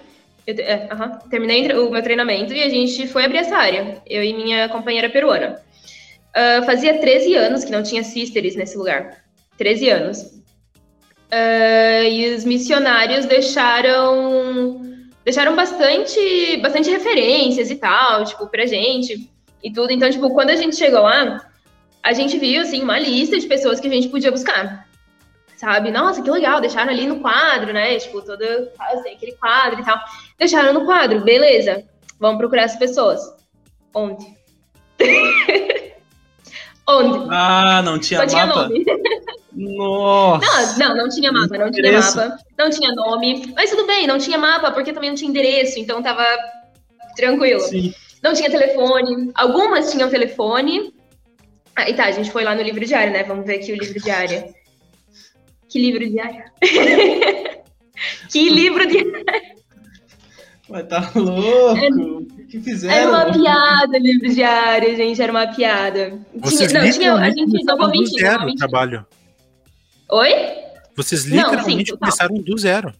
Eu, 0.46 0.54
uh 0.54 0.58
-huh, 0.58 1.30
terminei 1.30 1.72
o 1.74 1.90
meu 1.90 2.02
treinamento 2.02 2.54
e 2.54 2.62
a 2.62 2.70
gente 2.70 3.08
foi 3.08 3.26
abrir 3.26 3.38
essa 3.38 3.58
área, 3.58 4.02
eu 4.06 4.24
e 4.24 4.34
minha 4.34 4.70
companheira 4.70 5.10
peruana. 5.10 5.62
Uh, 6.38 6.64
fazia 6.66 7.00
13 7.00 7.34
anos 7.36 7.64
que 7.64 7.72
não 7.72 7.82
tinha 7.82 8.04
sisters 8.04 8.56
nesse 8.56 8.78
lugar. 8.78 9.24
13 9.58 9.90
anos. 9.90 10.22
Uh, 11.32 12.04
e 12.12 12.36
os 12.36 12.46
missionários 12.46 13.26
deixaram 13.26 14.86
deixaram 15.26 15.56
bastante 15.56 16.58
bastante 16.58 16.92
referências 16.92 17.72
e 17.72 17.76
tal, 17.76 18.24
tipo, 18.24 18.48
pra 18.48 18.68
gente 18.68 19.28
e 19.64 19.74
tudo. 19.74 19.92
Então, 19.92 20.10
tipo, 20.12 20.30
quando 20.30 20.52
a 20.52 20.56
gente 20.56 20.76
chegou 20.76 21.02
lá, 21.02 21.50
a 22.04 22.14
gente 22.14 22.38
viu, 22.38 22.62
assim, 22.62 22.84
uma 22.84 23.00
lista 23.00 23.40
de 23.40 23.48
pessoas 23.48 23.80
que 23.80 23.88
a 23.88 23.92
gente 23.92 24.10
podia 24.10 24.32
buscar. 24.32 24.88
Sabe? 25.58 25.90
Nossa, 25.90 26.22
que 26.22 26.30
legal, 26.30 26.62
deixaram 26.62 26.92
ali 26.92 27.08
no 27.08 27.20
quadro, 27.20 27.74
né? 27.74 27.98
Tipo, 27.98 28.22
todo, 28.22 28.44
assim, 28.80 29.10
aquele 29.10 29.32
quadro 29.34 29.82
e 29.82 29.84
tal. 29.84 30.00
Deixaram 30.38 30.72
no 30.72 30.86
quadro, 30.86 31.24
beleza. 31.24 31.84
Vamos 32.20 32.38
procurar 32.38 32.66
as 32.66 32.78
pessoas. 32.78 33.20
Onde? 33.92 34.24
Onde? 36.90 37.28
Ah, 37.30 37.82
não 37.84 38.00
tinha 38.00 38.28
Só 38.28 38.38
mapa? 38.38 38.70
Tinha 38.70 38.86
nome. 38.86 38.86
Nossa! 39.54 40.78
Não, 40.80 40.90
não, 40.90 40.98
não 41.04 41.10
tinha 41.10 41.32
mapa, 41.32 41.58
não 41.58 41.72
tinha 41.72 42.00
mapa, 42.00 42.38
não 42.58 42.70
tinha 42.70 42.92
nome. 42.94 43.54
Mas 43.56 43.70
tudo 43.70 43.86
bem, 43.86 44.08
não 44.08 44.18
tinha 44.18 44.38
mapa, 44.38 44.72
porque 44.72 44.94
também 44.94 45.10
não 45.10 45.18
tinha 45.18 45.30
endereço, 45.30 45.80
então 45.80 46.02
tava 46.02 46.24
tranquilo. 47.16 47.60
Sim. 47.62 47.94
Não 48.24 48.34
tinha 48.34 48.50
telefone. 48.50 49.32
Algumas 49.36 49.92
tinham 49.92 50.10
telefone, 50.10 50.94
ah, 51.76 51.90
e 51.90 51.94
tá, 51.94 52.06
a 52.06 52.12
gente 52.12 52.32
foi 52.32 52.44
lá 52.44 52.56
no 52.56 52.64
livro 52.64 52.84
diário, 52.84 53.14
né? 53.14 53.24
Vamos 53.24 53.46
ver 53.46 53.56
aqui 53.56 53.72
o 53.72 53.78
livro 53.78 54.00
diário. 54.00 54.52
Que 55.70 55.80
livro 55.80 56.10
diário? 56.10 56.44
que 58.32 58.50
livro 58.50 58.88
diário? 58.88 59.24
Mas 60.70 60.88
tá 60.88 61.12
louco? 61.16 61.78
É, 61.78 61.90
que 62.48 62.60
fizeram? 62.60 62.96
Era 62.96 63.10
uma 63.10 63.34
piada 63.34 63.98
o 63.98 64.02
livro 64.02 64.30
diário, 64.30 64.96
gente, 64.96 65.22
era 65.22 65.32
uma 65.32 65.48
piada. 65.48 66.20
Vocês 66.36 66.72
tinha, 66.72 66.84
não, 66.84 66.92
tinha, 66.92 67.14
a 67.14 67.30
gente 67.30 67.64
não 67.64 67.78
vou 67.78 67.90
mentir. 67.90 68.20
Zero 68.20 68.56
trabalho. 68.56 69.06
Oi? 70.10 70.32
Vocês 70.96 71.26
literalmente 71.26 71.92
não, 71.92 71.98
sim, 71.98 72.00
começaram 72.00 72.36
do 72.36 72.58
zero. 72.58 72.94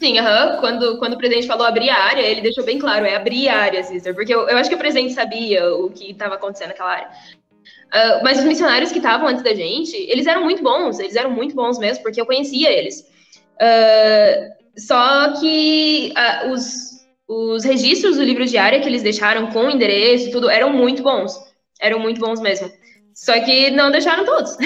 Sim, 0.00 0.18
uhum. 0.18 0.56
quando, 0.58 0.98
quando 0.98 1.12
o 1.12 1.16
presidente 1.16 1.46
falou 1.46 1.64
abrir 1.64 1.88
a 1.88 1.96
área, 1.96 2.22
ele 2.22 2.40
deixou 2.40 2.64
bem 2.64 2.78
claro, 2.78 3.06
é 3.06 3.14
abrir 3.14 3.48
a 3.48 3.56
área, 3.56 3.84
Cícero, 3.84 4.16
porque 4.16 4.34
eu, 4.34 4.48
eu 4.48 4.58
acho 4.58 4.68
que 4.68 4.74
o 4.74 4.78
presidente 4.78 5.14
sabia 5.14 5.72
o 5.74 5.90
que 5.90 6.10
estava 6.10 6.34
acontecendo 6.34 6.68
naquela 6.68 6.90
área. 6.90 7.08
Uh, 7.08 8.24
mas 8.24 8.38
os 8.38 8.44
missionários 8.44 8.90
que 8.90 8.98
estavam 8.98 9.28
antes 9.28 9.44
da 9.44 9.54
gente, 9.54 9.94
eles 9.94 10.26
eram 10.26 10.42
muito 10.42 10.62
bons, 10.62 10.98
eles 10.98 11.14
eram 11.14 11.30
muito 11.30 11.54
bons 11.54 11.78
mesmo, 11.78 12.02
porque 12.02 12.20
eu 12.20 12.26
conhecia 12.26 12.68
eles. 12.68 13.06
Uh, 13.60 14.80
só 14.80 15.38
que 15.38 16.12
uh, 16.16 16.50
os, 16.50 16.91
os 17.32 17.64
registros 17.64 18.16
do 18.16 18.22
livro 18.22 18.44
diário 18.44 18.80
que 18.80 18.88
eles 18.88 19.02
deixaram 19.02 19.48
com 19.48 19.70
endereço 19.70 20.28
e 20.28 20.30
tudo 20.30 20.50
eram 20.50 20.72
muito 20.72 21.02
bons. 21.02 21.32
Eram 21.80 21.98
muito 21.98 22.20
bons 22.20 22.40
mesmo. 22.40 22.70
Só 23.14 23.38
que 23.40 23.70
não 23.70 23.90
deixaram 23.90 24.24
todos. 24.24 24.56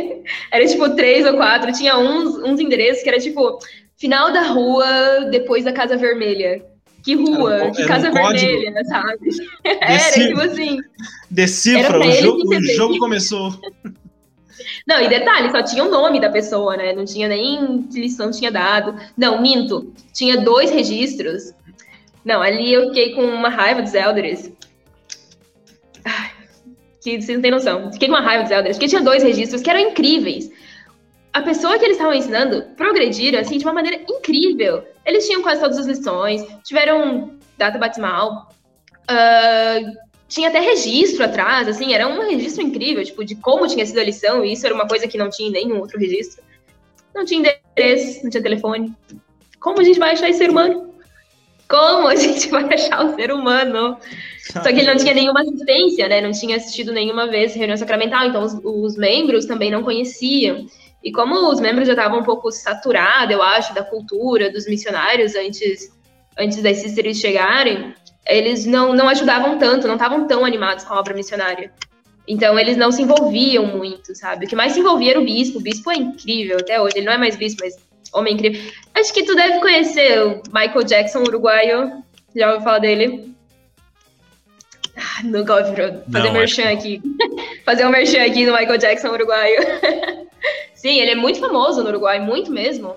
era 0.50 0.66
tipo 0.66 0.90
três 0.90 1.26
ou 1.26 1.34
quatro. 1.34 1.72
Tinha 1.72 1.96
uns, 1.98 2.36
uns 2.36 2.60
endereços 2.60 3.02
que 3.02 3.08
era 3.08 3.18
tipo 3.18 3.58
final 3.96 4.32
da 4.32 4.42
rua 4.42 4.86
depois 5.30 5.64
da 5.64 5.72
Casa 5.72 5.96
Vermelha. 5.96 6.64
Que 7.02 7.14
rua, 7.14 7.54
era, 7.54 7.70
que 7.70 7.84
casa 7.84 8.08
um 8.08 8.14
vermelha, 8.14 8.72
código. 8.72 8.88
sabe? 8.88 9.28
Era, 9.78 10.12
tipo 10.12 10.40
assim. 10.40 10.78
Decifra, 11.30 12.00
o 12.00 12.10
jogo, 12.12 12.48
o 12.48 12.66
jogo 12.74 12.98
começou. 12.98 13.52
Não, 14.88 15.00
e 15.02 15.08
detalhe, 15.08 15.50
só 15.50 15.62
tinha 15.62 15.84
o 15.84 15.90
nome 15.90 16.18
da 16.18 16.30
pessoa, 16.30 16.78
né? 16.78 16.94
Não 16.94 17.04
tinha 17.04 17.28
nem 17.28 17.82
que 17.82 18.00
lição 18.00 18.30
tinha 18.30 18.50
dado. 18.50 18.98
Não, 19.16 19.42
minto. 19.42 19.92
Tinha 20.14 20.38
dois 20.38 20.70
registros. 20.70 21.52
Não, 22.24 22.40
ali 22.40 22.72
eu 22.72 22.88
fiquei 22.88 23.14
com 23.14 23.22
uma 23.22 23.48
raiva 23.48 23.82
dos 23.82 23.94
elders. 23.94 24.50
Que 27.02 27.20
vocês 27.20 27.36
não 27.36 27.42
têm 27.42 27.50
noção. 27.50 27.92
Fiquei 27.92 28.08
com 28.08 28.14
uma 28.14 28.22
raiva 28.22 28.44
dos 28.44 28.52
elders, 28.52 28.76
porque 28.76 28.88
tinha 28.88 29.02
dois 29.02 29.22
registros 29.22 29.60
que 29.60 29.68
eram 29.68 29.80
incríveis 29.80 30.50
a 31.34 31.42
pessoa 31.42 31.76
que 31.76 31.84
eles 31.84 31.96
estavam 31.96 32.14
ensinando 32.14 32.62
progrediram 32.76 33.40
assim 33.40 33.58
de 33.58 33.64
uma 33.64 33.74
maneira 33.74 34.00
incrível. 34.08 34.84
Eles 35.04 35.26
tinham 35.26 35.42
quase 35.42 35.60
todas 35.60 35.76
as 35.76 35.86
lições, 35.86 36.46
tiveram 36.62 37.36
data 37.58 37.76
batismal, 37.76 38.48
uh, 39.10 39.98
tinha 40.28 40.48
até 40.48 40.60
registro 40.60 41.24
atrás, 41.24 41.66
assim, 41.66 41.92
era 41.92 42.06
um 42.06 42.20
registro 42.30 42.62
incrível, 42.62 43.04
tipo, 43.04 43.24
de 43.24 43.34
como 43.34 43.66
tinha 43.66 43.84
sido 43.84 43.98
a 43.98 44.04
lição, 44.04 44.44
e 44.44 44.52
isso 44.52 44.64
era 44.64 44.74
uma 44.74 44.86
coisa 44.86 45.08
que 45.08 45.18
não 45.18 45.28
tinha 45.28 45.48
em 45.48 45.52
nenhum 45.52 45.80
outro 45.80 45.98
registro. 45.98 46.40
Não 47.12 47.24
tinha 47.24 47.40
endereço, 47.40 48.22
não 48.22 48.30
tinha 48.30 48.42
telefone. 48.42 48.94
Como 49.58 49.80
a 49.80 49.84
gente 49.84 49.98
vai 49.98 50.12
achar 50.12 50.30
esse 50.30 50.38
ser 50.38 50.50
humano? 50.50 50.93
Como 51.74 52.06
a 52.06 52.14
gente 52.14 52.48
vai 52.50 52.72
achar 52.72 53.04
o 53.04 53.16
ser 53.16 53.32
humano? 53.32 53.98
Só 54.38 54.62
que 54.62 54.78
ele 54.78 54.84
não 54.84 54.96
tinha 54.96 55.12
nenhuma 55.12 55.40
assistência, 55.40 56.06
né? 56.06 56.20
Não 56.20 56.30
tinha 56.30 56.56
assistido 56.56 56.92
nenhuma 56.92 57.26
vez 57.26 57.52
reunião 57.52 57.76
sacramental, 57.76 58.26
então 58.26 58.44
os, 58.44 58.54
os 58.62 58.96
membros 58.96 59.44
também 59.44 59.72
não 59.72 59.82
conheciam. 59.82 60.68
E 61.02 61.10
como 61.10 61.50
os 61.50 61.58
membros 61.58 61.88
já 61.88 61.94
estavam 61.94 62.20
um 62.20 62.22
pouco 62.22 62.48
saturados, 62.52 63.34
eu 63.34 63.42
acho, 63.42 63.74
da 63.74 63.82
cultura 63.82 64.52
dos 64.52 64.68
missionários 64.68 65.34
antes, 65.34 65.92
antes 66.38 66.62
das 66.62 66.76
sisters 66.76 67.18
chegarem, 67.18 67.92
eles 68.24 68.64
não, 68.66 68.94
não 68.94 69.08
ajudavam 69.08 69.58
tanto, 69.58 69.88
não 69.88 69.94
estavam 69.94 70.28
tão 70.28 70.44
animados 70.44 70.84
com 70.84 70.94
a 70.94 71.00
obra 71.00 71.12
missionária. 71.12 71.72
Então 72.28 72.56
eles 72.56 72.76
não 72.76 72.92
se 72.92 73.02
envolviam 73.02 73.66
muito, 73.66 74.14
sabe? 74.14 74.46
O 74.46 74.48
que 74.48 74.54
mais 74.54 74.74
se 74.74 74.78
envolvia 74.78 75.10
era 75.10 75.20
o 75.20 75.24
bispo. 75.24 75.58
O 75.58 75.62
bispo 75.62 75.90
é 75.90 75.96
incrível 75.96 76.56
até 76.56 76.80
hoje. 76.80 76.98
Ele 76.98 77.06
não 77.06 77.12
é 77.12 77.18
mais 77.18 77.34
bispo, 77.34 77.64
mas 77.64 77.76
homem 78.14 78.34
incrível. 78.34 78.72
Acho 78.94 79.12
que 79.12 79.24
tu 79.24 79.34
deve 79.34 79.60
conhecer 79.60 80.22
o 80.22 80.42
Michael 80.52 80.84
Jackson, 80.84 81.20
uruguaio. 81.20 82.02
Já 82.34 82.48
ouviu 82.48 82.64
falar 82.64 82.78
dele? 82.78 83.34
Ah, 84.96 85.22
golfe 85.44 85.72
pra 85.72 85.88
fazer 86.10 86.28
Não, 86.28 86.32
merchan 86.32 86.70
aqui. 86.70 87.02
fazer 87.66 87.84
um 87.84 87.90
merchan 87.90 88.22
aqui 88.22 88.46
no 88.46 88.52
Michael 88.52 88.78
Jackson 88.78 89.08
uruguaio. 89.08 89.60
Sim, 90.84 91.00
ele 91.00 91.12
é 91.12 91.14
muito 91.14 91.40
famoso 91.40 91.82
no 91.82 91.88
Uruguai, 91.88 92.20
muito 92.20 92.52
mesmo. 92.52 92.94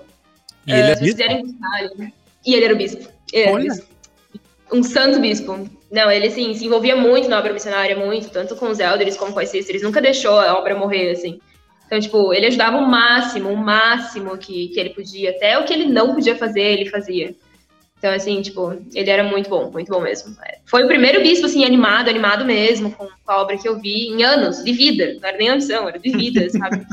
E 0.66 0.72
ele 0.72 0.90
é 0.90 0.94
uh, 0.94 1.00
bispo? 1.00 2.14
E 2.44 2.54
ele 2.54 2.64
era 2.66 2.74
o 2.74 2.76
bispo. 2.76 3.08
Ele 3.32 3.48
era 3.48 3.58
bispo. 3.58 3.86
Um 4.70 4.82
santo 4.82 5.18
bispo. 5.18 5.66
Não, 5.90 6.10
ele 6.10 6.26
assim, 6.26 6.52
se 6.52 6.66
envolvia 6.66 6.94
muito 6.94 7.30
na 7.30 7.38
obra 7.38 7.50
missionária, 7.50 7.96
muito, 7.96 8.28
tanto 8.28 8.54
com 8.56 8.68
os 8.68 8.78
elders 8.78 9.16
como 9.16 9.32
com 9.32 9.40
as 9.40 9.48
sisters. 9.48 9.82
Nunca 9.82 10.02
deixou 10.02 10.38
a 10.38 10.58
obra 10.58 10.74
morrer, 10.74 11.12
assim. 11.12 11.40
Então, 11.88 11.98
tipo, 11.98 12.34
ele 12.34 12.46
ajudava 12.46 12.76
o 12.76 12.86
máximo, 12.86 13.48
o 13.48 13.56
máximo 13.56 14.36
que, 14.36 14.68
que 14.68 14.78
ele 14.78 14.90
podia. 14.90 15.30
Até 15.30 15.58
o 15.58 15.64
que 15.64 15.72
ele 15.72 15.86
não 15.86 16.14
podia 16.14 16.36
fazer, 16.36 16.60
ele 16.60 16.90
fazia. 16.90 17.34
Então, 17.96 18.12
assim, 18.12 18.42
tipo, 18.42 18.76
ele 18.94 19.08
era 19.08 19.24
muito 19.24 19.48
bom, 19.48 19.70
muito 19.70 19.90
bom 19.90 19.98
mesmo. 19.98 20.36
É, 20.44 20.58
foi 20.66 20.84
o 20.84 20.86
primeiro 20.86 21.22
bispo, 21.22 21.46
assim, 21.46 21.64
animado, 21.64 22.10
animado 22.10 22.44
mesmo, 22.44 22.92
com, 22.92 23.08
a 23.26 23.40
obra 23.40 23.56
que 23.56 23.66
eu 23.66 23.80
vi 23.80 24.08
em 24.08 24.22
anos 24.22 24.62
de 24.62 24.70
vida. 24.70 25.16
Não 25.20 25.28
era 25.30 25.38
nem 25.38 25.48
ambição, 25.48 25.88
era 25.88 25.98
de 25.98 26.10
vida, 26.10 26.48
sabe? 26.50 26.86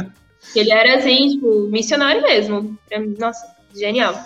ele 0.56 0.72
era, 0.72 0.96
assim, 0.96 1.32
tipo, 1.32 1.68
missionário 1.68 2.22
mesmo. 2.22 2.78
Nossa, 3.20 3.54
genial. 3.76 4.18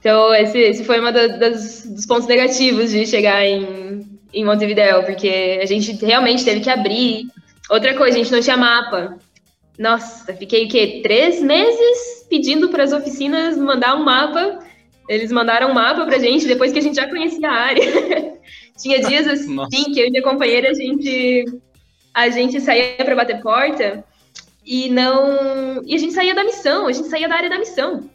Então, 0.00 0.34
esse, 0.34 0.58
esse 0.58 0.84
foi 0.84 1.00
um 1.00 1.12
dos 1.12 2.06
pontos 2.06 2.26
negativos 2.26 2.90
de 2.90 3.06
chegar 3.06 3.46
em, 3.46 4.04
em 4.32 4.44
Montevideo, 4.44 5.04
porque 5.04 5.60
a 5.62 5.66
gente 5.66 6.04
realmente 6.04 6.44
teve 6.44 6.60
que 6.60 6.68
abrir. 6.68 7.28
Outra 7.70 7.94
coisa, 7.94 8.18
a 8.18 8.18
gente 8.18 8.32
não 8.32 8.40
tinha 8.40 8.56
mapa. 8.56 9.16
Nossa, 9.78 10.32
fiquei 10.34 10.66
o 10.66 10.68
quê? 10.68 11.00
Três 11.02 11.42
meses 11.42 12.26
pedindo 12.28 12.68
para 12.68 12.84
as 12.84 12.92
oficinas 12.92 13.56
mandar 13.56 13.96
um 13.96 14.04
mapa 14.04 14.64
eles 15.08 15.30
mandaram 15.30 15.70
um 15.70 15.74
mapa 15.74 16.04
pra 16.06 16.18
gente 16.18 16.46
depois 16.46 16.72
que 16.72 16.78
a 16.78 16.82
gente 16.82 16.96
já 16.96 17.08
conhecia 17.08 17.48
a 17.48 17.52
área. 17.52 18.34
Tinha 18.78 19.00
dias 19.00 19.26
assim 19.28 19.54
Nossa. 19.54 19.70
que 19.70 20.00
eu 20.00 20.06
e 20.06 20.10
minha 20.10 20.22
companheira, 20.22 20.70
a 20.70 20.74
gente, 20.74 21.44
a 22.12 22.28
gente 22.28 22.60
saía 22.60 22.96
para 22.96 23.14
bater 23.14 23.40
porta 23.40 24.04
e 24.64 24.88
não. 24.88 25.82
E 25.84 25.94
a 25.94 25.98
gente 25.98 26.12
saía 26.12 26.34
da 26.34 26.42
missão, 26.42 26.86
a 26.86 26.92
gente 26.92 27.08
saía 27.08 27.28
da 27.28 27.36
área 27.36 27.50
da 27.50 27.58
missão. 27.58 28.10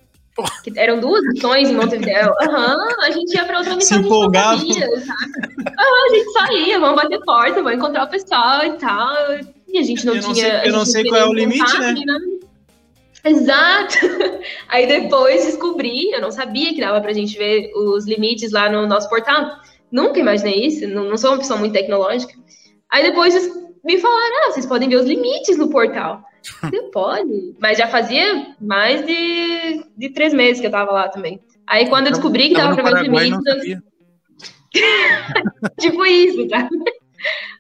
Que 0.64 0.72
eram 0.80 1.00
duas 1.00 1.22
missões 1.34 1.70
em 1.70 1.76
Montevideo. 1.76 2.34
Aham, 2.42 2.76
uhum, 2.76 3.04
a 3.04 3.12
gente 3.12 3.34
ia 3.34 3.46
para 3.46 3.58
outra 3.58 3.76
missão. 3.76 4.00
Se 4.00 4.06
empolgava. 4.06 4.58
Sabia, 4.58 4.90
Uhum, 4.90 6.06
a 6.06 6.16
gente 6.16 6.32
saía, 6.32 6.80
vamos 6.80 7.04
bater 7.04 7.20
porta, 7.26 7.62
vamos 7.62 7.74
encontrar 7.74 8.06
o 8.06 8.10
pessoal 8.10 8.66
e 8.66 8.72
tal. 8.78 9.16
E 9.72 9.78
a 9.78 9.84
gente 9.84 10.06
não, 10.06 10.16
eu 10.16 10.22
não 10.22 10.34
tinha. 10.34 10.62
Sei, 10.62 10.70
eu 10.70 10.74
não 10.74 10.86
sei 10.86 11.04
qual 11.06 11.22
é 11.22 11.26
o 11.26 11.34
limite, 11.34 11.80
né? 11.80 11.96
Exato! 13.24 13.98
Aí 14.68 14.88
depois 14.88 15.46
descobri, 15.46 16.12
eu 16.12 16.22
não 16.22 16.32
sabia 16.32 16.74
que 16.74 16.80
dava 16.82 17.02
pra 17.02 17.14
gente 17.14 17.38
ver 17.38 17.72
os 17.76 18.06
limites 18.06 18.52
lá 18.52 18.70
no 18.70 18.88
nosso 18.88 19.10
portal. 19.10 19.60
Nunca 19.92 20.20
imaginei 20.20 20.66
isso, 20.66 20.88
não, 20.88 21.06
não 21.06 21.18
sou 21.18 21.32
uma 21.32 21.40
pessoa 21.40 21.60
muito 21.60 21.74
tecnológica. 21.74 22.34
Aí 22.90 23.04
depois 23.04 23.36
me 23.84 23.98
falaram, 23.98 24.36
ah, 24.44 24.52
vocês 24.52 24.66
podem 24.66 24.90
ver 24.90 24.98
os 24.98 25.06
limites 25.06 25.58
no 25.58 25.70
portal. 25.70 26.24
Eu 26.72 26.90
pode, 26.90 27.56
mas 27.60 27.78
já 27.78 27.88
fazia 27.88 28.56
mais 28.62 29.06
de, 29.06 29.84
de 29.98 30.10
três 30.10 30.34
meses 30.34 30.62
que 30.62 30.68
eu 30.68 30.72
tava 30.72 30.92
lá 30.92 31.10
também. 31.10 31.42
Aí 31.68 31.90
quando 31.90 32.08
eu 32.08 32.14
descobri 32.14 32.48
que 32.48 32.56
dava 32.56 32.76
pra 32.76 33.02
ver 33.02 33.12
os 33.12 33.22
limites. 33.22 33.82
tipo 35.80 36.06
isso, 36.06 36.48
tá? 36.48 36.68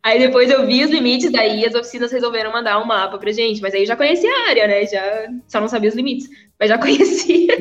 Aí 0.01 0.17
depois 0.17 0.49
eu 0.49 0.65
vi 0.65 0.83
os 0.83 0.89
limites, 0.89 1.31
daí 1.31 1.65
as 1.65 1.75
oficinas 1.75 2.11
resolveram 2.11 2.51
mandar 2.51 2.81
um 2.81 2.85
mapa 2.85 3.17
pra 3.17 3.31
gente. 3.31 3.61
Mas 3.61 3.73
aí 3.73 3.81
eu 3.81 3.85
já 3.85 3.95
conhecia 3.95 4.31
a 4.31 4.49
área, 4.49 4.67
né? 4.67 4.85
Já 4.85 5.27
só 5.47 5.59
não 5.59 5.67
sabia 5.67 5.89
os 5.89 5.95
limites. 5.95 6.29
Mas 6.57 6.69
já 6.69 6.77
conhecia. 6.77 7.57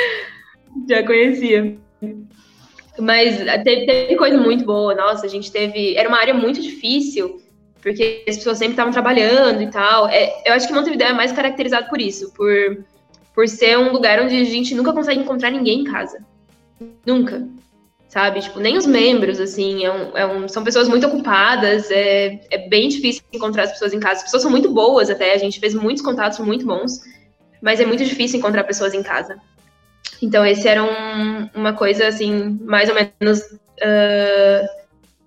já 0.88 1.02
conhecia. 1.02 1.76
Mas 2.98 3.38
teve, 3.64 3.86
teve, 3.86 4.16
coisa 4.16 4.36
muito 4.36 4.64
boa. 4.64 4.94
Nossa, 4.94 5.24
a 5.24 5.28
gente 5.28 5.50
teve. 5.50 5.96
Era 5.96 6.08
uma 6.08 6.18
área 6.18 6.34
muito 6.34 6.60
difícil, 6.60 7.40
porque 7.80 8.22
as 8.28 8.36
pessoas 8.36 8.58
sempre 8.58 8.74
estavam 8.74 8.92
trabalhando 8.92 9.62
e 9.62 9.70
tal. 9.70 10.08
É, 10.08 10.42
eu 10.46 10.52
acho 10.52 10.68
que 10.68 10.74
Montevideo 10.74 11.06
é 11.06 11.12
mais 11.14 11.32
caracterizado 11.32 11.88
por 11.88 12.00
isso, 12.00 12.32
por, 12.34 12.84
por 13.34 13.48
ser 13.48 13.78
um 13.78 13.92
lugar 13.92 14.20
onde 14.20 14.36
a 14.36 14.44
gente 14.44 14.74
nunca 14.74 14.92
consegue 14.92 15.20
encontrar 15.20 15.50
ninguém 15.50 15.80
em 15.80 15.84
casa. 15.84 16.22
Nunca 17.06 17.48
sabe? 18.12 18.42
Tipo, 18.42 18.60
nem 18.60 18.76
os 18.76 18.84
membros, 18.84 19.40
assim, 19.40 19.86
é 19.86 19.90
um, 19.90 20.16
é 20.18 20.26
um, 20.26 20.46
são 20.46 20.62
pessoas 20.62 20.86
muito 20.86 21.06
ocupadas, 21.06 21.90
é, 21.90 22.40
é 22.50 22.68
bem 22.68 22.86
difícil 22.86 23.22
encontrar 23.32 23.62
as 23.62 23.72
pessoas 23.72 23.94
em 23.94 24.00
casa. 24.00 24.16
As 24.16 24.24
pessoas 24.24 24.42
são 24.42 24.50
muito 24.50 24.70
boas 24.70 25.08
até, 25.08 25.32
a 25.32 25.38
gente 25.38 25.58
fez 25.58 25.72
muitos 25.72 26.02
contatos 26.02 26.38
muito 26.40 26.66
bons, 26.66 27.00
mas 27.62 27.80
é 27.80 27.86
muito 27.86 28.04
difícil 28.04 28.38
encontrar 28.38 28.64
pessoas 28.64 28.92
em 28.92 29.02
casa. 29.02 29.38
Então, 30.20 30.44
esse 30.44 30.68
era 30.68 30.84
um, 30.84 31.48
uma 31.54 31.72
coisa, 31.72 32.06
assim, 32.06 32.58
mais 32.60 32.90
ou 32.90 32.94
menos 32.94 33.40
uh, 33.40 34.68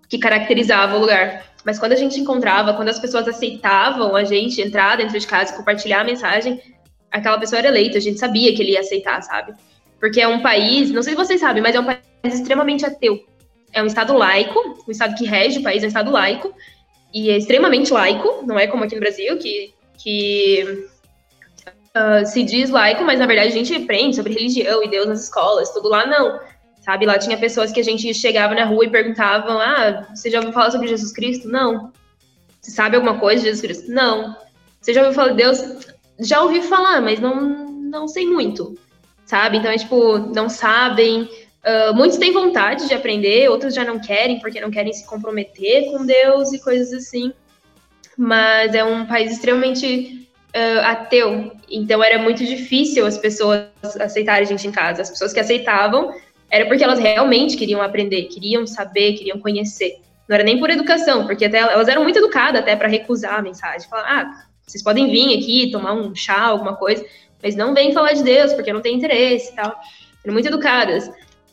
que 0.07 0.19
caracterizava 0.19 0.95
o 0.95 0.99
lugar. 0.99 1.43
Mas 1.65 1.79
quando 1.79 1.93
a 1.93 1.97
gente 1.97 2.19
encontrava, 2.19 2.75
quando 2.75 2.89
as 2.89 2.99
pessoas 2.99 3.27
aceitavam 3.27 4.15
a 4.15 4.23
gente 4.23 4.61
entrar 4.61 4.95
dentro 4.95 5.19
de 5.19 5.25
casa 5.25 5.57
compartilhar 5.57 6.01
a 6.01 6.03
mensagem, 6.03 6.61
aquela 7.11 7.39
pessoa 7.39 7.57
era 7.57 7.69
eleita, 7.69 7.97
a 7.97 8.01
gente 8.01 8.19
sabia 8.19 8.55
que 8.55 8.61
ele 8.61 8.73
ia 8.73 8.81
aceitar, 8.81 9.23
sabe? 9.23 9.53
Porque 10.05 10.21
é 10.21 10.27
um 10.27 10.39
país, 10.39 10.91
não 10.91 11.01
sei 11.01 11.13
se 11.13 11.17
vocês 11.17 11.41
sabem, 11.41 11.63
mas 11.63 11.73
é 11.73 11.79
um 11.79 11.83
país 11.83 11.99
extremamente 12.25 12.85
ateu. 12.85 13.25
É 13.73 13.81
um 13.81 13.87
Estado 13.87 14.15
laico, 14.15 14.83
o 14.87 14.91
Estado 14.91 15.15
que 15.15 15.25
rege 15.25 15.57
o 15.57 15.63
país 15.63 15.81
é 15.81 15.87
um 15.87 15.87
Estado 15.87 16.11
laico, 16.11 16.53
e 17.11 17.31
é 17.31 17.37
extremamente 17.37 17.91
laico, 17.91 18.43
não 18.45 18.59
é 18.59 18.67
como 18.67 18.83
aqui 18.83 18.93
no 18.93 19.01
Brasil, 19.01 19.35
que, 19.39 19.73
que 19.97 20.85
uh, 21.97 22.23
se 22.23 22.43
diz 22.43 22.69
laico, 22.69 23.03
mas 23.03 23.17
na 23.17 23.25
verdade 23.25 23.47
a 23.47 23.51
gente 23.51 23.73
aprende 23.73 24.15
sobre 24.15 24.31
religião 24.31 24.83
e 24.83 24.87
Deus 24.87 25.07
nas 25.07 25.23
escolas, 25.23 25.71
tudo 25.71 25.89
lá 25.89 26.05
não. 26.05 26.39
Sabe, 26.81 27.07
lá 27.07 27.17
tinha 27.17 27.35
pessoas 27.35 27.71
que 27.71 27.79
a 27.79 27.83
gente 27.83 28.13
chegava 28.13 28.53
na 28.53 28.63
rua 28.63 28.85
e 28.85 28.91
perguntavam: 28.91 29.59
Ah, 29.59 30.07
você 30.13 30.29
já 30.29 30.37
ouviu 30.37 30.53
falar 30.53 30.69
sobre 30.69 30.87
Jesus 30.87 31.11
Cristo? 31.11 31.47
Não. 31.47 31.91
Você 32.61 32.69
sabe 32.69 32.95
alguma 32.95 33.19
coisa 33.19 33.41
de 33.41 33.47
Jesus 33.47 33.61
Cristo? 33.61 33.91
Não. 33.91 34.37
Você 34.79 34.93
já 34.93 35.01
ouviu 35.01 35.15
falar 35.15 35.29
de 35.29 35.37
Deus? 35.37 35.87
Já 36.19 36.43
ouvi 36.43 36.61
falar, 36.61 37.01
mas 37.01 37.19
não, 37.19 37.71
não 37.89 38.07
sei 38.07 38.27
muito. 38.27 38.77
Sabe? 39.25 39.57
Então 39.57 39.71
é 39.71 39.77
tipo, 39.77 40.17
não 40.17 40.47
sabem, 40.47 41.27
Uh, 41.65 41.95
muitos 41.95 42.19
têm 42.19 42.31
vontade 42.31 42.87
de 42.87 42.93
aprender, 42.93 43.49
outros 43.49 43.73
já 43.73 43.83
não 43.83 43.99
querem, 43.99 44.39
porque 44.39 44.61
não 44.61 44.69
querem 44.69 44.93
se 44.93 45.03
comprometer 45.03 45.85
com 45.91 46.05
Deus 46.05 46.53
e 46.53 46.59
coisas 46.59 46.93
assim. 46.93 47.33
Mas 48.15 48.75
é 48.75 48.83
um 48.83 49.07
país 49.07 49.31
extremamente 49.31 50.29
uh, 50.55 50.85
ateu, 50.85 51.51
então 51.69 52.03
era 52.03 52.19
muito 52.19 52.45
difícil 52.45 53.03
as 53.03 53.17
pessoas 53.17 53.67
aceitarem 53.99 54.43
a 54.43 54.45
gente 54.45 54.67
em 54.67 54.71
casa. 54.71 55.01
As 55.01 55.09
pessoas 55.09 55.33
que 55.33 55.39
aceitavam 55.39 56.13
era 56.51 56.67
porque 56.67 56.83
elas 56.83 56.99
realmente 56.99 57.57
queriam 57.57 57.81
aprender, 57.81 58.25
queriam 58.25 58.67
saber, 58.67 59.13
queriam 59.13 59.39
conhecer. 59.39 59.99
Não 60.29 60.35
era 60.35 60.43
nem 60.43 60.59
por 60.59 60.69
educação, 60.69 61.25
porque 61.25 61.45
até 61.45 61.57
elas 61.57 61.87
eram 61.87 62.03
muito 62.03 62.19
educadas 62.19 62.61
até 62.61 62.75
para 62.75 62.87
recusar 62.87 63.39
a 63.39 63.41
mensagem. 63.41 63.89
Falar, 63.89 64.05
ah, 64.07 64.45
vocês 64.65 64.83
podem 64.83 65.09
vir 65.09 65.37
aqui 65.37 65.71
tomar 65.71 65.93
um 65.93 66.13
chá, 66.15 66.41
alguma 66.41 66.75
coisa, 66.75 67.03
mas 67.45 67.55
não 67.55 67.75
vem 67.75 67.93
falar 67.93 68.13
de 68.13 68.23
Deus, 68.23 68.53
porque 68.53 68.73
não 68.73 68.81
tem 68.81 68.95
interesse 68.95 69.51
e 69.51 69.55
tal. 69.55 69.79
Eram 70.23 70.33
muito 70.33 70.47
educadas. 70.47 71.07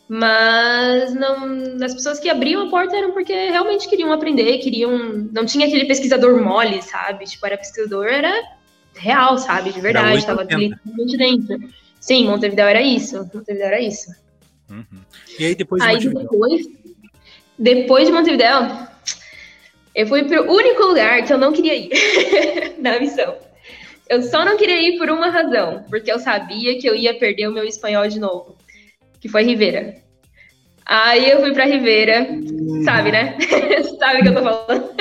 Mas 0.09 1.15
não, 1.15 1.85
as 1.85 1.93
pessoas 1.93 2.19
que 2.19 2.31
abriam 2.31 2.67
a 2.67 2.71
porta 2.71 2.97
eram 2.97 3.13
porque 3.13 3.35
realmente 3.35 3.87
queriam 3.87 4.11
aprender, 4.11 4.57
queriam. 4.59 4.97
Não 5.31 5.45
tinha 5.45 5.67
aquele 5.67 5.85
pesquisador 5.85 6.43
mole, 6.43 6.81
sabe? 6.81 7.27
Tipo, 7.27 7.45
era 7.45 7.59
pesquisador, 7.59 8.07
era 8.07 8.33
real, 8.95 9.37
sabe? 9.37 9.71
De 9.71 9.83
verdade, 9.83 10.17
estava 10.17 10.45
literalmente 10.45 11.17
dentro. 11.19 11.61
Sim, 12.01 12.27
Montevideo 12.27 12.65
era 12.65 12.81
isso. 12.81 13.19
Montevideo 13.19 13.67
era 13.67 13.81
isso. 13.81 14.11
Uhum. 14.71 15.03
E 15.39 15.45
aí 15.45 15.55
depois 15.55 15.83
de 15.83 15.89
aí, 15.89 15.95
Montevideo? 15.97 16.23
Depois, 16.23 16.67
depois 17.59 18.07
de 18.07 18.13
Montevideo, 18.13 18.89
eu 19.95 20.07
fui 20.07 20.25
para 20.25 20.41
o 20.41 20.55
único 20.55 20.85
lugar 20.85 21.23
que 21.23 21.33
eu 21.35 21.39
não 21.39 21.53
queria 21.53 21.75
ir 21.75 21.91
na 22.81 22.99
missão. 22.99 23.52
Eu 24.09 24.23
só 24.23 24.45
não 24.45 24.57
queria 24.57 24.81
ir 24.81 24.99
por 24.99 25.09
uma 25.11 25.31
razão, 25.31 25.85
porque 25.89 26.13
eu 26.13 26.19
sabia 26.19 26.79
que 26.79 26.87
eu 26.87 26.95
ia 26.95 27.15
perder 27.15 27.49
o 27.49 27.53
meu 27.53 27.65
espanhol 27.65 28.07
de 28.09 28.19
novo, 28.19 28.57
que 29.21 29.29
foi 29.29 29.43
Rivera. 29.43 30.03
Aí 30.85 31.31
eu 31.31 31.41
fui 31.41 31.53
pra 31.53 31.65
Ribeira, 31.65 32.27
uhum. 32.29 32.83
sabe, 32.85 33.13
né? 33.13 33.37
sabe 33.99 34.21
o 34.21 34.23
que 34.23 34.29
eu 34.29 34.35
tô 34.35 34.43
falando? 34.43 34.95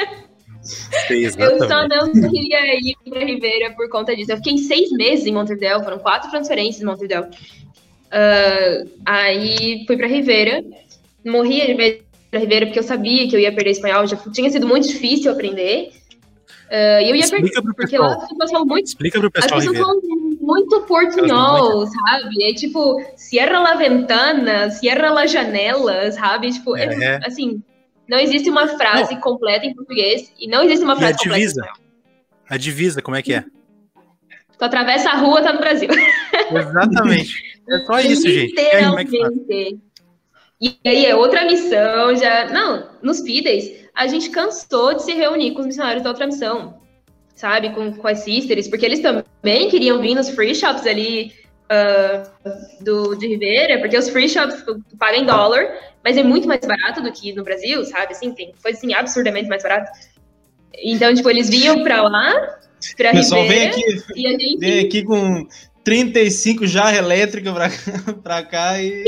eu 1.09 1.67
só 1.67 1.87
não 1.87 2.11
queria 2.11 2.75
ir 2.75 2.95
pra 3.09 3.25
Ribeira 3.25 3.71
por 3.71 3.89
conta 3.89 4.15
disso. 4.15 4.31
Eu 4.31 4.37
fiquei 4.37 4.57
seis 4.59 4.91
meses 4.91 5.25
em 5.25 5.33
Montevideo, 5.33 5.83
foram 5.83 5.99
quatro 5.99 6.29
transferências 6.29 6.81
em 6.81 6.85
Montevideo. 6.85 7.23
Uh, 7.23 8.89
aí 9.05 9.83
fui 9.87 9.97
pra 9.97 10.07
Ribeira, 10.07 10.63
morria 11.25 11.65
de 11.65 11.73
medo 11.73 12.03
pra 12.29 12.39
Ribeira 12.39 12.65
porque 12.67 12.79
eu 12.79 12.83
sabia 12.83 13.27
que 13.27 13.35
eu 13.35 13.39
ia 13.39 13.51
perder 13.51 13.71
espanhol, 13.71 14.05
já 14.05 14.17
tinha 14.31 14.49
sido 14.49 14.67
muito 14.67 14.87
difícil 14.87 15.31
aprender. 15.31 15.91
Uh, 16.71 17.01
e 17.01 17.09
eu 17.09 17.15
ia 17.17 17.25
Explica 17.25 17.61
perder, 17.61 17.73
porque 17.75 17.97
lá 17.97 18.13
as 18.13 18.29
pessoas 18.29 18.51
falam 18.51 18.65
muito. 18.65 18.85
Explica 18.85 19.19
pro 19.19 19.29
pessoal. 19.29 19.59
As 19.59 19.67
pessoas 19.67 19.85
falam 19.85 20.01
muito 20.39 20.81
portunhol, 20.83 21.85
sabe? 21.85 22.43
É 22.43 22.53
tipo, 22.53 23.03
cierra 23.17 23.59
la 23.59 23.75
ventana, 23.75 24.69
cierra 24.69 25.09
la 25.09 25.25
janela, 25.25 26.09
sabe? 26.13 26.49
Tipo, 26.49 26.77
é. 26.77 26.85
É, 26.85 27.19
assim, 27.27 27.61
não 28.07 28.17
existe 28.17 28.49
uma 28.49 28.69
frase 28.69 29.15
não. 29.15 29.19
completa 29.19 29.65
em 29.65 29.75
português 29.75 30.31
e 30.39 30.47
não 30.47 30.63
existe 30.63 30.85
uma 30.85 30.95
frase 30.95 31.17
completa 31.17 31.39
em 31.39 31.43
espanhol. 31.43 31.75
A 32.49 32.55
divisa, 32.55 33.01
como 33.01 33.17
é 33.17 33.21
que 33.21 33.33
é? 33.33 33.43
Tu 34.57 34.63
atravessa 34.63 35.09
a 35.09 35.15
rua, 35.15 35.41
tá 35.41 35.51
no 35.51 35.59
Brasil. 35.59 35.89
Exatamente. 36.55 37.59
É 37.69 37.79
só 37.79 37.99
isso, 37.99 38.29
gente. 38.29 38.53
E 38.55 38.59
aí, 38.61 38.85
como 38.85 38.99
é 38.99 39.05
que 39.05 39.19
faz? 39.19 39.33
E 40.61 40.77
aí 40.85 41.05
é 41.05 41.15
outra 41.15 41.43
missão, 41.43 42.15
já. 42.15 42.47
Não, 42.47 42.91
nos 43.01 43.19
Fidesz, 43.21 43.80
a 43.95 44.07
gente 44.07 44.29
cansou 44.29 44.93
de 44.93 45.03
se 45.03 45.13
reunir 45.13 45.51
com 45.51 45.61
os 45.61 45.67
missionários 45.67 46.03
da 46.03 46.09
outra 46.09 46.25
missão, 46.25 46.79
sabe? 47.35 47.71
Com, 47.71 47.93
com 47.93 48.07
as 48.07 48.19
sisters, 48.19 48.67
porque 48.67 48.85
eles 48.85 48.99
também 48.99 49.69
queriam 49.69 50.01
vir 50.01 50.15
nos 50.15 50.29
free 50.29 50.55
shops 50.55 50.85
ali 50.85 51.33
uh, 51.71 52.83
do, 52.83 53.15
de 53.15 53.27
Ribeira, 53.27 53.79
porque 53.79 53.97
os 53.97 54.09
free 54.09 54.29
shops 54.29 54.63
pagam 54.97 55.21
em 55.21 55.25
dólar, 55.25 55.67
mas 56.03 56.17
é 56.17 56.23
muito 56.23 56.47
mais 56.47 56.61
barato 56.61 57.01
do 57.01 57.11
que 57.11 57.33
no 57.33 57.43
Brasil, 57.43 57.83
sabe? 57.85 58.13
Assim, 58.13 58.33
tem 58.33 58.53
coisa 58.61 58.77
assim 58.77 58.93
absurdamente 58.93 59.49
mais 59.49 59.63
barato. 59.63 59.91
Então, 60.83 61.13
tipo, 61.13 61.29
eles 61.29 61.49
vinham 61.49 61.83
pra 61.83 62.01
lá, 62.03 62.59
pra 62.95 63.11
pessoal 63.11 63.43
Ribeira, 63.43 63.75
vem 63.75 63.83
aqui, 63.83 64.03
e 64.15 64.27
a 64.27 64.29
gente... 64.31 64.57
vem 64.57 64.79
aqui 64.79 65.03
com 65.03 65.47
35 65.83 66.65
jarra 66.65 66.97
elétrica 66.97 67.51
pra, 67.53 67.69
pra 68.23 68.43
cá 68.43 68.81
e 68.81 69.03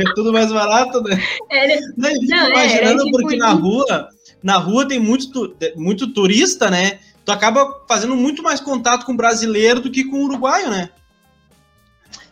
é 0.00 0.04
tudo 0.14 0.32
mais 0.32 0.52
barato, 0.52 1.02
né? 1.02 1.20
Era, 1.50 1.80
Não, 1.96 2.10
Não, 2.22 2.50
imaginando 2.50 3.04
tipo 3.04 3.18
porque 3.18 3.36
na 3.36 3.50
rua, 3.52 4.08
na 4.42 4.56
rua 4.56 4.86
tem 4.86 4.98
muito, 4.98 5.56
muito 5.76 6.12
turista, 6.12 6.70
né? 6.70 6.98
Tu 7.24 7.32
acaba 7.32 7.84
fazendo 7.88 8.16
muito 8.16 8.42
mais 8.42 8.60
contato 8.60 9.04
com 9.04 9.16
brasileiro 9.16 9.80
do 9.80 9.90
que 9.90 10.04
com 10.04 10.24
uruguaio, 10.24 10.70
né? 10.70 10.90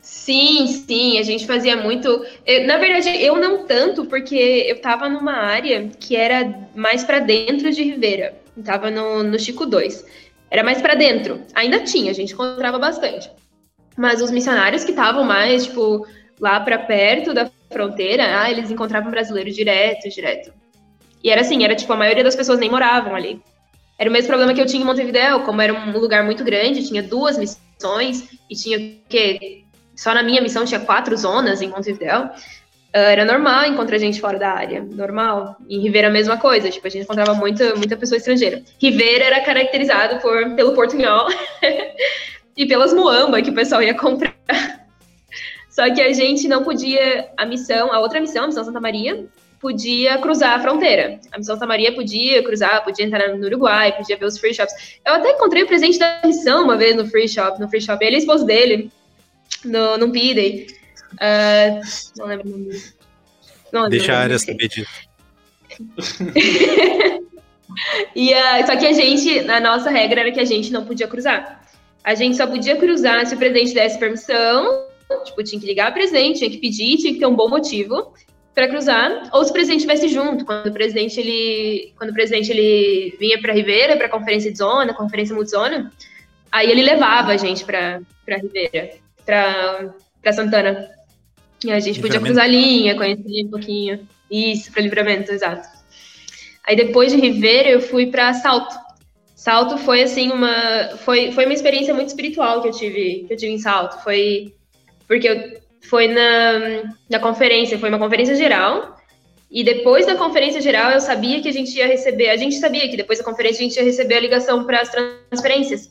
Sim, 0.01 0.67
sim, 0.67 1.19
a 1.19 1.23
gente 1.23 1.47
fazia 1.47 1.77
muito. 1.77 2.09
eu- 2.47 2.67
na 2.67 2.79
verdade, 2.79 3.11
eu 3.23 3.37
não 3.37 3.65
tanto, 3.65 4.05
porque 4.07 4.35
eu 4.69 4.81
tava 4.81 5.09
numa 5.09 5.33
área 5.35 5.89
que 6.01 6.17
era 6.17 6.69
mais 6.75 7.05
pra 7.05 7.19
dentro 7.21 7.71
de 7.71 7.83
Ribeira. 7.83 8.35
Eu 8.57 8.63
tava 8.65 8.91
no, 8.91 9.23
no 9.23 9.39
Chico 9.39 9.67
2. 9.67 10.05
Era 10.51 10.65
mais 10.65 10.81
pra 10.81 10.95
dentro. 10.95 11.43
Ainda 11.55 11.81
tinha, 11.81 12.11
a 12.11 12.15
gente 12.15 12.33
encontrava 12.33 12.79
bastante. 12.79 13.31
Mas 13.97 14.21
os 14.23 14.31
missionários 14.31 14.85
que 14.85 14.91
estavam 14.91 15.25
mais, 15.25 15.65
tipo, 15.67 16.07
lá 16.41 16.61
pra 16.61 16.79
perto 16.79 17.33
da 17.33 17.51
fronteira, 17.71 18.41
ah, 18.41 18.51
eles 18.51 18.71
encontravam 18.71 19.11
brasileiros 19.11 19.55
direto, 19.55 20.09
direto. 20.09 20.53
E 21.23 21.31
era 21.31 21.41
assim, 21.41 21.65
era 21.65 21.75
tipo, 21.75 21.93
a 21.93 21.97
maioria 21.97 22.23
das 22.23 22.37
pessoas 22.37 22.59
nem 22.59 22.71
moravam 22.71 23.15
ali. 23.15 23.41
Era 23.99 24.11
o 24.11 24.13
mesmo 24.13 24.29
problema 24.29 24.53
que 24.53 24.61
eu 24.61 24.67
tinha 24.67 24.83
em 24.83 24.87
Montevideo, 24.87 25.41
como 25.41 25.63
era 25.63 25.73
um 25.73 25.99
lugar 25.99 26.23
muito 26.25 26.45
grande, 26.45 26.87
tinha 26.87 27.03
duas 27.03 27.39
missões 27.39 28.29
e 28.51 28.55
tinha 28.55 28.79
o 28.79 29.09
quê? 29.09 29.65
Só 29.95 30.13
na 30.13 30.23
minha 30.23 30.43
missão 30.43 30.65
tinha 30.65 30.81
quatro 30.81 31.17
zonas 31.17 31.63
em 31.63 31.69
Montevideo. 31.69 32.31
Ah, 32.97 33.11
era 33.11 33.25
normal 33.25 33.67
encontrar 33.67 33.99
gente 33.99 34.21
fora 34.21 34.39
da 34.39 34.51
área, 34.51 34.83
normal. 34.83 35.57
Em 35.69 35.81
Ribeira 35.81 36.09
a 36.09 36.11
mesma 36.11 36.39
coisa, 36.39 36.71
tipo, 36.71 36.87
a 36.87 36.91
gente 36.91 37.03
encontrava 37.05 37.35
muita, 37.35 37.75
muita 37.75 37.97
pessoa 37.97 38.17
estrangeira. 38.17 38.63
Ribeira 38.81 39.25
era 39.25 39.41
caracterizado 39.41 40.21
por, 40.21 40.55
pelo 40.55 40.75
portunhol 40.75 41.27
e 42.57 42.67
pelas 42.67 42.95
muamba 42.95 43.43
que 43.43 43.51
o 43.51 43.55
pessoal 43.55 43.83
ia 43.83 43.95
comprar. 43.95 44.35
Só 45.77 45.93
que 45.93 46.01
a 46.01 46.11
gente 46.11 46.49
não 46.49 46.65
podia, 46.65 47.29
a 47.37 47.45
missão, 47.45 47.93
a 47.93 48.01
outra 48.01 48.19
missão, 48.19 48.45
a 48.45 48.47
missão 48.47 48.65
Santa 48.65 48.81
Maria, 48.81 49.27
podia 49.61 50.17
cruzar 50.17 50.59
a 50.59 50.63
fronteira. 50.63 51.21
A 51.31 51.37
missão 51.37 51.55
Santa 51.55 51.67
Maria 51.67 51.95
podia 51.95 52.43
cruzar, 52.43 52.83
podia 52.83 53.05
entrar 53.05 53.29
no 53.37 53.45
Uruguai, 53.45 53.95
podia 53.95 54.17
ver 54.17 54.25
os 54.25 54.39
free 54.39 54.55
shops. 54.55 54.73
Eu 55.05 55.13
até 55.13 55.33
encontrei 55.33 55.65
o 55.65 55.67
presidente 55.67 55.99
da 55.99 56.23
missão 56.25 56.65
uma 56.65 56.79
vez 56.79 56.97
no 56.97 57.07
free 57.07 57.29
shop, 57.29 57.61
no 57.61 57.69
free 57.69 57.83
shop, 57.83 58.03
ele 58.03 58.15
e 58.15 58.17
a 58.17 58.21
esposa 58.21 58.47
dele, 58.47 58.91
no, 59.67 59.99
no 59.99 60.11
Pidey. 60.11 60.67
Ah, 61.21 61.79
não 62.17 62.25
lembro 62.25 62.49
o 62.49 62.51
nome 62.53 62.65
dele. 62.71 62.83
Não 63.71 63.89
Deixa 63.91 64.13
o 64.13 64.15
a 64.15 64.19
área 64.19 64.39
saber 64.39 64.69
disso. 64.69 64.91
E, 68.15 68.33
ah, 68.33 68.67
só 68.67 68.75
que 68.77 68.87
a 68.87 68.93
gente, 68.93 69.41
a 69.51 69.61
nossa 69.61 69.91
regra 69.91 70.23
era 70.23 70.33
que 70.33 70.41
a 70.41 70.45
gente 70.47 70.73
não 70.73 70.87
podia 70.87 71.07
cruzar. 71.07 71.63
A 72.03 72.15
gente 72.15 72.35
só 72.35 72.47
podia 72.47 72.77
cruzar 72.77 73.27
se 73.27 73.35
o 73.35 73.39
presidente 73.39 73.75
desse 73.75 73.99
permissão, 73.99 74.86
tipo, 75.25 75.43
tinha 75.43 75.61
que 75.61 75.67
ligar 75.67 75.89
ao 75.89 75.93
presidente, 75.93 76.39
tinha 76.39 76.51
que 76.51 76.59
pedir, 76.59 76.97
tinha 76.97 77.13
que 77.13 77.19
ter 77.19 77.27
um 77.27 77.37
bom 77.37 77.49
motivo 77.49 78.13
para 78.57 78.69
cruzar, 78.69 79.29
ou 79.35 79.45
se 79.45 79.51
o 79.51 79.53
presidente 79.53 79.81
estivesse 79.81 80.09
junto, 80.09 80.47
quando 80.47 80.69
o 80.69 80.73
presidente 80.73 81.21
ele, 81.21 81.93
quando 81.99 82.09
o 82.09 82.15
presidente 82.15 82.51
ele 82.51 83.15
vinha 83.21 83.39
para 83.39 83.53
Ribeira, 83.53 83.99
para 83.99 84.09
conferência 84.09 84.51
de 84.51 84.57
zona, 84.57 84.95
conferência 84.95 85.35
multizona, 85.35 85.93
aí 86.51 86.71
ele 86.71 86.83
levava 86.83 87.33
a 87.33 87.37
gente 87.37 87.67
para 87.67 88.01
para 88.25 88.39
Ribeira, 88.39 88.95
para 89.27 89.95
para 90.23 90.33
Santana. 90.33 90.89
E 91.63 91.71
a 91.71 91.79
gente 91.81 92.01
podia 92.01 92.19
cruzar 92.19 92.45
a 92.45 92.49
linha, 92.49 92.97
conhecer 92.97 93.45
um 93.45 93.51
pouquinho. 93.51 94.09
Isso, 94.31 94.73
para 94.73 94.83
livramento, 94.83 95.31
exato. 95.33 95.69
Aí 96.67 96.75
depois 96.75 97.13
de 97.13 97.21
Ribeira 97.21 97.69
eu 97.69 97.81
fui 97.83 98.07
para 98.07 98.33
Salto. 98.33 98.75
Salto 99.35 99.77
foi 99.77 100.03
assim 100.03 100.33
uma 100.33 100.97
foi, 101.05 101.31
foi 101.31 101.45
uma 101.45 101.53
experiência 101.53 101.93
muito 101.93 102.09
espiritual 102.09 102.63
que 102.63 102.69
eu 102.69 102.73
tive 102.73 103.25
que 103.29 103.35
eu 103.35 103.37
tive 103.37 103.53
em 103.53 103.59
Salto. 103.59 104.03
Foi 104.03 104.55
porque 105.07 105.29
eu, 105.29 105.61
foi 105.89 106.09
na, 106.09 106.95
na 107.11 107.19
conferência, 107.19 107.79
foi 107.79 107.89
uma 107.89 107.99
conferência 107.99 108.35
geral. 108.35 108.97
E 109.51 109.63
depois 109.63 110.05
da 110.05 110.17
conferência 110.17 110.61
geral 110.61 110.91
eu 110.91 111.01
sabia 111.01 111.41
que 111.41 111.49
a 111.49 111.53
gente 111.53 111.77
ia 111.77 111.87
receber, 111.87 112.31
a 112.31 112.37
gente 112.37 112.57
sabia 112.57 112.89
que 112.89 112.97
depois 112.97 113.19
da 113.19 113.25
conferência 113.25 113.61
a 113.61 113.69
gente 113.69 113.77
ia 113.77 113.85
receber 113.85 114.17
a 114.17 114.21
ligação 114.21 114.65
para 114.65 114.81
as 114.81 114.91
transferências. 114.91 115.89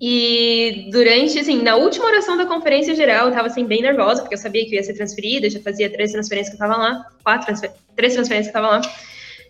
E 0.00 0.88
durante, 0.90 1.38
assim, 1.38 1.62
na 1.62 1.76
última 1.76 2.06
oração 2.06 2.36
da 2.36 2.44
conferência 2.44 2.94
geral, 2.94 3.28
eu 3.28 3.34
tava, 3.34 3.46
assim, 3.46 3.64
bem 3.64 3.80
nervosa, 3.80 4.20
porque 4.20 4.34
eu 4.34 4.38
sabia 4.38 4.64
que 4.64 4.74
eu 4.74 4.76
ia 4.76 4.82
ser 4.82 4.92
transferida, 4.92 5.48
já 5.48 5.60
fazia 5.60 5.88
três 5.88 6.12
transferências 6.12 6.54
que 6.54 6.62
eu 6.62 6.68
tava 6.68 6.78
lá, 6.78 7.06
quatro, 7.24 7.46
transfer 7.46 7.72
três 7.94 8.12
transferências 8.12 8.52
que 8.52 8.56
eu 8.56 8.62
tava 8.62 8.76
lá. 8.76 8.82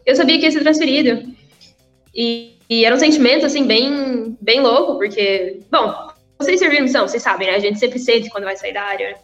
Eu 0.05 0.15
sabia 0.15 0.39
que 0.39 0.45
ia 0.45 0.51
ser 0.51 0.61
transferido. 0.61 1.35
E, 2.15 2.59
e 2.71 2.85
era 2.85 2.95
um 2.95 2.99
sentimento, 2.99 3.45
assim, 3.45 3.67
bem, 3.67 4.37
bem 4.41 4.61
louco, 4.61 4.99
porque, 4.99 5.61
bom, 5.71 6.13
vocês 6.39 6.59
serviram 6.59 6.85
missão, 6.85 7.07
vocês 7.07 7.23
sabem, 7.23 7.49
né? 7.49 7.55
A 7.55 7.61
gente 7.61 7.79
sempre 7.79 7.99
sente 7.99 8.31
quando 8.31 8.45
vai 8.45 8.57
sair 8.57 8.73
da 8.73 8.83
área? 8.83 9.17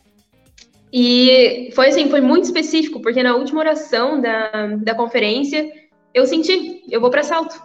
E 0.92 1.70
foi, 1.74 1.88
assim, 1.88 2.10
foi 2.10 2.20
muito 2.20 2.44
específico, 2.44 3.00
porque 3.00 3.22
na 3.22 3.34
última 3.34 3.60
oração 3.60 4.20
da, 4.20 4.66
da 4.78 4.94
conferência, 4.94 5.70
eu 6.12 6.26
senti, 6.26 6.84
eu 6.90 7.00
vou 7.00 7.10
para 7.10 7.22
salto. 7.22 7.60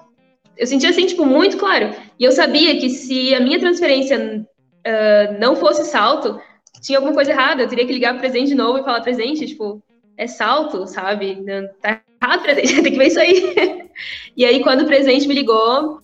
Eu 0.56 0.66
senti, 0.66 0.88
assim, 0.88 1.06
tipo, 1.06 1.26
muito 1.26 1.58
claro. 1.58 1.94
E 2.18 2.24
eu 2.24 2.32
sabia 2.32 2.80
que 2.80 2.90
se 2.90 3.36
a 3.36 3.40
minha 3.40 3.60
transferência 3.60 4.18
uh, 4.18 5.40
não 5.40 5.56
fosse 5.56 5.84
salto, 5.86 6.40
tinha 6.82 6.98
alguma 6.98 7.14
coisa 7.14 7.32
errada. 7.32 7.64
Eu 7.64 7.68
teria 7.68 7.86
que 7.86 7.94
ligar 7.94 8.12
pro 8.14 8.22
presidente 8.22 8.50
de 8.50 8.56
novo 8.56 8.80
e 8.80 8.84
falar, 8.84 9.02
presidente, 9.02 9.46
tipo, 9.46 9.84
é 10.16 10.26
salto, 10.26 10.88
sabe? 10.88 11.44
Tá 11.82 12.02
errado, 12.22 12.42
presidente, 12.42 12.82
tem 12.82 12.92
que 12.94 12.98
ver 12.98 13.08
isso 13.08 13.20
aí. 13.20 13.90
e 14.36 14.46
aí, 14.46 14.64
quando 14.64 14.82
o 14.82 14.88
presidente 14.88 15.28
me 15.28 15.36
ligou, 15.36 16.02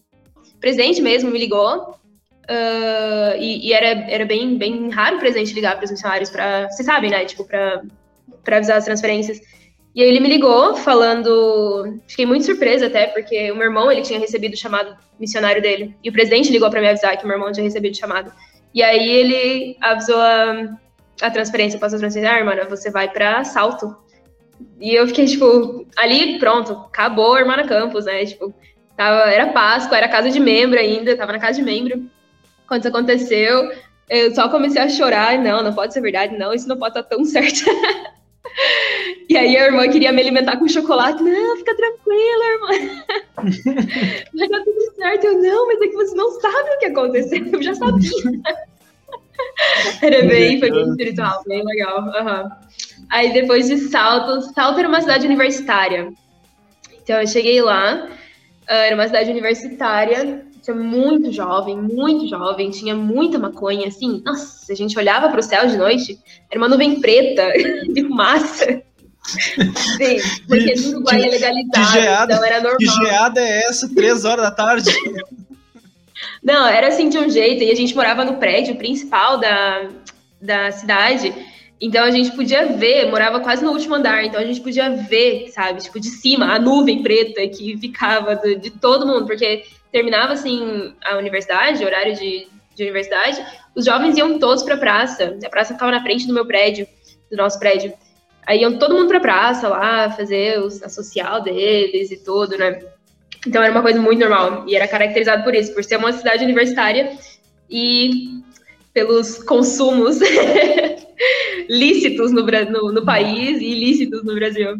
presidente 0.59 1.01
mesmo 1.01 1.31
me 1.31 1.39
ligou, 1.39 1.95
uh, 2.49 3.37
e, 3.37 3.67
e, 3.67 3.73
era, 3.73 3.87
era 4.09 4.25
bem, 4.25 4.57
bem 4.57 4.89
raro 4.89 5.17
o 5.17 5.19
presidente 5.19 5.53
ligar 5.53 5.75
para 5.75 5.85
os 5.85 5.91
missionários 5.91 6.29
para, 6.29 6.69
vocês 6.69 6.85
sabem, 6.85 7.09
né? 7.09 7.25
Tipo, 7.25 7.45
para 7.45 8.57
avisar 8.57 8.77
as 8.77 8.85
transferências. 8.85 9.39
E 9.95 10.01
aí 10.01 10.09
ele 10.09 10.19
me 10.19 10.27
ligou 10.27 10.75
falando, 10.75 11.99
fiquei 12.07 12.25
muito 12.25 12.45
surpresa 12.45 12.87
até, 12.87 13.07
porque 13.07 13.51
o 13.51 13.55
meu 13.55 13.65
irmão, 13.65 13.91
ele 13.91 14.01
tinha 14.01 14.19
recebido 14.19 14.53
o 14.53 14.57
chamado 14.57 14.97
missionário 15.19 15.61
dele, 15.61 15.95
e 16.03 16.09
o 16.09 16.13
presidente 16.13 16.51
ligou 16.51 16.69
para 16.69 16.81
me 16.81 16.89
avisar 16.89 17.15
que 17.15 17.23
o 17.23 17.27
meu 17.27 17.37
irmão 17.37 17.51
tinha 17.51 17.63
recebido 17.63 17.93
o 17.93 17.97
chamado. 17.97 18.31
E 18.73 18.81
aí 18.81 19.07
ele 19.07 19.77
avisou 19.79 20.19
a, 20.19 20.75
a 21.21 21.29
transferência, 21.29 21.79
passou 21.79 21.97
a 21.97 21.99
transferência, 21.99 22.35
ah, 22.35 22.39
irmã, 22.39 22.55
você 22.67 22.89
vai 22.89 23.07
para 23.07 23.43
Salto. 23.43 23.95
E 24.79 24.95
eu 24.95 25.05
fiquei, 25.07 25.25
tipo, 25.25 25.85
ali, 25.95 26.39
pronto, 26.39 26.73
acabou 26.73 27.35
a 27.35 27.39
Irmã 27.39 27.63
Campus, 27.67 28.05
né? 28.05 28.25
Tipo, 28.25 28.53
tava, 28.97 29.31
era 29.31 29.47
Páscoa, 29.47 29.97
era 29.97 30.07
casa 30.07 30.29
de 30.29 30.39
membro 30.39 30.79
ainda, 30.79 31.15
tava 31.15 31.33
na 31.33 31.39
casa 31.39 31.59
de 31.59 31.63
membro. 31.63 32.03
Quando 32.73 32.81
isso 32.81 32.87
aconteceu, 32.87 33.71
eu 34.09 34.33
só 34.33 34.49
comecei 34.49 34.81
a 34.81 34.89
chorar, 34.89 35.37
não, 35.37 35.61
não 35.61 35.71
pode 35.71 35.93
ser 35.93 36.01
verdade, 36.01 36.35
não, 36.35 36.51
isso 36.51 36.67
não 36.67 36.75
pode 36.75 36.97
estar 36.97 37.07
tão 37.07 37.21
certo. 37.23 37.69
E 39.29 39.37
aí 39.37 39.55
a 39.55 39.65
irmã 39.65 39.87
queria 39.89 40.11
me 40.11 40.19
alimentar 40.19 40.57
com 40.57 40.67
chocolate. 40.67 41.21
Não, 41.21 41.55
fica 41.57 41.75
tranquila, 41.75 42.45
irmã. 42.45 43.03
Vai 44.33 44.49
dar 44.49 44.63
tudo 44.63 44.95
certo. 44.95 45.23
Eu, 45.25 45.39
não, 45.39 45.67
mas 45.67 45.81
é 45.81 45.87
que 45.87 45.93
você 45.93 46.15
não 46.15 46.31
sabe 46.41 46.69
o 46.71 46.79
que 46.79 46.85
aconteceu. 46.87 47.45
Eu 47.45 47.61
já 47.61 47.75
sabia. 47.75 48.09
Era 50.01 50.25
bem, 50.25 50.59
foi 50.59 50.71
bem 50.71 50.89
espiritual, 50.89 51.43
bem 51.45 51.63
legal. 51.63 52.01
Uhum. 52.01 52.49
Aí 53.11 53.33
depois 53.33 53.67
de 53.67 53.77
Salto, 53.77 54.41
Salto 54.51 54.79
era 54.79 54.87
uma 54.87 55.01
cidade 55.01 55.27
universitária. 55.27 56.11
Então 57.03 57.21
eu 57.21 57.27
cheguei 57.27 57.61
lá, 57.61 58.09
era 58.67 58.95
uma 58.95 59.05
cidade 59.05 59.29
universitária, 59.29 60.43
tinha 60.63 60.75
muito 60.75 61.31
jovem, 61.31 61.77
muito 61.77 62.27
jovem, 62.27 62.71
tinha 62.71 62.95
muita 62.95 63.37
maconha, 63.37 63.87
assim. 63.87 64.21
Nossa, 64.25 64.71
a 64.71 64.75
gente 64.75 64.97
olhava 64.97 65.29
para 65.29 65.39
o 65.39 65.43
céu 65.43 65.67
de 65.67 65.77
noite, 65.77 66.17
era 66.49 66.59
uma 66.59 66.69
nuvem 66.69 67.01
preta 67.01 67.51
de 67.93 68.03
fumaça. 68.03 68.81
Sim, 69.25 70.17
porque 70.47 70.75
no 70.75 70.89
Uruguai 70.89 71.21
é 71.21 71.29
legalizado, 71.29 71.93
geada, 71.93 72.33
então 72.33 72.45
era 72.45 72.61
normal. 72.61 72.77
Que 72.77 72.87
geada 72.87 73.39
é 73.39 73.65
essa? 73.65 73.93
Três 73.93 74.25
horas 74.25 74.43
da 74.43 74.51
tarde? 74.51 74.89
Não, 76.41 76.67
era 76.67 76.87
assim 76.87 77.09
de 77.09 77.17
um 77.17 77.29
jeito, 77.29 77.63
e 77.63 77.71
a 77.71 77.75
gente 77.75 77.95
morava 77.95 78.23
no 78.25 78.37
prédio 78.37 78.75
principal 78.75 79.37
da, 79.37 79.89
da 80.41 80.71
cidade, 80.71 81.33
então 81.79 82.03
a 82.03 82.11
gente 82.11 82.31
podia 82.31 82.67
ver, 82.67 83.09
morava 83.09 83.39
quase 83.39 83.63
no 83.63 83.71
último 83.71 83.95
andar, 83.95 84.25
então 84.25 84.39
a 84.39 84.45
gente 84.45 84.61
podia 84.61 84.89
ver, 84.89 85.49
sabe, 85.49 85.81
tipo, 85.81 85.99
de 85.99 86.09
cima, 86.09 86.53
a 86.53 86.59
nuvem 86.59 87.01
preta 87.01 87.45
que 87.47 87.77
ficava 87.77 88.35
de, 88.35 88.55
de 88.55 88.69
todo 88.71 89.07
mundo, 89.07 89.25
porque 89.25 89.63
terminava, 89.93 90.33
assim, 90.33 90.93
a 91.05 91.15
universidade, 91.15 91.85
horário 91.85 92.15
de, 92.15 92.47
de 92.75 92.83
universidade, 92.83 93.41
os 93.73 93.85
jovens 93.85 94.17
iam 94.17 94.37
todos 94.37 94.63
pra 94.63 94.75
praça, 94.75 95.37
a 95.41 95.49
praça 95.49 95.73
ficava 95.73 95.91
na 95.91 96.01
frente 96.01 96.27
do 96.27 96.33
meu 96.33 96.45
prédio, 96.45 96.85
do 97.31 97.37
nosso 97.37 97.57
prédio, 97.57 97.93
Aí 98.45 98.61
iam 98.61 98.77
todo 98.77 98.95
mundo 98.95 99.07
pra 99.07 99.19
praça 99.19 99.67
lá, 99.67 100.09
fazer 100.11 100.59
os, 100.59 100.83
a 100.83 100.89
social 100.89 101.41
deles 101.41 102.11
e 102.11 102.17
tudo, 102.17 102.57
né? 102.57 102.81
Então 103.47 103.61
era 103.61 103.71
uma 103.71 103.81
coisa 103.81 104.01
muito 104.01 104.19
normal. 104.19 104.65
E 104.67 104.75
era 104.75 104.87
caracterizado 104.87 105.43
por 105.43 105.55
isso, 105.55 105.73
por 105.73 105.83
ser 105.83 105.97
uma 105.97 106.11
cidade 106.11 106.43
universitária 106.43 107.17
e 107.69 108.41
pelos 108.93 109.41
consumos 109.43 110.19
lícitos 111.69 112.31
no, 112.31 112.43
no, 112.43 112.91
no, 112.91 113.05
país 113.05 113.59
e 113.61 113.65
ilícitos 113.65 114.23
no 114.23 114.35
Brasil. 114.35 114.77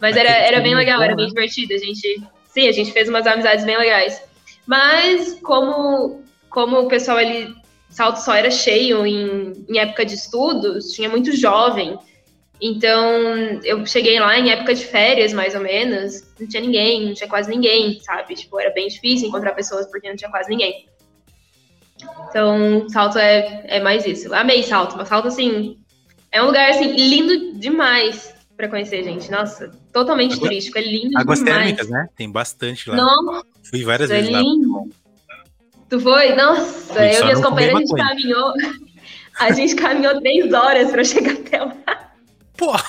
Mas 0.00 0.16
era, 0.16 0.30
era 0.30 0.60
bem 0.60 0.74
legal, 0.74 1.02
era 1.02 1.16
bem 1.16 1.26
divertido. 1.26 1.74
A 1.74 1.78
gente, 1.78 2.22
sim, 2.46 2.68
a 2.68 2.72
gente 2.72 2.92
fez 2.92 3.08
umas 3.08 3.26
amizades 3.26 3.64
bem 3.64 3.76
legais. 3.76 4.22
Mas 4.68 5.40
como, 5.40 6.22
como 6.50 6.80
o 6.80 6.88
pessoal 6.88 7.16
ali, 7.16 7.54
Salto 7.88 8.18
só 8.18 8.34
era 8.34 8.50
cheio 8.50 9.06
em, 9.06 9.64
em 9.66 9.78
época 9.78 10.04
de 10.04 10.14
estudos, 10.14 10.92
tinha 10.92 11.08
muito 11.08 11.34
jovem. 11.34 11.98
Então, 12.60 13.00
eu 13.64 13.86
cheguei 13.86 14.20
lá 14.20 14.38
em 14.38 14.50
época 14.50 14.74
de 14.74 14.84
férias, 14.84 15.32
mais 15.32 15.54
ou 15.54 15.62
menos, 15.62 16.22
não 16.38 16.46
tinha 16.46 16.60
ninguém, 16.60 17.06
não 17.06 17.14
tinha 17.14 17.30
quase 17.30 17.48
ninguém, 17.48 17.98
sabe? 18.00 18.34
Tipo, 18.34 18.60
era 18.60 18.70
bem 18.70 18.88
difícil 18.88 19.28
encontrar 19.28 19.54
pessoas 19.54 19.86
porque 19.86 20.06
não 20.06 20.16
tinha 20.16 20.30
quase 20.30 20.50
ninguém. 20.50 20.86
Então, 22.28 22.86
Salto 22.90 23.18
é, 23.18 23.64
é 23.68 23.80
mais 23.80 24.04
isso. 24.04 24.34
Amei 24.34 24.62
Salto, 24.64 24.98
mas 24.98 25.08
Salto, 25.08 25.28
assim, 25.28 25.78
é 26.30 26.42
um 26.42 26.46
lugar, 26.46 26.68
assim, 26.68 26.92
lindo 26.92 27.58
demais 27.58 28.37
para 28.58 28.68
conhecer, 28.68 29.04
gente. 29.04 29.30
Nossa, 29.30 29.70
totalmente 29.92 30.34
Água, 30.34 30.48
turístico, 30.48 30.76
é 30.78 30.82
lindo 30.82 31.16
águas 31.16 31.38
demais. 31.38 31.56
térmicas, 31.58 31.88
né? 31.88 32.08
Tem 32.16 32.30
bastante 32.30 32.90
lá. 32.90 32.96
Não. 32.96 33.42
Fui 33.62 33.84
várias 33.84 34.10
é 34.10 34.16
vezes 34.16 34.30
lindo. 34.30 34.72
lá. 34.72 34.82
Tu 35.88 36.00
foi? 36.00 36.34
Nossa, 36.34 37.06
eu 37.06 37.20
e 37.20 37.24
minhas 37.24 37.40
companheiras, 37.40 37.76
a 37.76 37.78
gente 37.78 37.96
caminhou... 37.96 38.52
A 39.40 39.52
gente 39.52 39.76
caminhou 39.76 40.20
três 40.20 40.52
horas 40.52 40.90
para 40.90 41.04
chegar 41.04 41.34
até 41.34 41.62
lá. 41.62 42.10
Pô! 42.56 42.72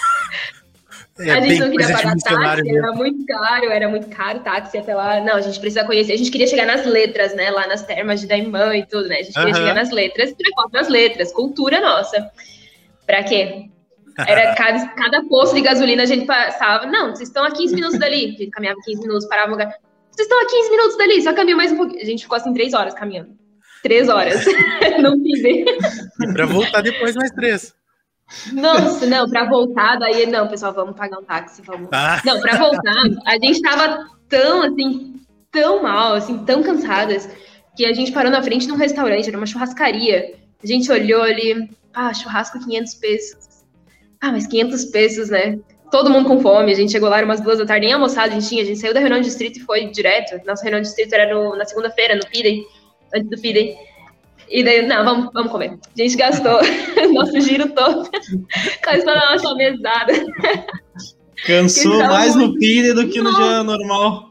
É 1.19 1.31
a 1.31 1.41
gente 1.41 1.59
não 1.59 1.69
queria 1.69 1.87
pagar 1.87 2.15
táxi, 2.15 2.63
mesmo. 2.63 2.77
era 2.77 2.93
muito 2.93 3.25
caro, 3.25 3.65
era 3.65 3.89
muito 3.89 4.07
caro 4.07 4.39
táxi 4.39 4.77
até 4.77 4.95
lá. 4.95 5.19
Não, 5.19 5.35
a 5.35 5.41
gente 5.41 5.59
precisa 5.59 5.83
conhecer, 5.83 6.13
a 6.13 6.17
gente 6.17 6.31
queria 6.31 6.47
chegar 6.47 6.65
nas 6.65 6.85
letras, 6.85 7.35
né? 7.35 7.51
Lá 7.51 7.67
nas 7.67 7.83
termas 7.83 8.21
de 8.21 8.27
Daimã 8.27 8.73
e 8.77 8.85
tudo, 8.85 9.09
né? 9.09 9.17
A 9.17 9.23
gente 9.23 9.33
queria 9.33 9.53
chegar 9.53 9.75
nas 9.75 9.91
letras, 9.91 10.33
para 10.33 10.69
nas 10.71 10.87
letras, 10.87 11.33
cultura 11.33 11.81
nossa. 11.81 12.31
Pra 13.05 13.21
quê? 13.21 13.69
Era 14.27 14.55
cada, 14.55 14.87
cada 14.89 15.23
posto 15.25 15.55
de 15.55 15.61
gasolina 15.61 16.03
a 16.03 16.05
gente 16.05 16.25
passava. 16.25 16.85
Não, 16.85 17.15
vocês 17.15 17.29
estão 17.29 17.43
a 17.43 17.51
15 17.51 17.75
minutos 17.75 17.99
dali. 17.99 18.25
A 18.25 18.43
gente 18.43 18.49
caminhava 18.49 18.79
15 18.83 19.01
minutos, 19.01 19.27
parava 19.27 19.47
no 19.47 19.53
lugar. 19.53 19.73
Vocês 20.11 20.27
estão 20.27 20.41
a 20.41 20.45
15 20.45 20.71
minutos 20.71 20.97
dali, 20.97 21.21
só 21.21 21.33
caminha 21.33 21.55
mais 21.55 21.71
um 21.71 21.77
pouquinho. 21.77 22.01
A 22.01 22.05
gente 22.05 22.23
ficou 22.23 22.37
assim 22.37 22.53
três 22.53 22.73
horas 22.73 22.93
caminhando. 22.93 23.37
Três 23.81 24.09
horas. 24.09 24.45
não. 25.01 25.15
E 25.25 26.33
pra 26.33 26.45
voltar 26.45 26.81
depois 26.81 27.15
mais 27.15 27.31
três. 27.31 27.73
Nossa, 28.53 29.05
não, 29.05 29.27
para 29.27 29.45
voltar, 29.45 29.97
daí, 29.97 30.25
não, 30.27 30.47
pessoal, 30.47 30.73
vamos 30.73 30.95
pagar 30.95 31.17
um 31.17 31.23
táxi, 31.23 31.61
vamos. 31.63 31.89
Ah. 31.91 32.21
Não, 32.23 32.39
para 32.39 32.57
voltar, 32.57 33.03
a 33.25 33.33
gente 33.39 33.61
tava 33.61 34.07
tão, 34.27 34.61
assim, 34.61 35.15
tão 35.51 35.81
mal, 35.81 36.13
assim, 36.13 36.45
tão 36.45 36.61
cansadas, 36.61 37.27
que 37.75 37.85
a 37.85 37.93
gente 37.93 38.11
parou 38.11 38.31
na 38.31 38.43
frente 38.43 38.67
de 38.67 38.71
um 38.71 38.75
restaurante, 38.75 39.27
era 39.27 39.37
uma 39.37 39.47
churrascaria. 39.47 40.35
A 40.63 40.67
gente 40.67 40.91
olhou 40.91 41.23
ali, 41.23 41.69
ah, 41.93 42.13
churrasco 42.13 42.59
500 42.59 42.93
pesos. 42.95 43.48
Ah, 44.21 44.31
mas 44.31 44.47
500 44.47 44.85
pesos, 44.85 45.29
né? 45.29 45.59
Todo 45.91 46.09
mundo 46.09 46.27
com 46.27 46.39
fome, 46.39 46.71
a 46.71 46.75
gente 46.75 46.91
chegou 46.91 47.09
lá, 47.09 47.17
era 47.17 47.25
umas 47.25 47.41
duas 47.41 47.57
da 47.57 47.65
tarde, 47.65 47.85
nem 47.85 47.93
almoçado 47.93 48.29
a 48.29 48.33
gente 48.33 48.47
tinha, 48.47 48.61
a 48.61 48.65
gente 48.65 48.79
saiu 48.79 48.93
da 48.93 48.99
reunião 48.99 49.19
de 49.19 49.25
distrito 49.25 49.57
e 49.57 49.63
foi 49.63 49.87
direto. 49.87 50.39
Nossa 50.45 50.61
reunião 50.63 50.81
de 50.81 50.87
distrito 50.87 51.13
era 51.13 51.33
no, 51.33 51.55
na 51.55 51.65
segunda-feira, 51.65 52.15
no 52.15 52.25
Pidem, 52.27 52.65
antes 53.13 53.29
do 53.29 53.41
Pidem. 53.41 53.75
E 54.49 54.63
daí, 54.63 54.85
não, 54.85 55.03
vamos, 55.03 55.29
vamos 55.33 55.51
comer. 55.51 55.71
A 55.71 56.01
gente 56.01 56.15
gastou 56.17 56.59
nosso 57.13 57.39
giro 57.41 57.69
todo 57.69 58.09
com 58.83 59.09
a 59.09 59.31
nossa 59.31 59.55
mesada. 59.55 60.13
Cansou 61.45 61.99
mais 61.99 62.35
muito... 62.35 62.53
no 62.53 62.59
PID 62.59 62.93
do 62.93 63.09
que 63.09 63.21
no 63.21 63.33
dia 63.33 63.63
normal. 63.63 64.28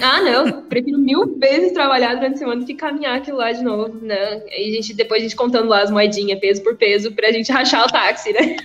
Ah, 0.00 0.20
não. 0.22 0.62
Prefiro 0.62 0.98
mil 0.98 1.38
vezes 1.38 1.72
trabalhar 1.72 2.14
durante 2.14 2.34
a 2.34 2.38
semana 2.38 2.60
do 2.60 2.66
que 2.66 2.74
caminhar 2.74 3.18
aquilo 3.18 3.38
lá 3.38 3.52
de 3.52 3.62
novo. 3.62 3.98
Não. 4.00 4.16
Aí 4.16 4.70
a 4.70 4.74
gente, 4.74 4.94
depois 4.94 5.20
a 5.20 5.24
gente 5.24 5.36
contando 5.36 5.68
lá 5.68 5.82
as 5.82 5.90
moedinhas, 5.90 6.40
peso 6.40 6.62
por 6.62 6.76
peso, 6.76 7.12
pra 7.12 7.32
gente 7.32 7.50
rachar 7.52 7.86
o 7.86 7.90
táxi, 7.90 8.32
né? 8.32 8.56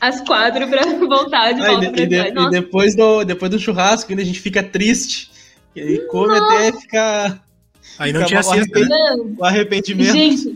As 0.00 0.20
quatro 0.20 0.68
pra 0.68 0.84
voltar 0.84 1.52
de 1.52 1.60
volta 1.60 1.86
ah, 1.86 2.02
e, 2.02 2.06
de, 2.06 2.16
e, 2.16 2.50
depois 2.50 2.94
do, 2.94 3.24
depois 3.24 3.50
do 3.50 3.58
churrasco, 3.58 4.10
ainda 4.10 4.22
a 4.22 4.26
gente 4.26 4.40
fica 4.40 4.62
triste. 4.62 5.30
E 5.74 5.98
come 6.08 6.38
Nossa. 6.38 6.68
até 6.68 6.80
ficar 6.80 7.44
Aí 7.98 8.12
não 8.12 8.24
tinha 8.24 8.42
siesta, 8.42 8.80
né? 8.80 9.16
O 9.38 9.44
arrependimento. 9.44 10.12
Gente, 10.12 10.54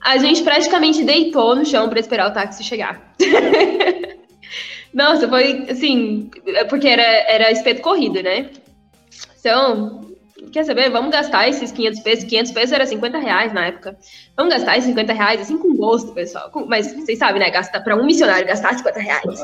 a 0.00 0.16
gente 0.18 0.42
praticamente 0.42 1.04
deitou 1.04 1.54
no 1.54 1.64
chão 1.64 1.88
para 1.88 2.00
esperar 2.00 2.30
o 2.30 2.34
táxi 2.34 2.64
chegar. 2.64 3.14
Nossa, 4.92 5.28
foi 5.28 5.66
assim, 5.70 6.30
porque 6.68 6.88
era, 6.88 7.02
era 7.02 7.52
espeto 7.52 7.82
corrido, 7.82 8.22
né? 8.22 8.50
Então, 9.48 10.02
quer 10.52 10.64
saber? 10.64 10.90
Vamos 10.90 11.10
gastar 11.10 11.48
esses 11.48 11.72
500 11.72 12.00
pesos. 12.00 12.24
500 12.24 12.52
pesos 12.52 12.72
era 12.72 12.86
50 12.86 13.18
reais 13.18 13.50
na 13.54 13.68
época. 13.68 13.96
Vamos 14.36 14.52
gastar 14.52 14.76
esses 14.76 14.90
50 14.90 15.12
reais, 15.14 15.40
assim, 15.40 15.56
com 15.56 15.74
gosto, 15.74 16.12
pessoal. 16.12 16.50
Com, 16.50 16.66
mas 16.66 16.92
vocês 16.92 17.18
sabem, 17.18 17.40
né? 17.40 17.50
Gasta, 17.50 17.80
para 17.80 17.96
um 17.96 18.04
missionário 18.04 18.46
gastar 18.46 18.76
50 18.76 19.00
reais. 19.00 19.40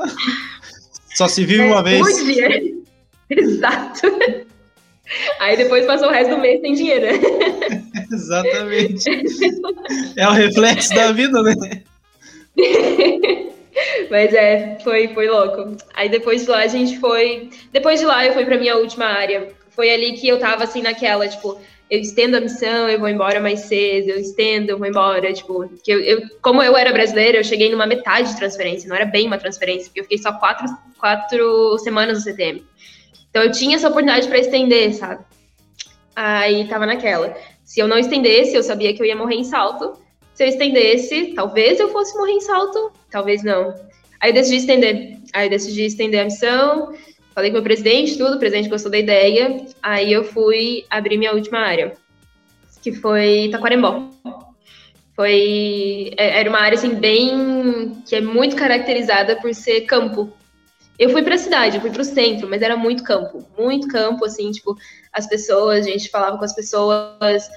Só 1.16 1.26
se 1.26 1.46
vive 1.46 1.62
é, 1.62 1.66
uma 1.66 1.82
vez. 1.82 2.06
Dia. 2.22 2.62
Exato. 3.30 4.02
Aí 5.40 5.56
depois 5.56 5.86
passou 5.86 6.08
o 6.08 6.10
resto 6.10 6.34
do 6.34 6.40
mês 6.40 6.60
sem 6.60 6.74
dinheiro. 6.74 7.06
Exatamente. 8.12 9.04
É 10.18 10.28
o 10.28 10.32
reflexo 10.32 10.94
da 10.94 11.12
vida, 11.12 11.42
né? 11.42 11.54
Mas 14.10 14.34
é, 14.34 14.76
foi, 14.84 15.08
foi 15.14 15.28
louco. 15.28 15.76
Aí 15.94 16.10
depois 16.10 16.42
de 16.42 16.50
lá 16.50 16.58
a 16.58 16.66
gente 16.66 16.98
foi. 16.98 17.48
Depois 17.72 18.00
de 18.00 18.06
lá 18.06 18.26
eu 18.26 18.34
fui 18.34 18.44
pra 18.44 18.58
minha 18.58 18.76
última 18.76 19.06
área. 19.06 19.54
Foi 19.74 19.90
ali 19.90 20.12
que 20.12 20.28
eu 20.28 20.38
tava 20.38 20.64
assim 20.64 20.82
naquela, 20.82 21.26
tipo, 21.28 21.58
eu 21.90 22.00
estendo 22.00 22.36
a 22.36 22.40
missão, 22.40 22.88
eu 22.88 22.98
vou 22.98 23.08
embora 23.08 23.40
mais 23.40 23.60
cedo, 23.60 24.10
eu 24.10 24.18
estendo, 24.18 24.70
eu 24.70 24.78
vou 24.78 24.86
embora. 24.86 25.32
Tipo, 25.32 25.68
que 25.82 25.92
eu, 25.92 26.00
eu, 26.00 26.22
como 26.40 26.62
eu 26.62 26.76
era 26.76 26.92
brasileira, 26.92 27.38
eu 27.38 27.44
cheguei 27.44 27.70
numa 27.70 27.86
metade 27.86 28.30
de 28.30 28.36
transferência, 28.36 28.88
não 28.88 28.96
era 28.96 29.04
bem 29.04 29.26
uma 29.26 29.38
transferência, 29.38 29.86
porque 29.86 30.00
eu 30.00 30.04
fiquei 30.04 30.18
só 30.18 30.32
quatro, 30.32 30.66
quatro 30.98 31.78
semanas 31.78 32.18
no 32.18 32.24
CTM. 32.24 32.64
Então 33.30 33.42
eu 33.42 33.50
tinha 33.50 33.76
essa 33.76 33.88
oportunidade 33.88 34.28
para 34.28 34.38
estender, 34.38 34.94
sabe? 34.94 35.24
Aí 36.14 36.66
tava 36.68 36.86
naquela. 36.86 37.36
Se 37.64 37.80
eu 37.80 37.88
não 37.88 37.98
estendesse, 37.98 38.54
eu 38.54 38.62
sabia 38.62 38.94
que 38.94 39.02
eu 39.02 39.06
ia 39.06 39.16
morrer 39.16 39.34
em 39.34 39.44
salto. 39.44 39.98
Se 40.32 40.44
eu 40.44 40.48
estendesse, 40.48 41.32
talvez 41.34 41.80
eu 41.80 41.88
fosse 41.88 42.16
morrer 42.16 42.32
em 42.32 42.40
salto, 42.40 42.92
talvez 43.10 43.42
não. 43.42 43.74
Aí 44.20 44.30
eu 44.30 44.34
decidi 44.34 44.56
estender. 44.56 45.18
Aí 45.32 45.46
eu 45.46 45.50
decidi 45.50 45.84
estender 45.84 46.20
a 46.20 46.24
missão. 46.24 46.94
Falei 47.34 47.50
com 47.50 47.58
o 47.58 47.62
presidente, 47.62 48.16
tudo, 48.16 48.36
o 48.36 48.38
presidente 48.38 48.68
gostou 48.68 48.90
da 48.90 48.98
ideia. 48.98 49.66
Aí 49.82 50.12
eu 50.12 50.22
fui 50.22 50.84
abrir 50.88 51.18
minha 51.18 51.32
última 51.32 51.58
área, 51.58 51.94
que 52.82 52.92
foi 52.92 53.48
Taquarembó. 53.50 54.08
Foi 55.16 56.12
é, 56.16 56.40
era 56.40 56.48
uma 56.48 56.60
área 56.60 56.76
assim 56.76 56.94
bem 56.94 58.02
que 58.06 58.16
é 58.16 58.20
muito 58.20 58.56
caracterizada 58.56 59.36
por 59.36 59.52
ser 59.54 59.82
campo. 59.82 60.32
Eu 60.98 61.10
fui 61.10 61.22
para 61.22 61.34
a 61.34 61.38
cidade, 61.38 61.76
eu 61.76 61.80
fui 61.80 61.90
para 61.90 62.02
o 62.02 62.04
centro, 62.04 62.48
mas 62.48 62.62
era 62.62 62.76
muito 62.76 63.02
campo, 63.02 63.44
muito 63.58 63.88
campo, 63.88 64.24
assim, 64.24 64.52
tipo, 64.52 64.76
as 65.12 65.26
pessoas, 65.26 65.86
a 65.86 65.90
gente 65.90 66.08
falava 66.08 66.38
com 66.38 66.44
as 66.44 66.54
pessoas, 66.54 67.50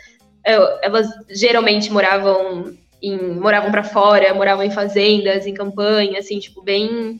elas 0.81 1.07
geralmente 1.29 1.91
moravam 1.91 2.75
em, 2.99 3.15
moravam 3.35 3.69
para 3.69 3.83
fora, 3.83 4.33
moravam 4.33 4.65
em 4.65 4.71
fazendas, 4.71 5.45
em 5.45 5.53
campanha, 5.53 6.17
assim, 6.17 6.39
tipo, 6.39 6.63
bem, 6.63 7.19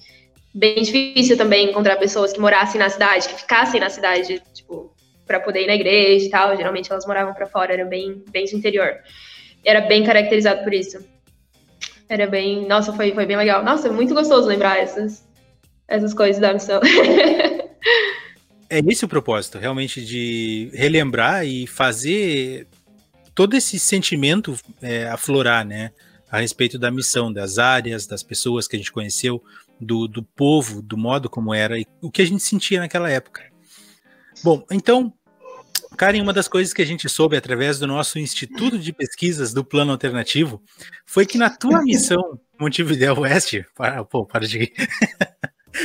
bem 0.58 0.82
difícil 0.82 1.38
também 1.38 1.70
encontrar 1.70 1.97
pessoas 1.97 2.34
que 2.34 2.39
morassem 2.39 2.80
na 2.80 2.89
cidade, 2.89 3.30
que 3.30 3.36
ficassem 3.36 3.80
na 3.80 3.89
cidade, 3.91 4.41
tipo, 4.53 4.91
para 5.26 5.39
poder 5.39 5.64
ir 5.64 5.68
na 5.68 5.76
igreja 5.76 6.26
e 6.26 6.30
tal. 6.30 6.58
Geralmente 6.58 6.91
elas 6.91 7.05
moravam 7.05 7.34
para 7.34 7.45
fora, 7.45 7.74
era 7.74 7.86
bem, 7.86 8.24
bem 8.32 8.45
do 8.45 8.55
interior. 8.55 8.95
Era 9.64 9.82
bem 9.82 10.03
caracterizado 10.03 10.64
por 10.64 10.74
isso. 10.74 10.97
Era 12.10 12.26
bem, 12.26 12.68
nossa, 12.68 12.91
foi, 12.91 13.14
foi 13.14 13.26
bem 13.26 13.38
legal. 13.38 13.64
Nossa, 13.64 13.88
é 13.88 13.91
muito 13.91 14.16
gostoso 14.16 14.47
lembrar 14.47 14.80
essas, 14.80 15.24
essas 15.88 16.14
coisas 16.14 16.41
da 16.41 16.53
missão. 16.53 16.82
é 18.68 18.80
esse 18.80 19.05
o 19.05 19.08
propósito, 19.08 19.60
realmente, 19.60 20.03
de 20.03 20.72
relembrar 20.74 21.45
e 21.45 21.68
fazer 21.68 22.66
todo 23.36 23.55
esse 23.55 23.78
sentimento 23.78 24.58
é, 24.82 25.08
aflorar, 25.08 25.64
né? 25.64 25.91
A 26.32 26.39
respeito 26.39 26.80
da 26.80 26.89
missão, 26.89 27.32
das 27.32 27.58
áreas, 27.58 28.08
das 28.08 28.24
pessoas 28.24 28.68
que 28.68 28.76
a 28.76 28.80
gente 28.80 28.91
conheceu, 28.91 29.41
do, 29.80 30.07
do 30.07 30.23
povo, 30.23 30.82
do 30.82 30.97
modo 30.97 31.30
como 31.30 31.53
era 31.53 31.78
e 31.80 31.86
o 32.01 32.11
que 32.11 32.21
a 32.21 32.25
gente 32.25 32.43
sentia 32.43 32.80
naquela 32.80 33.09
época. 33.09 33.43
Bom, 34.43 34.63
então, 34.71 35.13
Karen, 35.97 36.21
uma 36.21 36.34
das 36.34 36.47
coisas 36.47 36.73
que 36.73 36.82
a 36.82 36.86
gente 36.86 37.07
soube 37.09 37.36
através 37.36 37.80
do 37.80 37.88
nosso 37.88 38.19
Instituto 38.19 38.78
de 38.78 38.93
Pesquisas 38.93 39.53
do 39.53 39.63
Plano 39.63 39.91
Alternativo 39.91 40.61
foi 41.05 41.25
que 41.25 41.38
na 41.38 41.49
tua 41.49 41.82
missão 41.84 42.39
Montevideo 42.59 43.19
Oeste, 43.19 43.65
para, 43.75 44.03
pô, 44.03 44.25
para 44.25 44.47
de 44.47 44.71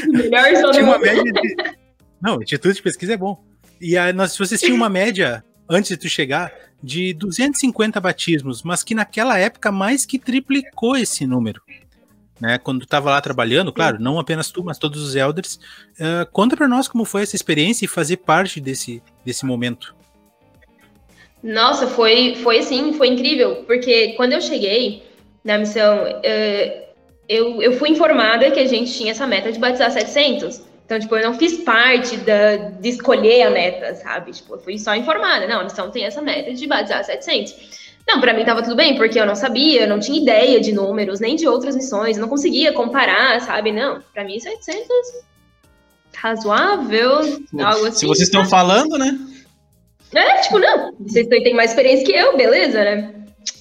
Melhor 0.09 0.57
só 0.57 0.71
tinha 0.73 0.85
uma 0.85 0.99
média 0.99 1.23
de... 1.23 1.77
Não, 2.21 2.43
Instituto 2.43 2.75
de 2.75 2.83
Pesquisa 2.83 3.15
é 3.15 3.17
bom. 3.17 3.45
E 3.81 3.97
aí, 3.97 4.13
nós, 4.13 4.37
vocês 4.37 4.61
tinham 4.61 4.77
uma 4.77 4.89
média, 4.89 5.45
antes 5.69 5.91
de 5.91 5.97
tu 5.97 6.09
chegar, 6.09 6.53
de 6.83 7.15
250 7.15 8.01
batismos, 8.01 8.63
mas 8.63 8.83
que 8.83 8.95
naquela 8.95 9.39
época 9.39 9.71
mais 9.71 10.05
que 10.07 10.19
triplicou 10.19 10.97
esse 10.97 11.27
número. 11.27 11.63
Né? 12.43 12.59
Quando 12.59 12.83
estava 12.83 13.09
lá 13.09 13.21
trabalhando, 13.21 13.73
claro, 13.73 14.01
não 14.01 14.19
apenas 14.19 14.51
tu, 14.51 14.65
mas 14.65 14.77
todos 14.77 15.01
os 15.01 15.15
elders. 15.15 15.61
Uh, 15.93 16.29
conta 16.33 16.57
para 16.57 16.67
nós 16.67 16.89
como 16.89 17.05
foi 17.05 17.23
essa 17.23 17.37
experiência 17.37 17.85
e 17.85 17.89
fazer 17.89 18.17
parte 18.17 18.61
desse, 18.61 19.01
desse 19.25 19.47
momento. 19.47 19.95
Nossa, 21.41 21.87
foi, 21.87 22.35
foi 22.43 22.59
assim, 22.59 22.95
foi 22.95 23.09
incrível, 23.09 23.65
porque 23.65 24.15
quando 24.15 24.33
eu 24.33 24.41
cheguei 24.41 25.05
na 25.45 25.57
missão, 25.57 26.03
uh, 26.03 26.83
eu, 27.29 27.63
eu 27.63 27.73
fui 27.79 27.91
informada 27.91 28.51
que 28.51 28.59
a 28.59 28.67
gente 28.67 28.93
tinha 28.93 29.13
essa 29.13 29.27
meta 29.27 29.53
de 29.53 29.61
batizar 29.61 29.93
700. 29.93 30.63
Então, 30.85 30.99
tipo, 30.99 31.15
eu 31.17 31.31
não 31.31 31.39
fiz 31.39 31.59
parte 31.63 32.17
da, 32.17 32.57
de 32.57 32.89
escolher 32.89 33.43
a 33.43 33.51
meta, 33.51 33.95
sabe? 33.95 34.33
Tipo, 34.33 34.57
eu 34.57 34.59
fui 34.59 34.77
só 34.81 34.97
informada. 34.97 35.47
Não, 35.47 35.61
a 35.61 35.65
missão 35.65 35.93
tem 35.93 36.05
essa 36.05 36.21
meta 36.21 36.53
de 36.53 36.67
batizar 36.67 37.05
700. 37.05 37.82
Não, 38.07 38.21
para 38.21 38.35
mim 38.35 38.45
tava 38.45 38.63
tudo 38.63 38.77
bem, 38.77 38.97
porque 38.97 39.19
eu 39.19 39.27
não 39.27 39.35
sabia, 39.35 39.83
eu 39.83 39.89
não 39.89 40.01
tinha 40.01 40.21
ideia 40.21 40.61
de 40.61 40.73
números, 40.73 41.21
nem 41.21 41.37
de 41.37 41.47
outras 41.47 41.77
missões, 41.77 42.17
não 42.17 42.29
conseguia 42.29 42.73
comparar, 42.73 43.41
sabe? 43.41 43.73
Não, 43.73 44.03
para 44.13 44.25
mim 44.25 44.39
700 44.39 44.87
razoável, 46.15 47.19
algo 47.61 47.87
assim. 47.87 47.99
Se 47.99 48.07
vocês 48.07 48.29
estão 48.29 48.45
falando, 48.45 48.99
né? 48.99 49.19
É, 50.15 50.41
tipo, 50.43 50.59
não, 50.59 50.95
vocês 51.01 51.27
têm 51.27 51.55
mais 51.55 51.71
experiência 51.71 52.05
que 52.05 52.13
eu, 52.13 52.37
beleza, 52.37 52.85
né? 52.85 53.15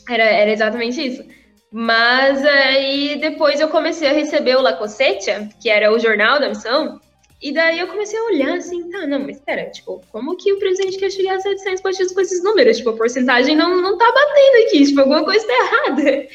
Era, 0.10 0.24
era 0.24 0.52
exatamente 0.52 1.02
isso. 1.02 1.24
Mas 1.72 2.46
aí 2.46 3.18
depois 3.22 3.62
eu 3.62 3.70
comecei 3.70 4.10
a 4.10 4.14
receber 4.14 4.58
o 4.58 4.62
La 4.62 4.74
Cosetia, 4.74 5.48
que 5.62 5.70
era 5.70 5.92
o 5.92 5.98
jornal 5.98 6.39
da 6.39 6.50
missão, 6.50 7.00
e 7.42 7.52
daí 7.52 7.80
eu 7.80 7.88
comecei 7.88 8.20
a 8.20 8.24
olhar 8.26 8.58
assim, 8.58 8.88
tá, 8.92 9.08
não, 9.08 9.20
mas 9.20 9.38
espera, 9.38 9.70
tipo, 9.72 10.00
como 10.12 10.38
que 10.38 10.54
o 10.54 10.60
presidente 10.60 11.00
quer 11.00 11.10
chegar 11.10 11.38
a 11.38 11.39
700 11.39 11.82
partidos 11.82 12.14
com 12.14 12.22
esses 12.22 12.44
números? 12.44 12.78
Tipo, 12.78 12.92
a 12.92 12.98
porcentagem 12.98 13.56
não, 13.56 13.82
não 13.82 13.98
tá 13.98 14.06
batendo 14.06 14.68
aqui, 14.68 14.86
tipo, 14.86 15.00
alguma 15.00 15.24
coisa 15.24 15.48
tá 15.48 15.54
errada. 15.54 16.28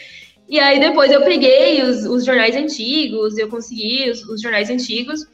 E 0.49 0.59
aí 0.59 0.81
depois 0.81 1.13
eu 1.13 1.23
peguei 1.23 1.81
os, 1.83 2.05
os 2.05 2.25
jornais 2.25 2.57
antigos, 2.57 3.39
eu 3.39 3.49
consegui 3.49 4.11
os, 4.11 4.25
os, 4.25 4.41
jornais 4.41 4.69
antigos, 4.69 5.27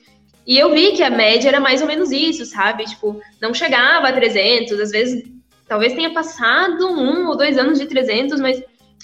e 0.47 0.59
eu 0.59 0.71
vi 0.75 0.93
que 0.93 1.03
a 1.03 1.09
média 1.09 1.49
era 1.49 1.61
mais 1.61 1.81
ou 1.81 1.87
menos 1.87 2.11
isso, 2.11 2.45
sabe? 2.45 2.85
Tipo, 2.85 3.19
não 3.41 3.55
chegava 3.55 4.09
a 4.09 4.13
300, 4.13 4.79
às 4.79 4.91
vezes, 4.91 5.25
talvez 5.67 5.95
tenha 5.95 6.13
passado 6.13 6.87
um 6.87 7.29
ou 7.29 7.37
dois 7.37 7.57
anos 7.57 7.79
de 7.79 7.87
300, 7.87 8.41
mas 8.41 8.63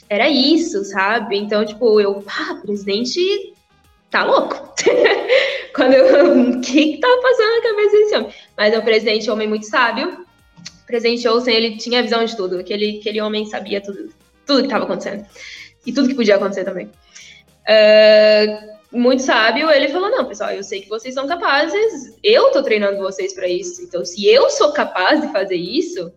era 0.08 0.28
isso, 0.28 0.84
sabe? 0.84 1.38
Então, 1.38 1.64
tipo, 1.64 1.98
eu, 1.98 2.22
ah, 2.26 2.56
presidente 2.56 3.54
tá 4.10 4.24
louco. 4.24 4.74
Quando 5.74 5.92
eu, 5.94 6.32
o 6.58 6.60
que 6.60 6.98
tava 6.98 7.20
passando 7.22 7.54
na 7.56 7.62
cabeça 7.62 7.96
desse 7.96 8.16
homem? 8.16 8.34
Mas 8.56 8.74
é 8.74 8.78
um 8.78 8.82
presidente, 8.82 9.30
homem 9.30 9.48
muito 9.48 9.66
sábio. 9.66 10.26
O 10.82 10.86
presidente 10.86 11.28
Olsen, 11.28 11.54
ele 11.54 11.76
tinha 11.76 12.02
visão 12.02 12.24
de 12.24 12.36
tudo. 12.36 12.58
Aquele, 12.58 12.98
aquele 13.00 13.20
homem 13.20 13.46
sabia 13.46 13.80
tudo, 13.80 14.10
tudo 14.46 14.60
que 14.60 14.66
estava 14.66 14.84
acontecendo. 14.84 15.26
E 15.86 15.92
tudo 15.92 16.08
que 16.08 16.14
podia 16.14 16.36
acontecer 16.36 16.64
também. 16.64 16.86
Uh, 16.86 18.78
muito 18.90 19.22
sábio, 19.22 19.70
ele 19.70 19.88
falou: 19.88 20.10
Não, 20.10 20.24
pessoal, 20.24 20.50
eu 20.50 20.64
sei 20.64 20.80
que 20.80 20.88
vocês 20.88 21.14
são 21.14 21.26
capazes, 21.26 22.16
eu 22.22 22.50
tô 22.50 22.62
treinando 22.62 22.98
vocês 22.98 23.34
para 23.34 23.46
isso. 23.46 23.82
Então, 23.82 24.04
se 24.04 24.26
eu 24.26 24.48
sou 24.50 24.72
capaz 24.72 25.20
de 25.20 25.30
fazer 25.30 25.56
isso, 25.56 26.10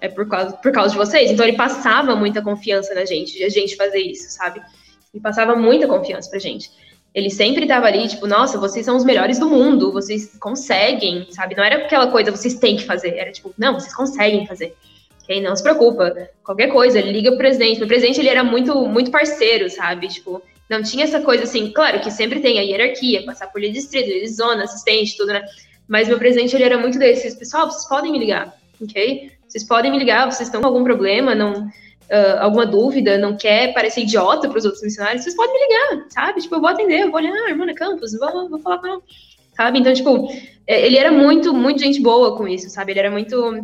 é 0.00 0.08
por 0.08 0.28
causa, 0.28 0.56
por 0.56 0.70
causa 0.72 0.92
de 0.92 0.98
vocês. 0.98 1.30
Então, 1.30 1.46
ele 1.46 1.56
passava 1.56 2.14
muita 2.14 2.42
confiança 2.42 2.94
na 2.94 3.04
gente, 3.04 3.32
de 3.32 3.44
a 3.44 3.48
gente 3.48 3.76
fazer 3.76 4.00
isso, 4.00 4.30
sabe? 4.30 4.60
Ele 5.12 5.22
passava 5.22 5.56
muita 5.56 5.88
confiança 5.88 6.28
pra 6.28 6.38
gente. 6.38 6.70
Ele 7.16 7.30
sempre 7.30 7.62
estava 7.62 7.86
ali, 7.86 8.06
tipo, 8.06 8.26
nossa, 8.26 8.58
vocês 8.58 8.84
são 8.84 8.94
os 8.94 9.02
melhores 9.02 9.38
do 9.38 9.48
mundo, 9.48 9.90
vocês 9.90 10.36
conseguem, 10.38 11.26
sabe? 11.30 11.56
Não 11.56 11.64
era 11.64 11.76
aquela 11.76 12.08
coisa, 12.08 12.30
vocês 12.30 12.56
têm 12.56 12.76
que 12.76 12.84
fazer, 12.84 13.16
era 13.16 13.32
tipo, 13.32 13.54
não, 13.56 13.72
vocês 13.72 13.94
conseguem 13.94 14.46
fazer. 14.46 14.76
Okay? 15.22 15.40
Não 15.40 15.56
se 15.56 15.62
preocupa, 15.62 16.14
qualquer 16.44 16.68
coisa, 16.68 16.98
ele 16.98 17.12
liga 17.12 17.30
pro 17.30 17.38
presidente. 17.38 17.82
O 17.82 17.88
presidente, 17.88 18.20
ele 18.20 18.28
era 18.28 18.44
muito, 18.44 18.86
muito 18.86 19.10
parceiro, 19.10 19.70
sabe? 19.70 20.08
Tipo, 20.08 20.42
não 20.68 20.82
tinha 20.82 21.04
essa 21.04 21.18
coisa 21.22 21.44
assim, 21.44 21.72
claro 21.72 22.00
que 22.00 22.10
sempre 22.10 22.40
tem 22.40 22.58
a 22.58 22.62
hierarquia, 22.62 23.24
passar 23.24 23.46
por 23.46 23.62
líder 23.62 23.72
distrito, 23.72 24.08
líder 24.08 24.26
zona, 24.26 24.64
assistente, 24.64 25.16
tudo, 25.16 25.32
né? 25.32 25.42
Mas 25.88 26.08
meu 26.08 26.18
presidente, 26.18 26.54
ele 26.54 26.64
era 26.64 26.76
muito 26.76 26.98
desses, 26.98 27.34
pessoal, 27.34 27.70
vocês 27.70 27.88
podem 27.88 28.12
me 28.12 28.18
ligar, 28.18 28.54
ok? 28.78 29.32
Vocês 29.48 29.64
podem 29.64 29.90
me 29.90 29.98
ligar, 29.98 30.30
vocês 30.30 30.48
estão 30.48 30.60
com 30.60 30.66
algum 30.66 30.84
problema, 30.84 31.34
não 31.34 31.66
uh, 32.10 32.40
alguma 32.40 32.66
dúvida, 32.66 33.18
não 33.18 33.36
quer 33.36 33.72
parecer 33.72 34.02
idiota 34.02 34.48
para 34.48 34.58
os 34.58 34.64
outros 34.64 34.82
missionários, 34.82 35.22
vocês 35.22 35.36
podem 35.36 35.52
me 35.52 35.66
ligar, 35.66 36.06
sabe? 36.10 36.40
Tipo, 36.40 36.56
eu 36.56 36.60
vou 36.60 36.70
atender, 36.70 37.00
eu 37.00 37.10
vou 37.10 37.20
olhar, 37.20 37.32
ah, 37.32 37.50
irmã 37.50 37.72
Campos, 37.74 38.12
vou, 38.18 38.48
vou 38.48 38.58
falar 38.60 38.78
com 38.78 38.86
ela, 38.86 39.02
sabe? 39.56 39.78
Então, 39.78 39.92
tipo, 39.92 40.28
é, 40.66 40.86
ele 40.86 40.96
era 40.96 41.10
muito, 41.10 41.54
muito 41.54 41.80
gente 41.80 42.00
boa 42.00 42.36
com 42.36 42.46
isso, 42.46 42.68
sabe? 42.70 42.92
Ele 42.92 43.00
era 43.00 43.10
muito, 43.10 43.62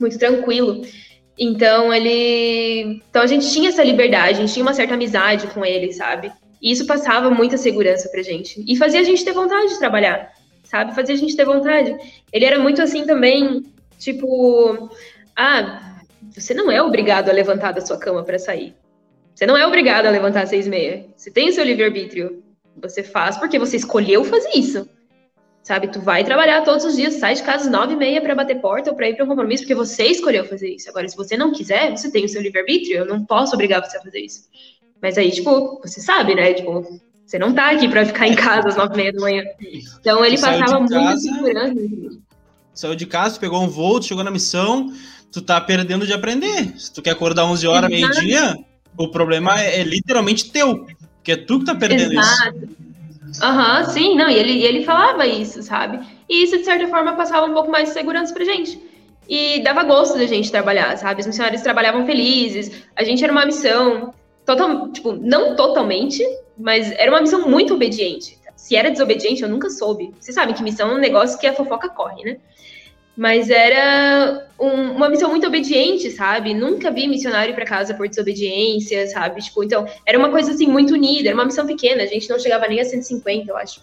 muito 0.00 0.18
tranquilo. 0.18 0.82
Então, 1.38 1.94
ele. 1.94 3.00
Então, 3.08 3.22
a 3.22 3.26
gente 3.26 3.50
tinha 3.50 3.68
essa 3.68 3.84
liberdade, 3.84 4.38
a 4.38 4.40
gente 4.40 4.52
tinha 4.52 4.64
uma 4.64 4.74
certa 4.74 4.94
amizade 4.94 5.46
com 5.48 5.64
ele, 5.64 5.92
sabe? 5.92 6.32
E 6.60 6.72
isso 6.72 6.86
passava 6.86 7.30
muita 7.30 7.56
segurança 7.56 8.08
pra 8.08 8.22
gente. 8.22 8.64
E 8.66 8.76
fazia 8.76 9.00
a 9.00 9.04
gente 9.04 9.24
ter 9.24 9.32
vontade 9.32 9.68
de 9.68 9.78
trabalhar, 9.78 10.32
sabe? 10.64 10.94
Fazia 10.94 11.14
a 11.14 11.18
gente 11.18 11.36
ter 11.36 11.44
vontade. 11.44 11.96
Ele 12.32 12.44
era 12.44 12.58
muito 12.58 12.82
assim 12.82 13.04
também, 13.04 13.62
tipo. 13.98 14.90
Ah, 15.36 15.87
você 16.34 16.54
não 16.54 16.70
é 16.70 16.82
obrigado 16.82 17.28
a 17.28 17.32
levantar 17.32 17.72
da 17.72 17.80
sua 17.80 17.98
cama 17.98 18.22
para 18.22 18.38
sair. 18.38 18.74
Você 19.34 19.46
não 19.46 19.56
é 19.56 19.66
obrigado 19.66 20.06
a 20.06 20.10
levantar 20.10 20.42
às 20.42 20.48
seis 20.48 20.66
e 20.66 20.70
meia. 20.70 21.06
Você 21.16 21.30
tem 21.30 21.48
o 21.48 21.52
seu 21.52 21.64
livre-arbítrio. 21.64 22.42
Você 22.82 23.02
faz 23.02 23.36
porque 23.36 23.58
você 23.58 23.76
escolheu 23.76 24.24
fazer 24.24 24.50
isso. 24.54 24.88
Sabe? 25.62 25.88
Tu 25.88 26.00
vai 26.00 26.24
trabalhar 26.24 26.62
todos 26.62 26.84
os 26.84 26.96
dias, 26.96 27.14
sai 27.14 27.34
de 27.34 27.42
casa 27.42 27.64
às 27.64 27.70
nove 27.70 27.92
e 27.92 27.96
meia 27.96 28.20
para 28.20 28.34
bater 28.34 28.60
porta 28.60 28.90
ou 28.90 28.96
para 28.96 29.08
ir 29.08 29.16
para 29.16 29.24
um 29.24 29.28
compromisso 29.28 29.62
porque 29.64 29.74
você 29.74 30.06
escolheu 30.06 30.44
fazer 30.44 30.74
isso. 30.74 30.88
Agora, 30.88 31.06
se 31.08 31.16
você 31.16 31.36
não 31.36 31.52
quiser, 31.52 31.96
você 31.96 32.10
tem 32.10 32.24
o 32.24 32.28
seu 32.28 32.42
livre-arbítrio. 32.42 32.98
Eu 32.98 33.06
não 33.06 33.24
posso 33.24 33.54
obrigar 33.54 33.84
você 33.84 33.96
a 33.98 34.02
fazer 34.02 34.20
isso. 34.20 34.48
Mas 35.00 35.16
aí, 35.16 35.30
tipo, 35.30 35.80
você 35.80 36.00
sabe, 36.00 36.34
né? 36.34 36.54
Tipo, 36.54 37.00
você 37.24 37.38
não 37.38 37.54
tá 37.54 37.70
aqui 37.70 37.88
para 37.88 38.06
ficar 38.06 38.26
em 38.26 38.34
casa 38.34 38.68
às 38.68 38.76
nove 38.76 38.94
e 38.94 38.96
meia 38.96 39.12
da 39.12 39.20
manhã. 39.20 39.44
Então 40.00 40.24
ele 40.24 40.38
passava 40.38 40.80
muito 40.80 41.20
segurança. 41.20 41.74
Saiu 42.74 42.94
de 42.94 43.06
casa, 43.06 43.38
pegou 43.38 43.60
um 43.62 43.68
voo, 43.68 44.00
chegou 44.00 44.24
na 44.24 44.30
missão, 44.30 44.92
tu 45.32 45.42
tá 45.42 45.60
perdendo 45.60 46.06
de 46.06 46.12
aprender. 46.12 46.78
Se 46.78 46.92
tu 46.92 47.02
quer 47.02 47.10
acordar 47.10 47.44
11 47.44 47.66
horas, 47.66 47.90
meio-dia, 47.90 48.56
o 48.96 49.08
problema 49.08 49.60
é, 49.60 49.80
é, 49.80 49.84
literalmente 49.84 50.50
teu, 50.50 50.86
porque 51.16 51.32
é 51.32 51.36
tu 51.36 51.60
que 51.60 51.64
tá 51.64 51.74
perdendo 51.74 52.12
Exato. 52.12 52.56
isso. 52.58 52.78
Aham, 53.42 53.80
uhum, 53.80 53.90
sim, 53.90 54.16
não, 54.16 54.28
e 54.28 54.34
ele, 54.34 54.62
ele 54.62 54.84
falava 54.84 55.26
isso, 55.26 55.62
sabe? 55.62 56.00
E 56.28 56.44
isso, 56.44 56.56
de 56.56 56.64
certa 56.64 56.88
forma, 56.88 57.14
passava 57.14 57.46
um 57.46 57.52
pouco 57.52 57.70
mais 57.70 57.88
de 57.88 57.94
segurança 57.94 58.32
pra 58.32 58.44
gente. 58.44 58.80
E 59.28 59.60
dava 59.62 59.82
gosto 59.84 60.16
da 60.16 60.26
gente 60.26 60.50
trabalhar, 60.50 60.96
sabe? 60.96 61.20
Os 61.20 61.26
missionários 61.26 61.60
trabalhavam 61.60 62.06
felizes, 62.06 62.70
a 62.96 63.04
gente 63.04 63.22
era 63.22 63.32
uma 63.32 63.44
missão, 63.44 64.14
total, 64.46 64.90
tipo, 64.90 65.12
não 65.12 65.54
totalmente, 65.54 66.24
mas 66.56 66.90
era 66.92 67.10
uma 67.10 67.20
missão 67.20 67.48
muito 67.48 67.74
obediente. 67.74 68.38
Se 68.56 68.74
era 68.74 68.90
desobediente, 68.90 69.42
eu 69.42 69.48
nunca 69.48 69.68
soube. 69.70 70.12
Vocês 70.18 70.34
sabem 70.34 70.54
que 70.54 70.62
missão 70.62 70.90
é 70.90 70.94
um 70.94 70.98
negócio 70.98 71.38
que 71.38 71.46
a 71.46 71.52
fofoca 71.52 71.88
corre, 71.88 72.24
né? 72.24 72.38
Mas 73.18 73.50
era 73.50 74.46
um, 74.60 74.92
uma 74.92 75.08
missão 75.08 75.28
muito 75.28 75.44
obediente, 75.44 76.08
sabe? 76.12 76.54
Nunca 76.54 76.88
vi 76.88 77.08
missionário 77.08 77.52
para 77.52 77.64
casa 77.64 77.92
por 77.92 78.08
desobediência, 78.08 79.08
sabe? 79.08 79.42
Tipo, 79.42 79.64
então, 79.64 79.84
era 80.06 80.16
uma 80.16 80.30
coisa 80.30 80.52
assim 80.52 80.68
muito 80.68 80.94
unida, 80.94 81.28
era 81.28 81.34
uma 81.34 81.44
missão 81.44 81.66
pequena, 81.66 82.04
a 82.04 82.06
gente 82.06 82.30
não 82.30 82.38
chegava 82.38 82.68
nem 82.68 82.80
a 82.80 82.84
150, 82.84 83.50
eu 83.50 83.56
acho. 83.56 83.80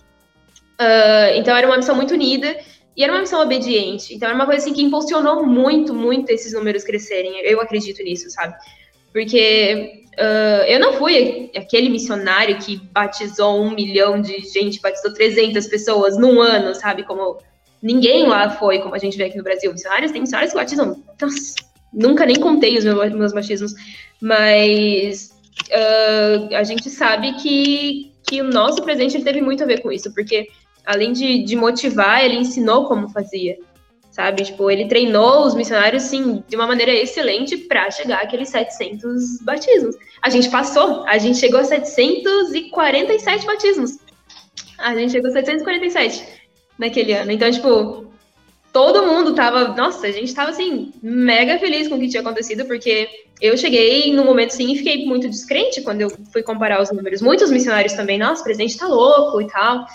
Uh, 0.79 1.35
então, 1.35 1.53
era 1.53 1.67
uma 1.67 1.75
missão 1.75 1.97
muito 1.97 2.13
unida 2.13 2.55
e 2.95 3.03
era 3.03 3.11
uma 3.11 3.19
missão 3.19 3.41
obediente. 3.41 4.15
Então, 4.15 4.29
era 4.29 4.35
uma 4.35 4.45
coisa 4.45 4.61
assim 4.61 4.73
que 4.73 4.81
impulsionou 4.81 5.45
muito, 5.45 5.93
muito 5.93 6.29
esses 6.29 6.53
números 6.53 6.85
crescerem. 6.85 7.37
Eu 7.43 7.59
acredito 7.59 8.01
nisso, 8.03 8.29
sabe? 8.29 8.55
Porque 9.11 10.05
uh, 10.17 10.63
eu 10.65 10.79
não 10.79 10.93
fui 10.93 11.51
aquele 11.53 11.89
missionário 11.89 12.57
que 12.59 12.77
batizou 12.77 13.61
um 13.61 13.71
milhão 13.71 14.21
de 14.21 14.39
gente, 14.43 14.79
batizou 14.79 15.13
300 15.13 15.67
pessoas 15.67 16.17
num 16.17 16.39
ano, 16.39 16.73
sabe? 16.73 17.03
Como 17.03 17.37
Ninguém 17.85 18.25
lá 18.25 18.49
foi, 18.49 18.79
como 18.79 18.95
a 18.95 18.97
gente 18.97 19.15
vê 19.15 19.25
aqui 19.25 19.37
no 19.37 19.43
Brasil, 19.43 19.71
missionários. 19.71 20.11
Tem 20.11 20.19
missionários 20.19 20.51
que 20.51 20.57
batizam. 20.57 21.03
Nossa, 21.21 21.53
nunca 21.93 22.25
nem 22.25 22.37
contei 22.37 22.75
os 22.79 22.83
meus, 22.83 23.13
meus 23.13 23.31
batismos. 23.31 23.75
Mas 24.19 25.29
uh, 25.69 26.55
a 26.55 26.63
gente 26.63 26.89
sabe 26.89 27.33
que, 27.33 28.11
que 28.27 28.41
o 28.41 28.45
nosso 28.45 28.81
presidente 28.81 29.17
ele 29.17 29.23
teve 29.23 29.39
muito 29.39 29.61
a 29.61 29.67
ver 29.67 29.83
com 29.83 29.91
isso, 29.91 30.11
porque 30.15 30.47
além 30.83 31.13
de, 31.13 31.43
de 31.43 31.55
motivar, 31.55 32.25
ele 32.25 32.37
ensinou 32.37 32.87
como 32.87 33.07
fazia 33.09 33.55
sabe? 34.09 34.45
Tipo, 34.45 34.71
ele 34.71 34.87
treinou 34.87 35.45
os 35.45 35.53
missionários, 35.53 36.03
sim, 36.03 36.41
de 36.47 36.55
uma 36.55 36.65
maneira 36.65 36.93
excelente 36.93 37.57
para 37.57 37.91
chegar 37.91 38.23
àqueles 38.23 38.47
700 38.47 39.41
batismos. 39.41 39.93
A 40.21 40.29
gente 40.29 40.49
passou, 40.49 41.03
a 41.05 41.17
gente 41.17 41.37
chegou 41.37 41.59
a 41.59 41.65
747 41.65 43.45
batismos. 43.45 43.97
A 44.79 44.95
gente 44.95 45.11
chegou 45.11 45.29
a 45.29 45.33
747 45.33 46.44
naquele 46.77 47.13
ano. 47.13 47.31
Então, 47.31 47.49
tipo, 47.51 48.05
todo 48.71 49.05
mundo 49.05 49.33
tava. 49.33 49.69
Nossa, 49.69 50.07
a 50.07 50.11
gente 50.11 50.33
tava 50.33 50.51
assim, 50.51 50.91
mega 51.01 51.57
feliz 51.59 51.87
com 51.87 51.95
o 51.95 51.99
que 51.99 52.09
tinha 52.09 52.21
acontecido, 52.21 52.65
porque 52.65 53.07
eu 53.41 53.57
cheguei 53.57 54.13
no 54.13 54.25
momento 54.25 54.53
assim 54.53 54.71
e 54.71 54.77
fiquei 54.77 55.05
muito 55.05 55.29
descrente 55.29 55.81
quando 55.81 56.01
eu 56.01 56.09
fui 56.31 56.43
comparar 56.43 56.81
os 56.81 56.91
números. 56.91 57.21
Muitos 57.21 57.51
missionários 57.51 57.93
também, 57.93 58.17
nossa, 58.17 58.41
o 58.41 58.43
presidente 58.43 58.77
tá 58.77 58.87
louco 58.87 59.41
e 59.41 59.47
tal. 59.47 59.85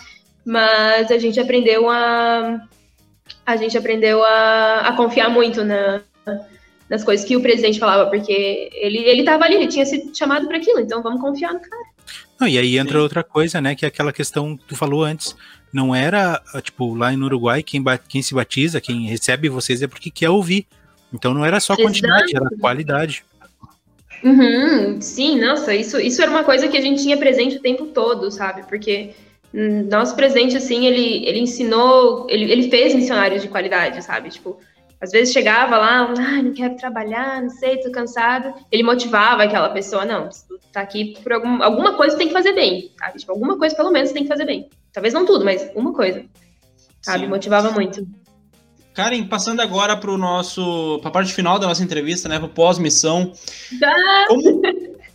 Mas 0.44 1.10
a 1.10 1.18
gente 1.18 1.38
aprendeu 1.38 1.88
a. 1.90 2.60
A 3.46 3.56
gente 3.56 3.76
aprendeu 3.76 4.24
a, 4.24 4.80
a 4.80 4.96
confiar 4.96 5.28
muito 5.28 5.62
na, 5.64 6.00
nas 6.88 7.04
coisas 7.04 7.24
que 7.24 7.36
o 7.36 7.40
presidente 7.40 7.78
falava, 7.78 8.10
porque 8.10 8.68
ele, 8.72 8.98
ele 8.98 9.22
tava 9.22 9.44
ali, 9.44 9.54
ele 9.54 9.68
tinha 9.68 9.86
sido 9.86 10.16
chamado 10.16 10.48
para 10.48 10.56
aquilo, 10.56 10.80
então 10.80 11.00
vamos 11.02 11.20
confiar 11.20 11.54
no 11.54 11.60
cara. 11.60 11.82
Não, 12.40 12.48
e 12.48 12.58
aí 12.58 12.78
entra 12.78 13.00
outra 13.00 13.22
coisa, 13.22 13.60
né? 13.60 13.74
Que 13.74 13.84
é 13.84 13.88
aquela 13.88 14.12
questão 14.12 14.56
que 14.56 14.64
tu 14.64 14.74
falou 14.74 15.04
antes. 15.04 15.36
Não 15.72 15.94
era, 15.94 16.42
tipo, 16.62 16.94
lá 16.94 17.12
no 17.12 17.26
Uruguai, 17.26 17.62
quem, 17.62 17.82
quem 18.08 18.22
se 18.22 18.34
batiza, 18.34 18.80
quem 18.80 19.06
recebe 19.06 19.48
vocês 19.48 19.82
é 19.82 19.86
porque 19.86 20.10
quer 20.10 20.30
ouvir. 20.30 20.66
Então 21.12 21.34
não 21.34 21.44
era 21.44 21.60
só 21.60 21.76
quantidade, 21.76 22.30
Exato. 22.30 22.46
era 22.46 22.60
qualidade. 22.60 23.24
Uhum, 24.22 25.00
sim, 25.00 25.40
nossa, 25.40 25.74
isso, 25.74 25.98
isso 25.98 26.20
era 26.20 26.30
uma 26.30 26.44
coisa 26.44 26.68
que 26.68 26.76
a 26.76 26.80
gente 26.80 27.02
tinha 27.02 27.16
presente 27.16 27.56
o 27.56 27.60
tempo 27.60 27.86
todo, 27.86 28.30
sabe? 28.30 28.64
Porque 28.68 29.14
nosso 29.52 30.14
presente, 30.14 30.56
assim, 30.56 30.86
ele, 30.86 31.26
ele 31.26 31.40
ensinou, 31.40 32.26
ele, 32.28 32.50
ele 32.50 32.70
fez 32.70 32.94
missionários 32.94 33.42
de 33.42 33.48
qualidade, 33.48 34.02
sabe? 34.04 34.28
Tipo, 34.28 34.58
às 35.00 35.10
vezes 35.10 35.32
chegava 35.32 35.76
lá, 35.78 36.12
ah, 36.16 36.42
não 36.42 36.52
quero 36.52 36.76
trabalhar, 36.76 37.42
não 37.42 37.50
sei, 37.50 37.78
tô 37.78 37.90
cansado. 37.90 38.54
Ele 38.70 38.82
motivava 38.82 39.42
aquela 39.42 39.70
pessoa, 39.70 40.04
não, 40.04 40.28
tu 40.28 40.60
tá 40.72 40.82
aqui 40.82 41.18
por 41.22 41.32
algum, 41.32 41.62
alguma 41.62 41.94
coisa 41.94 42.16
tem 42.16 42.28
que 42.28 42.32
fazer 42.32 42.52
bem, 42.52 42.92
sabe? 42.98 43.18
Tipo, 43.18 43.32
alguma 43.32 43.58
coisa 43.58 43.74
pelo 43.74 43.90
menos 43.90 44.12
tem 44.12 44.22
que 44.22 44.28
fazer 44.28 44.44
bem. 44.44 44.68
Talvez 44.92 45.14
não 45.14 45.24
tudo, 45.24 45.44
mas 45.44 45.70
uma 45.74 45.92
coisa, 45.92 46.24
sabe? 47.00 47.24
Sim. 47.24 47.30
Motivava 47.30 47.70
muito. 47.70 48.06
Karen, 48.94 49.24
passando 49.26 49.60
agora 49.60 49.96
para 49.96 50.10
o 50.10 50.18
nosso, 50.18 50.98
para 51.00 51.08
a 51.08 51.12
parte 51.12 51.32
final 51.32 51.58
da 51.58 51.66
nossa 51.66 51.82
entrevista, 51.82 52.28
né, 52.28 52.38
para 52.38 52.48
pós-missão. 52.48 53.32
Como, 54.28 54.62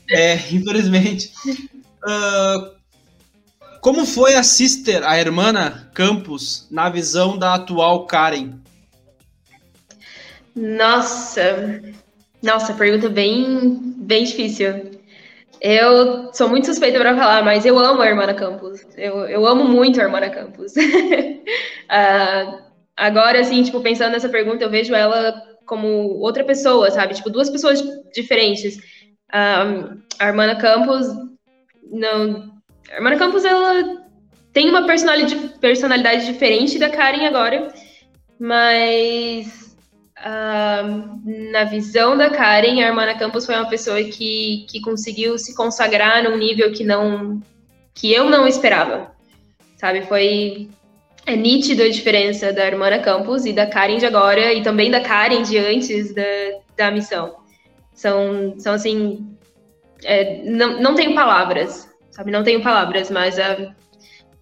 é, 0.09 0.35
infelizmente. 0.51 1.31
Uh, 2.03 2.73
como 3.81 4.05
foi 4.05 4.35
a 4.35 4.43
sister, 4.43 5.03
a 5.03 5.17
hermana 5.19 5.91
Campos, 5.93 6.67
na 6.71 6.89
visão 6.89 7.37
da 7.37 7.55
atual 7.55 8.05
Karen? 8.05 8.53
Nossa, 10.55 11.81
nossa, 12.41 12.73
pergunta 12.73 13.09
bem, 13.09 13.77
bem 13.97 14.23
difícil. 14.23 14.94
Eu 15.67 16.31
sou 16.31 16.47
muito 16.47 16.67
suspeita 16.67 16.99
para 16.99 17.17
falar, 17.17 17.43
mas 17.43 17.65
eu 17.65 17.79
amo 17.79 17.99
a 17.99 18.05
Hermana 18.07 18.35
Campos. 18.35 18.85
Eu, 18.95 19.25
eu 19.25 19.47
amo 19.47 19.63
muito 19.63 19.99
a 19.99 20.03
Hermana 20.03 20.29
Campos. 20.29 20.73
uh, 20.75 22.61
agora, 22.95 23.39
assim, 23.39 23.63
tipo, 23.63 23.81
pensando 23.81 24.11
nessa 24.11 24.29
pergunta, 24.29 24.63
eu 24.63 24.69
vejo 24.69 24.93
ela 24.93 25.33
como 25.65 25.87
outra 26.19 26.43
pessoa, 26.43 26.91
sabe? 26.91 27.15
Tipo, 27.15 27.31
duas 27.31 27.49
pessoas 27.49 27.83
diferentes. 28.13 28.77
Um, 29.33 29.99
a 30.19 30.27
Hermana 30.27 30.55
Campos, 30.55 31.07
não... 31.91 32.53
A 32.91 32.97
Hermana 32.97 33.17
Campos, 33.17 33.43
ela 33.43 34.05
tem 34.53 34.69
uma 34.69 34.85
personalidade, 34.85 35.57
personalidade 35.59 36.27
diferente 36.27 36.77
da 36.77 36.91
Karen 36.91 37.25
agora, 37.25 37.73
mas 38.39 39.64
na 40.25 41.63
visão 41.65 42.17
da 42.17 42.29
Karen, 42.29 42.81
a 42.81 42.87
Hermana 42.87 43.17
Campos 43.17 43.45
foi 43.45 43.55
uma 43.55 43.69
pessoa 43.69 44.03
que, 44.03 44.65
que 44.69 44.81
conseguiu 44.81 45.37
se 45.37 45.55
consagrar 45.55 46.23
num 46.23 46.37
nível 46.37 46.71
que 46.71 46.83
não 46.83 47.41
que 47.93 48.11
eu 48.11 48.29
não 48.29 48.45
esperava, 48.45 49.11
sabe? 49.77 50.01
Foi 50.01 50.69
é 51.25 51.35
nítido 51.35 51.83
a 51.83 51.89
diferença 51.89 52.51
da 52.51 52.65
Hermana 52.65 52.99
Campos 52.99 53.45
e 53.45 53.53
da 53.53 53.65
Karen 53.65 53.97
de 53.97 54.05
agora 54.05 54.53
e 54.53 54.61
também 54.61 54.91
da 54.91 55.01
Karen 55.01 55.43
de 55.43 55.57
antes 55.57 56.13
da, 56.13 56.23
da 56.75 56.91
missão. 56.91 57.37
São, 57.93 58.55
são 58.59 58.73
assim, 58.73 59.25
é, 60.03 60.43
não, 60.43 60.79
não 60.81 60.95
tenho 60.95 61.15
palavras, 61.15 61.89
sabe? 62.11 62.31
Não 62.31 62.43
tenho 62.43 62.61
palavras, 62.61 63.09
mas 63.09 63.39
a, 63.39 63.73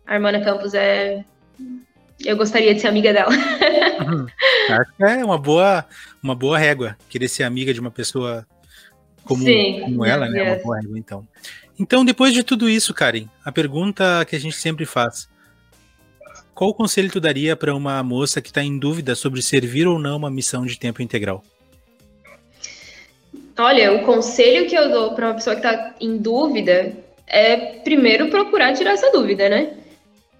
a 0.06 0.14
Hermana 0.14 0.44
Campos 0.44 0.74
é. 0.74 1.24
Eu 2.26 2.38
gostaria 2.38 2.74
de 2.74 2.82
ser 2.82 2.88
amiga 2.88 3.12
dela. 3.14 3.32
Uhum. 3.32 4.26
É 5.00 5.24
uma 5.24 5.38
boa, 5.38 5.86
uma 6.22 6.36
boa 6.36 6.58
régua, 6.58 6.98
querer 7.10 7.28
ser 7.28 7.44
amiga 7.44 7.74
de 7.74 7.80
uma 7.80 7.92
pessoa 7.92 8.46
como, 9.24 9.44
Sim, 9.44 9.82
como 9.82 10.06
ela, 10.06 10.28
né? 10.30 10.44
Uma 10.44 10.64
boa 10.64 10.80
régua, 10.80 10.98
então. 10.98 11.28
Então, 11.80 12.06
depois 12.06 12.34
de 12.34 12.44
tudo 12.44 12.70
isso, 12.70 12.94
Karen, 12.94 13.26
a 13.44 13.52
pergunta 13.52 14.26
que 14.26 14.36
a 14.36 14.40
gente 14.40 14.56
sempre 14.56 14.86
faz: 14.86 15.30
qual 16.54 16.74
conselho 16.74 17.12
tu 17.12 17.20
daria 17.20 17.56
para 17.56 17.76
uma 17.76 18.02
moça 18.04 18.42
que 18.42 18.50
está 18.50 18.64
em 18.64 18.78
dúvida 18.78 19.16
sobre 19.16 19.42
servir 19.42 19.88
ou 19.88 19.98
não 19.98 20.18
uma 20.18 20.30
missão 20.30 20.66
de 20.66 20.78
tempo 20.78 21.02
integral? 21.02 21.44
Olha, 23.58 23.94
o 23.94 24.04
conselho 24.04 24.68
que 24.68 24.76
eu 24.76 24.90
dou 24.90 25.14
para 25.14 25.28
uma 25.28 25.36
pessoa 25.36 25.56
que 25.56 25.66
está 25.66 25.96
em 26.00 26.18
dúvida 26.18 26.94
é 27.28 27.80
primeiro 27.80 28.30
procurar 28.30 28.74
tirar 28.74 28.92
essa 28.94 29.12
dúvida, 29.12 29.48
né? 29.50 29.78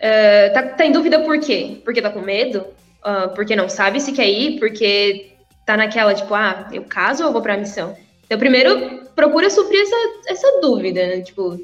Uh, 0.04 0.54
tá, 0.54 0.64
tá, 0.64 0.86
em 0.86 0.92
dúvida 0.92 1.20
por 1.22 1.40
quê? 1.40 1.82
Porque 1.86 2.02
tá 2.02 2.10
com 2.10 2.20
medo? 2.20 2.66
Uh, 3.06 3.34
porque 3.34 3.56
não 3.56 3.70
sabe 3.70 4.02
se 4.02 4.12
quer 4.12 4.28
ir? 4.28 4.60
Porque 4.60 5.32
tá 5.66 5.78
naquela, 5.78 6.14
tipo, 6.14 6.34
ah, 6.34 6.68
eu 6.74 6.84
caso 6.84 7.26
ou 7.26 7.32
vou 7.32 7.42
pra 7.42 7.56
missão? 7.56 7.96
Então, 8.26 8.38
primeiro, 8.38 9.08
procura 9.16 9.50
suprir 9.50 9.82
essa, 9.82 9.96
essa 10.28 10.62
dúvida, 10.62 11.08
né? 11.08 11.22
Tipo, 11.22 11.58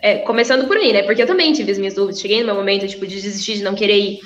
é, 0.00 0.18
começando 0.18 0.66
por 0.66 0.78
aí, 0.78 0.94
né? 0.94 1.02
Porque 1.02 1.22
eu 1.22 1.26
também 1.26 1.52
tive 1.52 1.72
as 1.72 1.78
minhas 1.78 1.94
dúvidas. 1.94 2.20
Cheguei 2.20 2.40
no 2.40 2.46
meu 2.46 2.54
momento, 2.54 2.88
tipo, 2.88 3.06
de 3.06 3.20
desistir, 3.20 3.56
de 3.56 3.62
não 3.62 3.74
querer 3.74 3.98
ir. 3.98 4.20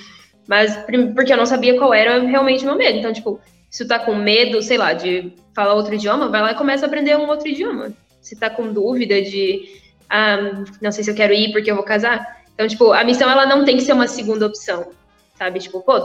Mas 0.46 0.76
porque 1.14 1.32
eu 1.32 1.36
não 1.36 1.46
sabia 1.46 1.76
qual 1.76 1.92
era 1.92 2.20
realmente 2.20 2.62
o 2.62 2.66
meu 2.66 2.76
medo. 2.76 2.98
Então, 2.98 3.12
tipo, 3.12 3.40
se 3.68 3.84
tu 3.84 3.88
tá 3.88 3.98
com 3.98 4.14
medo, 4.14 4.62
sei 4.62 4.78
lá, 4.78 4.92
de 4.92 5.32
falar 5.54 5.74
outro 5.74 5.94
idioma, 5.94 6.28
vai 6.28 6.42
lá 6.42 6.52
e 6.52 6.56
começa 6.56 6.86
a 6.86 6.88
aprender 6.88 7.16
um 7.16 7.26
outro 7.26 7.48
idioma. 7.48 7.92
Se 8.20 8.36
tá 8.36 8.48
com 8.48 8.72
dúvida 8.72 9.20
de, 9.20 9.64
ah, 10.08 10.64
não 10.80 10.92
sei 10.92 11.02
se 11.02 11.10
eu 11.10 11.14
quero 11.14 11.32
ir 11.32 11.52
porque 11.52 11.70
eu 11.70 11.74
vou 11.74 11.84
casar. 11.84 12.35
Então, 12.56 12.66
tipo, 12.66 12.90
a 12.92 13.04
missão, 13.04 13.30
ela 13.30 13.44
não 13.44 13.66
tem 13.66 13.76
que 13.76 13.82
ser 13.82 13.92
uma 13.92 14.08
segunda 14.08 14.46
opção, 14.46 14.90
sabe? 15.36 15.60
Tipo, 15.60 15.82
pô, 15.82 16.00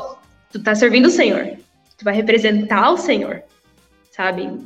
tu 0.51 0.61
tá 0.61 0.75
servindo 0.75 1.05
o 1.05 1.09
Senhor. 1.09 1.57
Tu 1.97 2.03
vai 2.03 2.13
representar 2.13 2.91
o 2.91 2.97
Senhor, 2.97 3.41
sabe? 4.11 4.59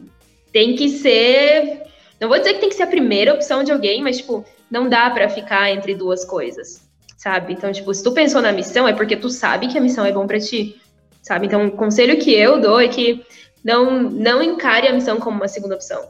Tem 0.52 0.76
que 0.76 0.90
ser... 0.90 1.84
Não 2.20 2.28
vou 2.28 2.40
dizer 2.40 2.56
que 2.56 2.60
tem 2.60 2.70
que 2.70 2.76
ser 2.76 2.84
a 2.84 2.88
primeira 2.88 3.36
opção 3.36 3.64
de 3.64 3.72
alguém, 3.72 4.02
mas, 4.02 4.18
tipo, 4.18 4.44
não 4.72 4.90
dá 4.90 5.12
para 5.12 5.30
ficar 5.30 5.70
entre 5.70 5.94
duas 5.94 6.26
coisas, 6.26 6.82
sabe? 7.18 7.54
Então, 7.54 7.72
tipo, 7.72 7.94
se 7.94 8.04
tu 8.04 8.12
pensou 8.14 8.42
na 8.42 8.52
missão, 8.52 8.88
é 8.88 8.94
porque 8.94 9.16
tu 9.16 9.30
sabe 9.30 9.68
que 9.68 9.78
a 9.78 9.82
missão 9.82 10.04
é 10.04 10.12
bom 10.12 10.26
para 10.26 10.40
ti, 10.40 10.82
sabe? 11.22 11.46
Então, 11.46 11.68
o 11.68 11.72
conselho 11.72 12.18
que 12.18 12.34
eu 12.34 12.60
dou 12.60 12.80
é 12.80 12.88
que 12.88 13.24
não, 13.64 14.02
não 14.02 14.42
encare 14.42 14.88
a 14.88 14.94
missão 14.94 15.20
como 15.20 15.38
uma 15.38 15.48
segunda 15.48 15.76
opção, 15.76 16.10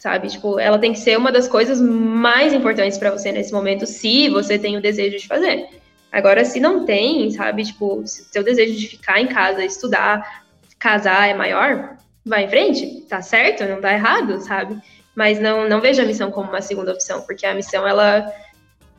sabe? 0.00 0.26
Tipo, 0.26 0.58
ela 0.58 0.78
tem 0.78 0.92
que 0.92 0.98
ser 0.98 1.16
uma 1.16 1.30
das 1.30 1.46
coisas 1.46 1.80
mais 1.80 2.52
importantes 2.52 2.98
para 2.98 3.12
você 3.12 3.30
nesse 3.30 3.52
momento, 3.52 3.86
se 3.86 4.28
você 4.28 4.58
tem 4.58 4.76
o 4.76 4.82
desejo 4.82 5.16
de 5.16 5.28
fazer. 5.28 5.68
Agora, 6.10 6.44
se 6.44 6.58
não 6.58 6.84
tem, 6.84 7.30
sabe? 7.30 7.62
Tipo, 7.62 8.02
se 8.04 8.24
seu 8.24 8.42
desejo 8.42 8.76
de 8.76 8.88
ficar 8.88 9.20
em 9.20 9.28
casa, 9.28 9.64
estudar, 9.64 10.44
casar 10.76 11.28
é 11.28 11.34
maior, 11.34 11.96
vai 12.26 12.46
em 12.46 12.48
frente, 12.48 13.02
tá 13.08 13.22
certo, 13.22 13.64
não 13.64 13.80
tá 13.80 13.92
errado, 13.92 14.40
sabe? 14.40 14.82
mas 15.14 15.40
não, 15.40 15.68
não 15.68 15.80
vejo 15.80 16.00
a 16.00 16.06
missão 16.06 16.30
como 16.30 16.48
uma 16.48 16.62
segunda 16.62 16.92
opção, 16.92 17.20
porque 17.22 17.44
a 17.44 17.54
missão 17.54 17.86
ela, 17.86 18.32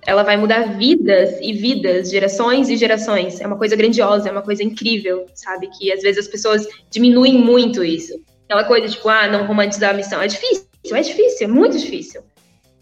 ela 0.05 0.23
vai 0.23 0.37
mudar 0.37 0.77
vidas 0.77 1.39
e 1.41 1.53
vidas, 1.53 2.11
gerações 2.11 2.69
e 2.69 2.77
gerações. 2.77 3.39
É 3.39 3.47
uma 3.47 3.57
coisa 3.57 3.75
grandiosa, 3.75 4.29
é 4.29 4.31
uma 4.31 4.41
coisa 4.41 4.63
incrível, 4.63 5.25
sabe? 5.33 5.67
Que 5.67 5.91
às 5.91 6.01
vezes 6.01 6.25
as 6.25 6.31
pessoas 6.31 6.67
diminuem 6.89 7.33
muito 7.33 7.83
isso. 7.83 8.21
Aquela 8.45 8.63
coisa 8.65 8.87
tipo, 8.87 9.07
ah, 9.09 9.27
não 9.27 9.47
romantizar 9.47 9.91
a 9.91 9.93
missão. 9.93 10.21
É 10.21 10.27
difícil, 10.27 10.65
é 10.89 11.01
difícil, 11.01 11.47
é 11.47 11.51
muito 11.51 11.77
difícil. 11.77 12.23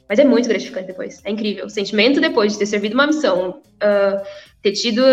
Mas 0.08 0.18
é 0.18 0.26
muito 0.26 0.50
gratificante 0.50 0.88
depois. 0.88 1.22
É 1.24 1.30
incrível. 1.30 1.68
O 1.68 1.70
sentimento 1.70 2.20
depois 2.20 2.54
de 2.54 2.60
ter 2.60 2.66
servido 2.66 2.96
uma 2.96 3.06
missão, 3.06 3.62
uh, 3.76 4.26
ter 4.62 4.72
tido 4.72 5.04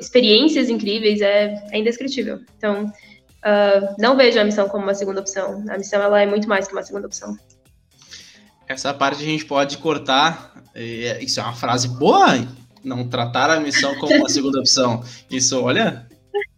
experiências 0.00 0.70
incríveis, 0.70 1.20
é, 1.20 1.62
é 1.70 1.78
indescritível. 1.78 2.40
Então, 2.56 2.84
uh, 2.86 3.94
não 3.98 4.16
vejo 4.16 4.40
a 4.40 4.44
missão 4.44 4.66
como 4.68 4.84
uma 4.84 4.94
segunda 4.94 5.20
opção. 5.20 5.62
A 5.68 5.76
missão 5.76 6.00
ela 6.00 6.22
é 6.22 6.26
muito 6.26 6.48
mais 6.48 6.66
que 6.66 6.72
uma 6.72 6.82
segunda 6.82 7.06
opção. 7.06 7.36
Essa 8.66 8.94
parte 8.94 9.22
a 9.22 9.26
gente 9.26 9.44
pode 9.44 9.76
cortar. 9.78 10.54
É, 10.74 11.22
isso 11.22 11.38
é 11.38 11.42
uma 11.42 11.54
frase 11.54 11.88
boa, 11.88 12.26
não 12.82 13.08
tratar 13.08 13.50
a 13.50 13.60
missão 13.60 13.94
como 13.96 14.14
uma 14.14 14.28
segunda 14.28 14.58
opção. 14.58 15.04
Isso, 15.30 15.62
olha, 15.62 16.06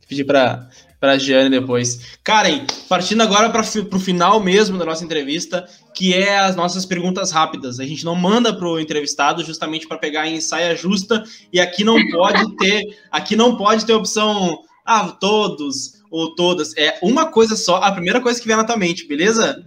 pedir 0.09 0.25
para 0.25 0.69
para 1.01 1.13
a 1.13 1.19
Giane 1.19 1.51
depois. 1.51 2.19
Karen, 2.25 2.67
partindo 2.89 3.23
agora 3.23 3.51
para 3.51 3.63
o 3.63 4.01
final 4.01 4.41
mesmo 4.41 4.79
da 4.79 4.85
nossa 4.85 5.05
entrevista, 5.05 5.67
que 5.95 6.15
é 6.15 6.39
as 6.39 6.57
nossas 6.57 6.85
perguntas 6.85 7.31
rápidas. 7.31 7.79
A 7.79 7.85
gente 7.85 8.05
não 8.05 8.15
manda 8.15 8.53
para 8.53 8.67
o 8.67 8.81
entrevistado 8.81 9.45
justamente 9.45 9.87
para 9.87 9.99
pegar 9.99 10.27
em 10.27 10.41
saia 10.41 10.77
justa 10.77 11.23
e 11.53 11.61
aqui 11.61 11.85
não 11.85 11.97
pode 12.11 12.57
ter, 12.57 12.83
aqui 13.11 13.37
não 13.37 13.57
pode 13.57 13.85
ter 13.85 13.93
opção, 13.93 14.61
ah, 14.85 15.09
todos 15.09 16.03
ou 16.11 16.35
todas. 16.35 16.77
É 16.77 16.99
uma 17.03 17.27
coisa 17.27 17.57
só, 17.57 17.77
a 17.77 17.93
primeira 17.93 18.21
coisa 18.21 18.41
que 18.41 18.47
vem 18.47 18.57
na 18.57 18.65
tua 18.65 18.77
mente, 18.77 19.07
beleza? 19.07 19.65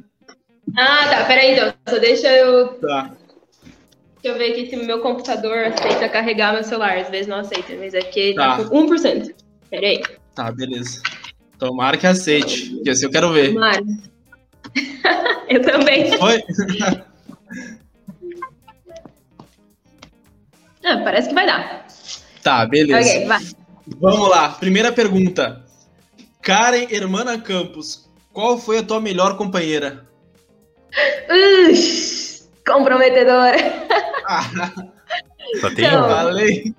Ah, 0.78 1.08
tá. 1.10 1.26
Peraí, 1.26 1.54
então. 1.54 1.74
Só 1.88 2.00
deixa 2.00 2.28
eu. 2.28 2.68
Tá. 2.76 3.12
Deixa 4.22 4.36
eu 4.36 4.38
ver 4.38 4.52
aqui 4.52 4.70
se 4.70 4.76
meu 4.76 5.00
computador 5.00 5.58
aceita 5.66 6.08
carregar 6.08 6.54
meu 6.54 6.64
celular. 6.64 6.98
Às 6.98 7.10
vezes 7.10 7.28
não 7.28 7.38
aceita, 7.38 7.74
mas 7.78 7.94
é 7.94 8.02
porque 8.02 8.34
tá, 8.36 8.58
tá 8.58 8.66
com 8.66 8.88
1%. 8.88 9.34
Peraí. 9.70 10.02
Tá, 10.36 10.52
beleza. 10.52 11.02
Tomara 11.62 11.95
que 11.95 12.07
aceite. 12.07 12.72
Porque 12.72 12.89
assim 12.89 13.05
eu 13.05 13.12
quero 13.12 13.32
ver. 13.32 13.53
Tomara. 13.53 13.84
eu 15.47 15.62
também. 15.62 16.18
Foi? 16.18 16.41
ah, 20.84 20.97
parece 21.03 21.30
que 21.30 21.36
vai 21.36 21.45
dar. 21.45 21.86
Tá, 22.41 22.66
beleza. 22.66 23.07
Ok, 23.07 23.28
vai. 23.28 23.39
Vamos 23.99 24.28
lá. 24.28 24.49
Primeira 24.49 24.91
pergunta. 24.91 25.64
Karen 26.41 26.88
Hermana 26.89 27.39
Campos, 27.39 28.09
qual 28.34 28.57
foi 28.57 28.80
a 28.80 28.84
tua 28.84 28.99
melhor 28.99 29.38
companheira? 29.38 30.07
Ux, 31.70 32.49
comprometedora. 32.66 33.57
Só 35.62 35.70
tem 35.76 35.88
uma. 35.88 36.07
Falei. 36.07 36.74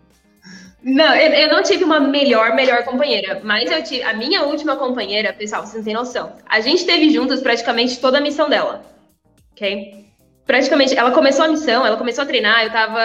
Não, 0.83 1.14
eu, 1.14 1.33
eu 1.33 1.49
não 1.49 1.62
tive 1.62 1.85
uma 1.85 2.01
melhor, 2.01 2.55
melhor 2.55 2.85
companheira, 2.85 3.41
mas 3.45 3.70
eu 3.70 3.83
tive. 3.85 4.03
A 4.03 4.14
minha 4.14 4.43
última 4.43 4.76
companheira, 4.76 5.33
pessoal, 5.33 5.62
vocês 5.62 5.76
não 5.76 5.85
têm 5.85 5.95
noção. 5.95 6.37
A 6.47 6.61
gente 6.61 6.85
teve 6.85 7.11
juntas 7.11 7.41
praticamente 7.41 8.01
toda 8.01 8.18
a 8.18 8.20
missão 8.20 8.49
dela. 8.49 8.85
Ok? 9.53 10.07
Praticamente, 10.45 10.97
ela 10.99 11.12
começou 11.12 11.45
a 11.45 11.49
missão, 11.49 11.87
ela 11.87 11.97
começou 11.97 12.24
a 12.24 12.26
treinar, 12.26 12.64
eu 12.64 12.70
tava. 12.70 13.01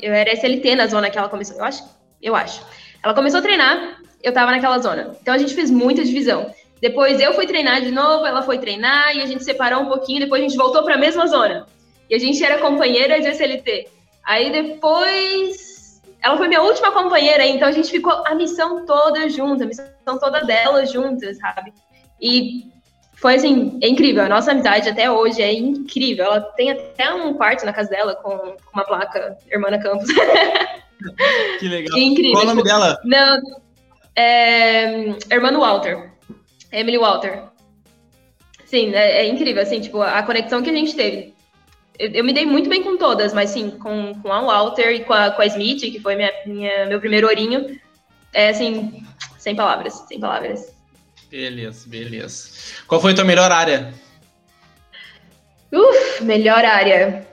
Eu 0.00 0.12
era 0.12 0.32
SLT 0.32 0.74
na 0.74 0.88
zona 0.88 1.08
que 1.08 1.16
ela 1.16 1.28
começou. 1.28 1.56
Eu 1.56 1.64
acho. 1.64 1.84
Eu 2.20 2.34
acho. 2.34 2.66
Ela 3.02 3.14
começou 3.14 3.38
a 3.38 3.42
treinar, 3.42 4.00
eu 4.22 4.32
tava 4.32 4.50
naquela 4.50 4.78
zona. 4.78 5.16
Então 5.22 5.32
a 5.32 5.38
gente 5.38 5.54
fez 5.54 5.70
muita 5.70 6.04
divisão. 6.04 6.52
Depois 6.80 7.20
eu 7.20 7.32
fui 7.34 7.46
treinar 7.46 7.80
de 7.80 7.92
novo, 7.92 8.26
ela 8.26 8.42
foi 8.42 8.58
treinar 8.58 9.14
e 9.14 9.20
a 9.20 9.26
gente 9.26 9.44
separou 9.44 9.82
um 9.82 9.86
pouquinho, 9.86 10.20
depois 10.20 10.42
a 10.42 10.48
gente 10.48 10.56
voltou 10.56 10.82
para 10.82 10.94
a 10.94 10.98
mesma 10.98 11.26
zona. 11.26 11.66
E 12.08 12.14
a 12.14 12.18
gente 12.18 12.42
era 12.44 12.58
companheira 12.58 13.20
de 13.20 13.28
SLT. 13.28 13.86
Aí 14.24 14.50
depois 14.50 15.69
ela 16.22 16.36
foi 16.36 16.48
minha 16.48 16.62
última 16.62 16.90
companheira, 16.92 17.46
então 17.46 17.68
a 17.68 17.72
gente 17.72 17.90
ficou 17.90 18.12
a 18.26 18.34
missão 18.34 18.84
toda 18.84 19.28
junta, 19.28 19.64
a 19.64 19.66
missão 19.66 19.86
toda 20.20 20.44
dela 20.44 20.84
juntas, 20.84 21.38
sabe? 21.38 21.72
E 22.20 22.70
foi 23.14 23.34
assim, 23.34 23.78
é 23.82 23.88
incrível. 23.88 24.24
A 24.24 24.28
nossa 24.28 24.50
amizade 24.52 24.88
até 24.88 25.10
hoje 25.10 25.42
é 25.42 25.52
incrível. 25.52 26.24
Ela 26.24 26.40
tem 26.40 26.70
até 26.70 27.12
um 27.12 27.34
quarto 27.34 27.64
na 27.64 27.72
casa 27.72 27.90
dela 27.90 28.14
com 28.14 28.30
com 28.38 28.72
uma 28.72 28.84
placa 28.84 29.36
Hermana 29.50 29.78
Campos. 29.78 30.08
Que 31.58 31.68
legal. 31.68 31.96
É 31.96 32.02
incrível. 32.02 32.32
Qual 32.32 32.42
o 32.42 32.46
nome 32.48 32.62
Tipo, 32.62 32.68
dela? 32.68 33.00
Não, 33.04 33.40
é. 34.14 35.14
Hermano 35.30 35.60
Walter. 35.60 36.10
Emily 36.72 36.98
Walter. 36.98 37.44
Sim, 38.66 38.94
é, 38.94 39.22
é 39.22 39.28
incrível, 39.28 39.62
assim, 39.62 39.80
tipo, 39.80 40.00
a 40.00 40.22
conexão 40.22 40.62
que 40.62 40.70
a 40.70 40.72
gente 40.72 40.94
teve. 40.94 41.34
Eu, 42.00 42.10
eu 42.12 42.24
me 42.24 42.32
dei 42.32 42.46
muito 42.46 42.70
bem 42.70 42.82
com 42.82 42.96
todas, 42.96 43.34
mas 43.34 43.50
sim, 43.50 43.70
com, 43.72 44.14
com 44.22 44.32
a 44.32 44.40
Walter 44.40 44.90
e 44.90 45.04
com 45.04 45.12
a, 45.12 45.30
com 45.32 45.42
a 45.42 45.46
Smith, 45.46 45.80
que 45.80 46.00
foi 46.00 46.16
minha, 46.16 46.32
minha, 46.46 46.86
meu 46.86 46.98
primeiro 46.98 47.26
ourinho, 47.28 47.78
é 48.32 48.48
assim, 48.48 49.04
sem 49.38 49.54
palavras, 49.54 50.02
sem 50.08 50.18
palavras. 50.18 50.72
Beleza, 51.30 51.86
beleza. 51.86 52.48
Qual 52.88 53.02
foi 53.02 53.12
a 53.12 53.14
tua 53.14 53.24
melhor 53.26 53.52
área? 53.52 53.92
Uf, 55.70 56.24
melhor 56.24 56.64
área. 56.64 57.28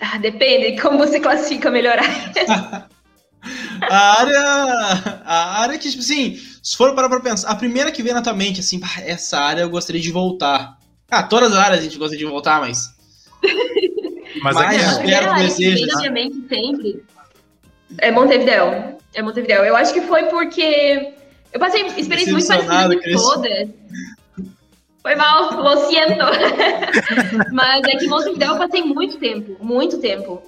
Ah, 0.00 0.16
depende 0.18 0.80
como 0.80 0.96
você 0.96 1.18
classifica 1.18 1.68
a 1.68 1.72
melhor 1.72 1.98
área. 1.98 2.86
A 3.90 4.20
área. 4.20 4.40
A 5.26 5.60
área 5.60 5.76
que, 5.78 5.90
tipo 5.90 6.00
assim, 6.02 6.40
se 6.62 6.74
for 6.74 6.94
parar 6.94 7.10
pra 7.10 7.20
pensar, 7.20 7.50
a 7.50 7.54
primeira 7.54 7.92
que 7.92 8.02
vem 8.02 8.14
na 8.14 8.22
tua 8.22 8.32
mente, 8.32 8.60
assim, 8.60 8.78
"Bah, 8.78 8.88
essa 9.04 9.38
área 9.38 9.60
eu 9.60 9.68
gostaria 9.68 10.00
de 10.00 10.10
voltar. 10.10 10.78
Ah, 11.10 11.22
todas 11.22 11.52
as 11.52 11.58
áreas 11.58 11.80
a 11.80 11.82
gente 11.82 11.98
gostaria 11.98 12.24
de 12.24 12.30
voltar, 12.30 12.58
mas. 12.60 12.94
Mas 14.42 14.54
Mas- 14.54 14.98
com 14.98 15.02
área 15.02 15.34
que 15.34 15.42
desejo, 15.42 15.76
vem 15.76 15.86
na 15.86 16.10
né? 16.10 16.30
sempre 16.48 17.04
é 17.98 18.10
Montevideo. 18.10 18.96
É 19.14 19.22
Montevideo. 19.22 19.64
Eu 19.64 19.76
acho 19.76 19.92
que 19.92 20.00
foi 20.02 20.24
porque 20.24 21.12
eu 21.52 21.60
passei 21.60 21.86
experiências 21.96 22.32
muito 22.32 22.46
parecidas 22.48 23.06
em 23.06 23.14
todas. 23.14 23.68
Foi 25.02 25.14
mal, 25.14 25.54
lo 25.60 25.76
siento. 25.88 26.24
Mas 27.52 27.82
é 27.88 27.96
que 27.96 28.06
em 28.06 28.08
Montevideo 28.08 28.48
eu 28.48 28.58
passei 28.58 28.82
muito 28.82 29.18
tempo, 29.18 29.56
muito 29.60 29.98
tempo. 29.98 30.42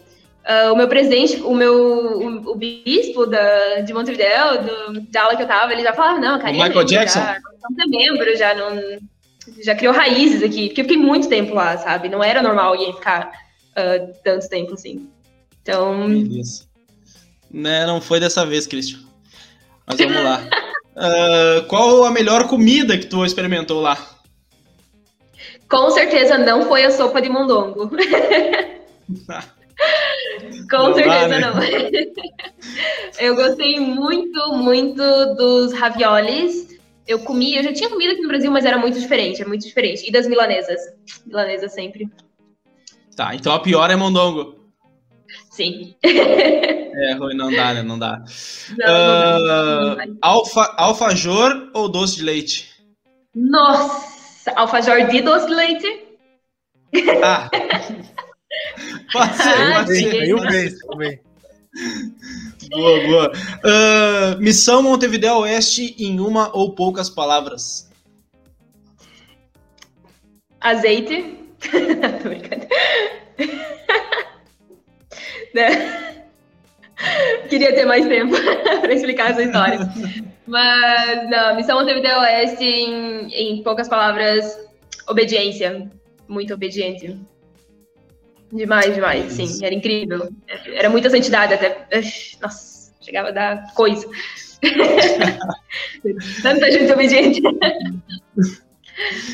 Ah, 0.44 0.72
o 0.72 0.76
meu 0.76 0.88
presidente, 0.88 1.40
o 1.42 1.54
meu 1.54 1.74
o, 1.74 2.52
o 2.52 2.54
bispo 2.54 3.26
da, 3.26 3.80
de 3.80 3.92
Montevideo, 3.92 4.62
do, 4.62 5.00
da 5.10 5.22
aula 5.24 5.36
que 5.36 5.42
eu 5.42 5.46
tava, 5.46 5.72
ele 5.72 5.82
já 5.82 5.92
falava, 5.92 6.20
não, 6.20 6.38
cara, 6.38 6.52
Michael 6.52 6.84
Jackson? 6.84 7.18
Já, 7.18 7.38
não 7.70 7.84
é 7.84 7.88
membro, 7.88 8.36
já 8.36 8.54
não 8.54 8.98
já 9.62 9.76
criou 9.76 9.94
raízes 9.94 10.42
aqui, 10.42 10.66
porque 10.68 10.80
eu 10.80 10.84
fiquei 10.84 10.96
muito 10.96 11.28
tempo 11.28 11.54
lá, 11.54 11.76
sabe? 11.78 12.08
Não 12.08 12.22
era 12.22 12.42
normal 12.42 12.72
alguém 12.72 12.92
ficar 12.92 13.30
ah, 13.76 14.12
tanto 14.24 14.48
tempo 14.48 14.74
assim. 14.74 15.08
Então, 15.62 16.08
Beleza. 16.08 16.66
Né, 17.50 17.86
não 17.86 18.00
foi 18.00 18.18
dessa 18.18 18.44
vez, 18.44 18.66
Christian. 18.66 19.00
Mas 19.86 19.98
vamos 19.98 20.22
lá. 20.22 20.42
Ah, 20.98 21.62
qual 21.68 22.04
a 22.04 22.10
melhor 22.10 22.48
comida 22.48 22.96
que 22.96 23.04
tu 23.04 23.22
experimentou 23.22 23.82
lá? 23.82 24.16
com 25.68 25.90
certeza 25.90 26.38
não 26.38 26.62
foi 26.62 26.84
a 26.84 26.90
sopa 26.90 27.20
de 27.20 27.28
mondongo. 27.28 27.90
Com 30.70 30.76
Não 30.76 30.92
dá, 30.92 30.94
certeza 30.94 31.28
né? 31.28 31.40
não. 31.40 31.52
Eu 33.20 33.36
gostei 33.36 33.78
muito, 33.78 34.54
muito 34.54 35.02
dos 35.34 35.72
raviolis. 35.74 36.66
Eu 37.06 37.20
comi, 37.20 37.56
eu 37.56 37.62
já 37.62 37.72
tinha 37.72 37.88
comido 37.88 38.12
aqui 38.12 38.22
no 38.22 38.28
Brasil, 38.28 38.50
mas 38.50 38.64
era 38.64 38.78
muito 38.78 38.98
diferente, 38.98 39.40
é 39.40 39.44
muito 39.44 39.64
diferente. 39.64 40.08
E 40.08 40.10
das 40.10 40.26
milanesas. 40.26 40.80
Milanesas 41.24 41.72
sempre. 41.72 42.10
Tá, 43.16 43.34
então 43.34 43.54
a 43.54 43.60
pior 43.60 43.90
é 43.90 43.96
mondongo. 43.96 44.56
Sim. 45.50 45.96
É, 46.04 47.14
ruim, 47.14 47.34
não 47.34 47.50
dá, 47.50 47.74
né? 47.74 47.82
Não 47.82 47.98
dá. 47.98 48.22
Não, 48.76 48.86
não, 49.38 49.96
não, 49.96 50.02
Ah, 50.02 50.06
alfa, 50.22 50.74
alfajor 50.76 51.70
ou 51.74 51.88
doce 51.88 52.16
de 52.16 52.22
leite? 52.22 52.70
Nossa! 53.34 54.50
Alfajor 54.52 55.06
de 55.08 55.20
doce 55.22 55.46
de 55.46 55.54
leite? 55.54 56.04
Ah! 57.22 57.50
pode 59.12 59.36
ser, 59.36 59.48
Ah, 59.48 59.74
pode 59.74 59.96
ser. 59.98 60.28
Eu 60.28 60.40
bem, 60.40 60.74
eu 60.90 60.96
bem. 60.96 61.20
Boa, 62.70 63.00
boa. 63.06 63.32
Ah, 63.64 64.36
missão 64.38 64.82
Montevideo 64.82 65.38
Oeste 65.38 65.94
em 65.98 66.20
uma 66.20 66.54
ou 66.56 66.74
poucas 66.74 67.08
palavras. 67.10 67.90
Azeite. 70.60 71.45
Tô 72.22 72.28
brincando. 72.28 72.66
Né? 75.54 76.16
Queria 77.48 77.74
ter 77.74 77.86
mais 77.86 78.06
tempo 78.06 78.34
para 78.80 78.92
explicar 78.92 79.30
essa 79.30 79.42
história. 79.42 79.78
Mas, 80.46 81.30
não, 81.30 81.56
Missão 81.56 81.80
Montevideo 81.80 82.18
Oeste, 82.20 82.64
em, 82.64 83.28
em 83.32 83.62
poucas 83.62 83.88
palavras, 83.88 84.58
obediência. 85.08 85.90
Muito 86.28 86.52
obediente. 86.52 87.18
Demais, 88.52 88.94
demais, 88.94 89.32
sim. 89.32 89.64
Era 89.64 89.74
incrível. 89.74 90.28
Era 90.74 90.90
muita 90.90 91.08
santidade 91.08 91.54
até. 91.54 91.86
Nossa, 92.40 92.92
chegava 93.00 93.28
a 93.28 93.32
dar 93.32 93.74
coisa. 93.74 94.06
Tanta 96.42 96.70
gente 96.70 96.92
obediente. 96.92 97.42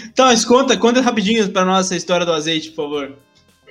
Então, 0.06 0.26
mas 0.26 0.44
conta, 0.44 0.76
conta 0.76 1.00
rapidinho 1.00 1.48
pra 1.50 1.64
nós 1.64 1.90
história 1.90 2.26
do 2.26 2.32
azeite, 2.32 2.70
por 2.70 2.84
favor. 2.84 3.12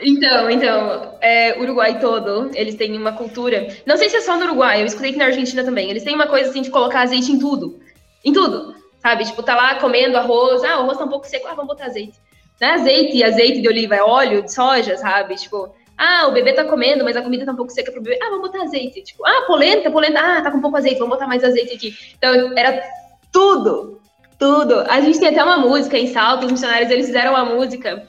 Então, 0.03 0.49
então, 0.49 1.17
é, 1.21 1.59
Uruguai 1.59 1.99
todo, 1.99 2.49
eles 2.55 2.75
têm 2.75 2.97
uma 2.97 3.11
cultura. 3.11 3.67
Não 3.85 3.97
sei 3.97 4.09
se 4.09 4.15
é 4.15 4.21
só 4.21 4.35
no 4.35 4.45
Uruguai, 4.45 4.81
eu 4.81 4.85
escutei 4.85 5.11
que 5.11 5.17
na 5.17 5.25
Argentina 5.25 5.63
também. 5.63 5.89
Eles 5.89 6.03
têm 6.03 6.15
uma 6.15 6.27
coisa 6.27 6.49
assim 6.49 6.61
de 6.61 6.71
colocar 6.71 7.01
azeite 7.01 7.31
em 7.31 7.37
tudo. 7.37 7.79
Em 8.25 8.33
tudo. 8.33 8.75
Sabe? 8.99 9.25
Tipo, 9.25 9.43
tá 9.43 9.55
lá 9.55 9.75
comendo 9.75 10.17
arroz. 10.17 10.63
Ah, 10.63 10.79
o 10.79 10.83
arroz 10.83 10.97
tá 10.97 11.05
um 11.05 11.09
pouco 11.09 11.27
seco. 11.27 11.47
Ah, 11.47 11.53
vamos 11.53 11.67
botar 11.67 11.85
azeite. 11.85 12.17
Não 12.59 12.67
é 12.67 12.73
azeite, 12.73 13.23
azeite 13.23 13.61
de 13.61 13.67
oliva, 13.67 13.95
é 13.95 14.03
óleo 14.03 14.43
de 14.43 14.53
soja, 14.53 14.95
sabe? 14.97 15.35
Tipo, 15.35 15.73
ah, 15.97 16.27
o 16.27 16.31
bebê 16.31 16.53
tá 16.53 16.63
comendo, 16.63 17.03
mas 17.03 17.15
a 17.15 17.21
comida 17.21 17.45
tá 17.45 17.51
um 17.51 17.55
pouco 17.55 17.71
seca 17.71 17.91
pro 17.91 18.01
bebê. 18.01 18.19
Ah, 18.21 18.29
vamos 18.29 18.49
botar 18.49 18.63
azeite. 18.63 19.03
Tipo, 19.03 19.25
ah, 19.25 19.43
polenta, 19.45 19.91
polenta. 19.91 20.19
Ah, 20.19 20.41
tá 20.41 20.51
com 20.51 20.61
pouco 20.61 20.77
azeite, 20.77 20.97
vamos 20.97 21.13
botar 21.13 21.27
mais 21.27 21.43
azeite 21.43 21.75
aqui. 21.75 21.95
Então, 22.17 22.57
era 22.57 22.83
tudo. 23.31 24.00
Tudo. 24.41 24.79
A 24.89 24.99
gente 25.01 25.19
tem 25.19 25.27
até 25.27 25.43
uma 25.43 25.59
música 25.59 25.95
em 25.95 26.07
Salto, 26.07 26.47
os 26.47 26.51
missionários, 26.51 26.89
eles 26.89 27.05
fizeram 27.05 27.33
uma 27.33 27.45
música 27.45 28.07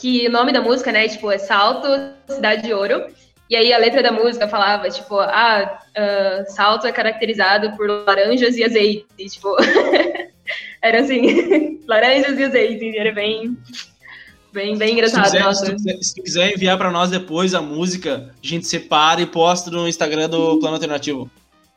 que 0.00 0.28
o 0.28 0.30
nome 0.30 0.52
da 0.52 0.60
música, 0.60 0.92
né, 0.92 1.08
tipo, 1.08 1.28
é 1.28 1.38
Salto, 1.38 1.88
Cidade 2.28 2.62
de 2.62 2.72
Ouro. 2.72 3.06
E 3.50 3.56
aí 3.56 3.72
a 3.72 3.78
letra 3.78 4.00
da 4.00 4.12
música 4.12 4.46
falava, 4.46 4.88
tipo, 4.88 5.18
ah, 5.18 5.80
ah, 5.96 6.44
Salto 6.46 6.86
é 6.86 6.92
caracterizado 6.92 7.76
por 7.76 7.88
laranjas 8.06 8.56
e 8.56 8.62
azeite. 8.62 9.04
Tipo, 9.28 9.56
era 10.80 11.00
assim, 11.00 11.80
laranjas 11.88 12.38
e 12.38 12.44
azeite. 12.44 12.96
Era 12.96 13.10
bem, 13.10 13.58
bem, 14.52 14.78
bem 14.78 14.86
Se 14.86 14.86
tu, 14.86 14.92
engraçado. 14.92 15.24
quiser, 15.24 15.42
nossa. 15.42 15.66
se, 15.66 15.72
tu 15.72 15.76
quiser, 15.78 15.98
se 16.00 16.14
tu 16.14 16.22
quiser 16.22 16.52
enviar 16.52 16.78
pra 16.78 16.92
nós 16.92 17.10
depois 17.10 17.56
a 17.56 17.60
música, 17.60 18.32
a 18.40 18.46
gente 18.46 18.68
separa 18.68 19.20
e 19.20 19.26
posta 19.26 19.68
no 19.68 19.88
Instagram 19.88 20.30
do 20.30 20.60
Plano 20.60 20.76
Alternativo. 20.76 21.28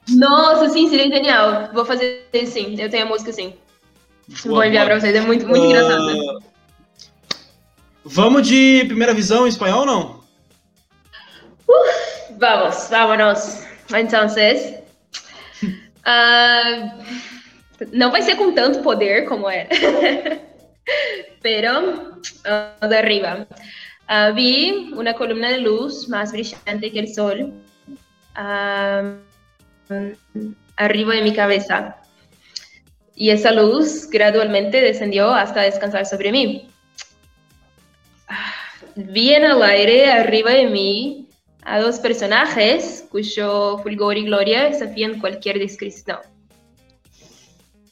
Nossa, 0.07 0.69
sim, 0.69 0.87
seria 0.89 1.07
genial. 1.07 1.71
Vou 1.73 1.83
fazer 1.83 2.29
sim. 2.45 2.79
Eu 2.79 2.87
tenho 2.87 3.07
a 3.07 3.09
música 3.09 3.33
sim. 3.33 3.55
Vou 4.45 4.63
enviar 4.63 4.85
boa. 4.85 4.97
pra 4.97 4.99
vocês. 4.99 5.15
É 5.15 5.21
muito, 5.21 5.47
muito 5.47 5.63
Ah, 5.63 5.67
engraçado. 5.67 6.43
Vamos 8.03 8.47
de 8.47 8.83
primeira 8.85 9.13
visão 9.13 9.45
em 9.45 9.49
espanhol 9.49 9.79
ou 9.81 9.85
não? 9.85 10.23
Vamos, 12.37 12.87
vámonos. 12.89 13.63
Entonces, 13.95 14.75
ah, 16.05 16.95
não 17.91 18.11
vai 18.11 18.21
ser 18.21 18.35
com 18.35 18.53
tanto 18.53 18.79
poder 18.81 19.27
como 19.27 19.49
era, 19.49 19.69
pero 21.41 22.19
ah, 22.45 22.87
de 22.87 22.95
arriba. 22.97 23.47
Ah, 24.07 24.31
vi 24.31 24.91
una 24.95 25.13
columna 25.15 25.49
de 25.49 25.59
luz 25.59 26.07
más 26.09 26.31
brillante 26.31 26.91
que 26.91 26.99
el 26.99 27.13
sol 27.13 27.53
ah, 28.35 29.15
arriba 30.77 31.15
de 31.15 31.21
mi 31.21 31.33
cabeza. 31.33 31.95
Y 33.15 33.29
esa 33.29 33.51
luz 33.51 34.09
gradualmente 34.09 34.81
descendió 34.81 35.33
hasta 35.33 35.61
descansar 35.61 36.05
sobre 36.05 36.31
mí. 36.31 36.67
Ah, 38.27 38.53
Vi 38.95 39.33
en 39.33 39.43
el 39.43 39.61
aire 39.61 40.11
arriba 40.11 40.51
de 40.51 40.67
mí 40.67 41.27
a 41.63 41.79
dos 41.79 41.99
personajes 41.99 43.05
cuyo 43.09 43.77
fulgor 43.79 44.17
y 44.17 44.23
gloria 44.25 44.65
desafían 44.65 45.19
cualquier 45.19 45.59
descripción. 45.59 46.19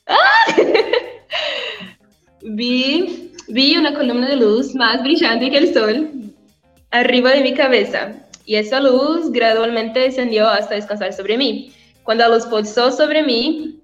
¡Ah! 0.06 0.56
vi, 2.42 3.32
vi 3.48 3.78
una 3.78 3.94
columna 3.94 4.28
de 4.28 4.36
luz 4.36 4.76
más 4.76 5.02
brillante 5.02 5.50
que 5.50 5.58
el 5.58 5.74
sol 5.74 6.10
arriba 6.92 7.32
de 7.32 7.42
mi 7.42 7.54
cabeza 7.54 8.14
y 8.46 8.56
esa 8.56 8.80
luz 8.80 9.32
gradualmente 9.32 10.00
descendió 10.00 10.48
hasta 10.48 10.76
descansar 10.76 11.12
sobre 11.14 11.38
mí. 11.38 11.74
Cuando 12.04 12.28
la 12.28 12.36
luz 12.36 12.46
posó 12.46 12.92
sobre 12.92 13.24
mí, 13.24 13.82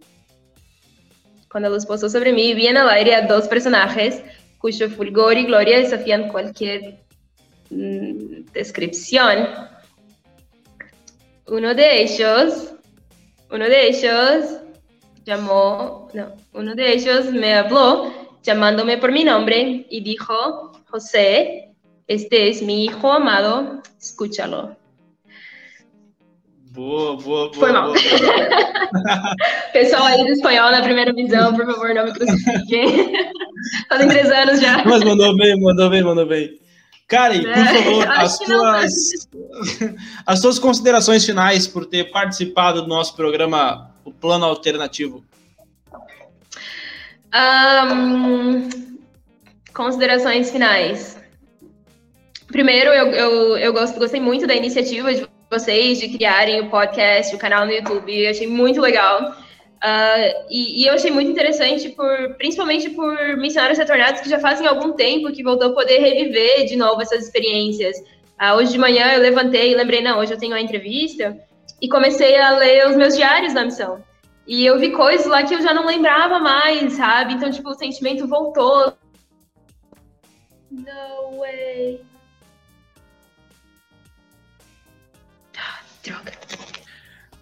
cuando 1.51 1.69
luz 1.69 1.85
posó 1.85 2.09
sobre 2.09 2.33
mí, 2.33 2.53
vi 2.53 2.67
en 2.67 2.77
el 2.77 2.89
aire 2.89 3.15
a 3.15 3.21
dos 3.21 3.47
personajes 3.47 4.21
cuyo 4.59 4.89
fulgor 4.89 5.37
y 5.37 5.45
gloria 5.45 5.79
desafían 5.79 6.29
cualquier 6.29 6.99
mm, 7.69 8.51
descripción. 8.53 9.47
Uno 11.47 11.73
de 11.73 12.03
ellos, 12.03 12.73
uno 13.51 13.65
de 13.65 13.87
ellos 13.87 14.59
llamó, 15.25 16.09
no, 16.13 16.33
uno 16.53 16.75
de 16.75 16.93
ellos 16.93 17.31
me 17.31 17.55
habló 17.55 18.13
llamándome 18.43 18.97
por 18.97 19.11
mi 19.11 19.23
nombre 19.23 19.85
y 19.89 20.01
dijo, 20.01 20.71
José, 20.89 21.73
este 22.07 22.49
es 22.49 22.61
mi 22.61 22.85
hijo 22.85 23.11
amado, 23.11 23.81
escúchalo. 23.99 24.78
Boa, 26.71 27.17
boa, 27.17 27.49
boa. 27.49 27.53
Foi 27.53 27.71
mal. 27.71 27.93
boa. 27.93 27.95
Pessoal 29.73 30.05
aí 30.05 30.23
do 30.23 30.31
espanhol 30.31 30.69
na 30.71 30.81
primeira 30.83 31.11
visão, 31.13 31.53
por 31.55 31.65
favor, 31.65 31.93
não 31.95 32.05
me 32.05 32.13
crucifiquem. 32.13 33.11
Fazem 33.89 34.07
três 34.07 34.29
anos 34.29 34.61
já. 34.61 34.83
Mas 34.85 35.03
mandou 35.03 35.35
bem, 35.35 35.59
mandou 35.59 35.89
bem, 35.89 36.03
mandou 36.03 36.25
bem. 36.27 36.59
Karen, 37.07 37.41
por 37.41 37.49
É, 37.49 37.65
favor, 37.65 38.07
acho 38.07 38.43
as 38.43 38.49
não, 38.49 38.57
tuas, 38.59 38.93
as 40.27 40.41
tuas 40.41 40.59
considerações 40.59 41.25
finais 41.25 41.65
por 41.65 41.87
ter 41.87 42.11
participado 42.11 42.83
do 42.83 42.87
nosso 42.87 43.15
programa 43.15 43.89
O 44.05 44.11
Plano 44.11 44.45
Alternativo. 44.45 45.23
Ahn, 47.33 48.69
considerações 49.73 50.51
finais. 50.51 51.17
Primeiro, 52.47 52.91
eu, 52.91 53.07
eu, 53.07 53.57
eu 53.57 53.73
gosto, 53.73 53.97
gostei 53.97 54.19
muito 54.21 54.45
da 54.45 54.53
iniciativa 54.55 55.11
de 55.11 55.27
vocês 55.49 55.99
de 55.99 56.09
criarem 56.09 56.61
o 56.61 56.69
podcast, 56.69 57.35
o 57.35 57.39
canal 57.39 57.65
no 57.65 57.71
YouTube. 57.71 58.11
Eu 58.13 58.29
achei 58.29 58.47
muito 58.47 58.79
legal. 58.79 59.35
Ah, 59.81 60.45
e, 60.49 60.83
e 60.83 60.87
eu 60.87 60.93
achei 60.93 61.09
muito 61.09 61.31
interessante, 61.31 61.89
por, 61.89 62.35
principalmente 62.37 62.89
por 62.89 63.37
missionários 63.37 63.79
retornados 63.79 64.21
que 64.21 64.29
já 64.29 64.39
fazem 64.39 64.67
algum 64.67 64.91
tempo 64.93 65.31
que 65.31 65.43
voltou 65.43 65.69
a 65.69 65.73
poder 65.73 65.99
reviver 65.99 66.65
de 66.65 66.75
novo 66.75 67.01
essas 67.01 67.23
experiências. 67.23 67.97
Ah, 68.37 68.55
hoje 68.55 68.71
de 68.71 68.77
manhã 68.77 69.13
eu 69.13 69.21
levantei 69.21 69.71
e 69.71 69.75
lembrei, 69.75 70.01
não, 70.01 70.19
hoje 70.19 70.33
eu 70.33 70.37
tenho 70.37 70.53
uma 70.53 70.61
entrevista, 70.61 71.37
e 71.81 71.87
comecei 71.87 72.37
a 72.37 72.57
ler 72.57 72.87
os 72.87 72.95
meus 72.95 73.15
diários 73.15 73.53
da 73.53 73.63
missão. 73.63 74.03
E 74.45 74.65
eu 74.65 74.79
vi 74.79 74.91
coisas 74.91 75.27
lá 75.27 75.43
que 75.43 75.53
eu 75.53 75.61
já 75.61 75.73
não 75.73 75.85
lembrava 75.85 76.39
mais, 76.39 76.93
sabe? 76.93 77.33
Então, 77.33 77.51
tipo, 77.51 77.69
o 77.69 77.75
sentimento 77.75 78.27
voltou. 78.27 78.93
No 80.71 81.37
way. 81.37 82.01
Droga. 86.03 86.31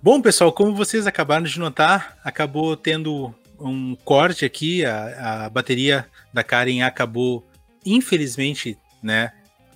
Bom, 0.02 0.22
pessoal, 0.22 0.52
como 0.52 0.76
vocês 0.76 1.08
acabaram 1.08 1.44
de 1.44 1.60
notar, 1.60 2.18
acabou 2.24 2.78
tendo 2.78 3.34
um 3.60 3.96
corte 4.06 4.46
aqui, 4.46 4.86
a, 4.86 5.46
a 5.46 5.50
bateria 5.50 6.08
da 6.32 6.44
Karen 6.44 6.82
acabou, 6.84 7.46
infelizmente, 7.86 8.78
né, 9.02 9.32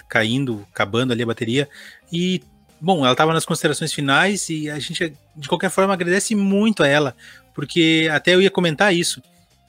caindo, 0.07 0.65
acabando 0.71 1.11
ali 1.11 1.23
a 1.23 1.25
bateria, 1.25 1.67
e, 2.11 2.41
bom, 2.79 2.99
ela 2.99 3.13
estava 3.13 3.33
nas 3.33 3.45
considerações 3.45 3.91
finais 3.93 4.49
e 4.49 4.69
a 4.69 4.77
gente, 4.77 5.13
de 5.35 5.47
qualquer 5.47 5.69
forma, 5.71 5.93
agradece 5.93 6.35
muito 6.35 6.83
a 6.83 6.87
ela, 6.87 7.15
porque 7.53 8.07
até 8.11 8.35
eu 8.35 8.41
ia 8.41 8.51
comentar 8.51 8.93
isso, 8.93 9.21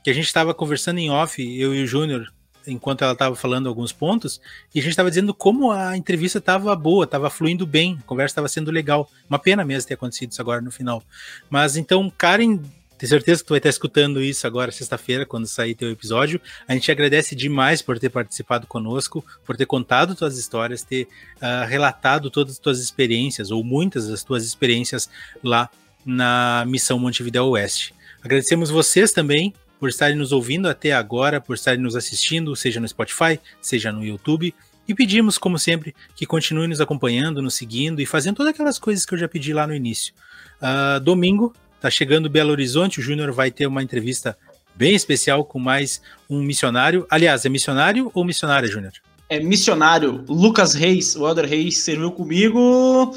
que 0.04 0.10
a 0.10 0.14
gente 0.14 0.26
estava 0.26 0.52
conversando 0.52 0.98
em 0.98 1.10
off, 1.10 1.40
eu 1.42 1.74
e 1.74 1.82
o 1.82 1.86
Júnior, 1.86 2.32
enquanto 2.66 3.02
ela 3.02 3.12
estava 3.12 3.34
falando 3.34 3.68
alguns 3.68 3.92
pontos, 3.92 4.40
e 4.74 4.78
a 4.78 4.82
gente 4.82 4.92
estava 4.92 5.10
dizendo 5.10 5.34
como 5.34 5.70
a 5.70 5.96
entrevista 5.96 6.38
estava 6.38 6.74
boa, 6.76 7.04
estava 7.04 7.30
fluindo 7.30 7.66
bem, 7.66 7.98
a 8.00 8.06
conversa 8.06 8.32
estava 8.32 8.48
sendo 8.48 8.70
legal. 8.70 9.10
Uma 9.28 9.38
pena 9.38 9.64
mesmo 9.64 9.88
ter 9.88 9.94
acontecido 9.94 10.32
isso 10.32 10.40
agora 10.40 10.60
no 10.60 10.70
final. 10.70 11.02
Mas 11.50 11.76
então, 11.76 12.10
Karen, 12.16 12.58
tenho 13.02 13.10
certeza 13.10 13.42
que 13.42 13.48
tu 13.48 13.50
vai 13.50 13.58
estar 13.58 13.68
escutando 13.68 14.22
isso 14.22 14.46
agora 14.46 14.70
sexta-feira, 14.70 15.26
quando 15.26 15.46
sair 15.48 15.74
teu 15.74 15.90
episódio. 15.90 16.40
A 16.68 16.72
gente 16.72 16.88
agradece 16.88 17.34
demais 17.34 17.82
por 17.82 17.98
ter 17.98 18.10
participado 18.10 18.64
conosco, 18.68 19.24
por 19.44 19.56
ter 19.56 19.66
contado 19.66 20.14
tuas 20.14 20.38
histórias, 20.38 20.84
ter 20.84 21.08
uh, 21.38 21.66
relatado 21.66 22.30
todas 22.30 22.52
as 22.52 22.58
tuas 22.60 22.78
experiências, 22.78 23.50
ou 23.50 23.64
muitas 23.64 24.06
das 24.06 24.22
tuas 24.22 24.44
experiências 24.44 25.10
lá 25.42 25.68
na 26.06 26.64
missão 26.68 26.96
Montevideo 26.96 27.46
Oeste. 27.46 27.92
Agradecemos 28.22 28.70
vocês 28.70 29.10
também 29.10 29.52
por 29.82 29.88
estarem 29.88 30.14
nos 30.14 30.30
ouvindo 30.30 30.68
até 30.68 30.92
agora, 30.92 31.40
por 31.40 31.56
estarem 31.56 31.80
nos 31.80 31.96
assistindo, 31.96 32.54
seja 32.54 32.78
no 32.78 32.86
Spotify, 32.86 33.40
seja 33.60 33.90
no 33.90 34.04
YouTube. 34.04 34.54
E 34.86 34.94
pedimos, 34.94 35.36
como 35.36 35.58
sempre, 35.58 35.92
que 36.14 36.24
continue 36.24 36.68
nos 36.68 36.80
acompanhando, 36.80 37.42
nos 37.42 37.54
seguindo 37.54 38.00
e 38.00 38.06
fazendo 38.06 38.36
todas 38.36 38.54
aquelas 38.54 38.78
coisas 38.78 39.04
que 39.04 39.12
eu 39.12 39.18
já 39.18 39.26
pedi 39.26 39.52
lá 39.52 39.66
no 39.66 39.74
início. 39.74 40.14
Uh, 40.60 41.00
domingo, 41.00 41.52
tá 41.80 41.90
chegando 41.90 42.30
Belo 42.30 42.52
Horizonte, 42.52 43.00
o 43.00 43.02
Júnior 43.02 43.32
vai 43.32 43.50
ter 43.50 43.66
uma 43.66 43.82
entrevista 43.82 44.38
bem 44.72 44.94
especial 44.94 45.44
com 45.44 45.58
mais 45.58 46.00
um 46.30 46.40
missionário. 46.40 47.04
Aliás, 47.10 47.44
é 47.44 47.48
missionário 47.48 48.08
ou 48.14 48.24
missionária, 48.24 48.68
Júnior? 48.68 48.92
É 49.28 49.40
missionário 49.40 50.24
Lucas 50.28 50.74
Reis, 50.74 51.16
o 51.16 51.26
Elder 51.26 51.48
Reis, 51.48 51.78
serviu 51.78 52.12
comigo. 52.12 53.16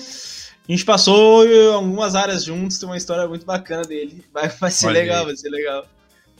A 0.68 0.72
gente 0.72 0.84
passou 0.84 1.45
algumas 1.76 2.16
áreas 2.16 2.43
juntos, 2.43 2.80
tem 2.80 2.89
uma 2.89 2.97
história 2.97 3.28
muito 3.28 3.45
bacana 3.45 3.84
dele. 3.84 4.26
Vai, 4.34 4.49
vai 4.49 4.72
ser 4.72 4.88
Olha 4.88 4.99
legal, 4.99 5.20
aí. 5.20 5.26
vai 5.28 5.36
ser 5.38 5.49
legal. 5.49 5.86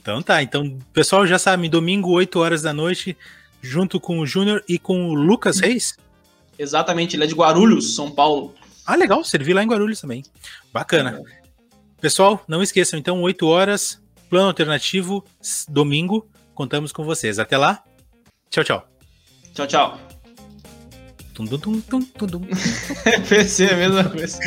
Então 0.06 0.22
tá, 0.22 0.40
então 0.40 0.78
pessoal 0.92 1.26
já 1.26 1.36
sabe, 1.36 1.68
domingo, 1.68 2.12
8 2.12 2.38
horas 2.38 2.62
da 2.62 2.72
noite, 2.72 3.16
junto 3.60 3.98
com 3.98 4.20
o 4.20 4.26
Júnior 4.26 4.62
e 4.68 4.78
com 4.78 5.08
o 5.08 5.14
Lucas 5.14 5.58
Reis. 5.58 5.98
Exatamente, 6.56 7.16
ele 7.16 7.24
é 7.24 7.26
de 7.26 7.34
Guarulhos, 7.34 7.96
São 7.96 8.08
Paulo. 8.08 8.54
Ah, 8.86 8.94
legal, 8.94 9.24
servi 9.24 9.52
lá 9.52 9.64
em 9.64 9.66
Guarulhos 9.66 10.00
também. 10.00 10.22
Bacana. 10.72 11.20
Pessoal, 12.00 12.40
não 12.46 12.62
esqueçam, 12.62 12.96
então, 12.96 13.20
8 13.20 13.48
horas, 13.48 14.00
plano 14.30 14.46
alternativo, 14.46 15.24
domingo, 15.68 16.30
contamos 16.54 16.92
com 16.92 17.02
vocês. 17.02 17.40
Até 17.40 17.58
lá, 17.58 17.82
tchau, 18.48 18.62
tchau. 18.62 18.88
Tchau, 19.54 19.66
tchau. 19.66 20.00
Tum, 21.34 21.46
tum, 21.46 21.58
tum, 21.58 21.80
tum, 21.80 22.02
tum, 22.02 22.26
tum. 22.28 22.40
PC 23.28 23.64
é 23.64 23.74
a 23.74 23.76
mesma 23.76 24.04
coisa. 24.04 24.38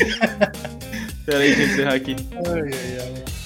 Pera 1.25 1.39
aí, 1.39 1.53
deixa 1.53 1.61
eu 1.61 1.73
encerrar 1.73 1.95
aqui. 1.95 2.15
Ai, 2.47 2.61
ai, 2.61 3.13
ai. 3.17 3.38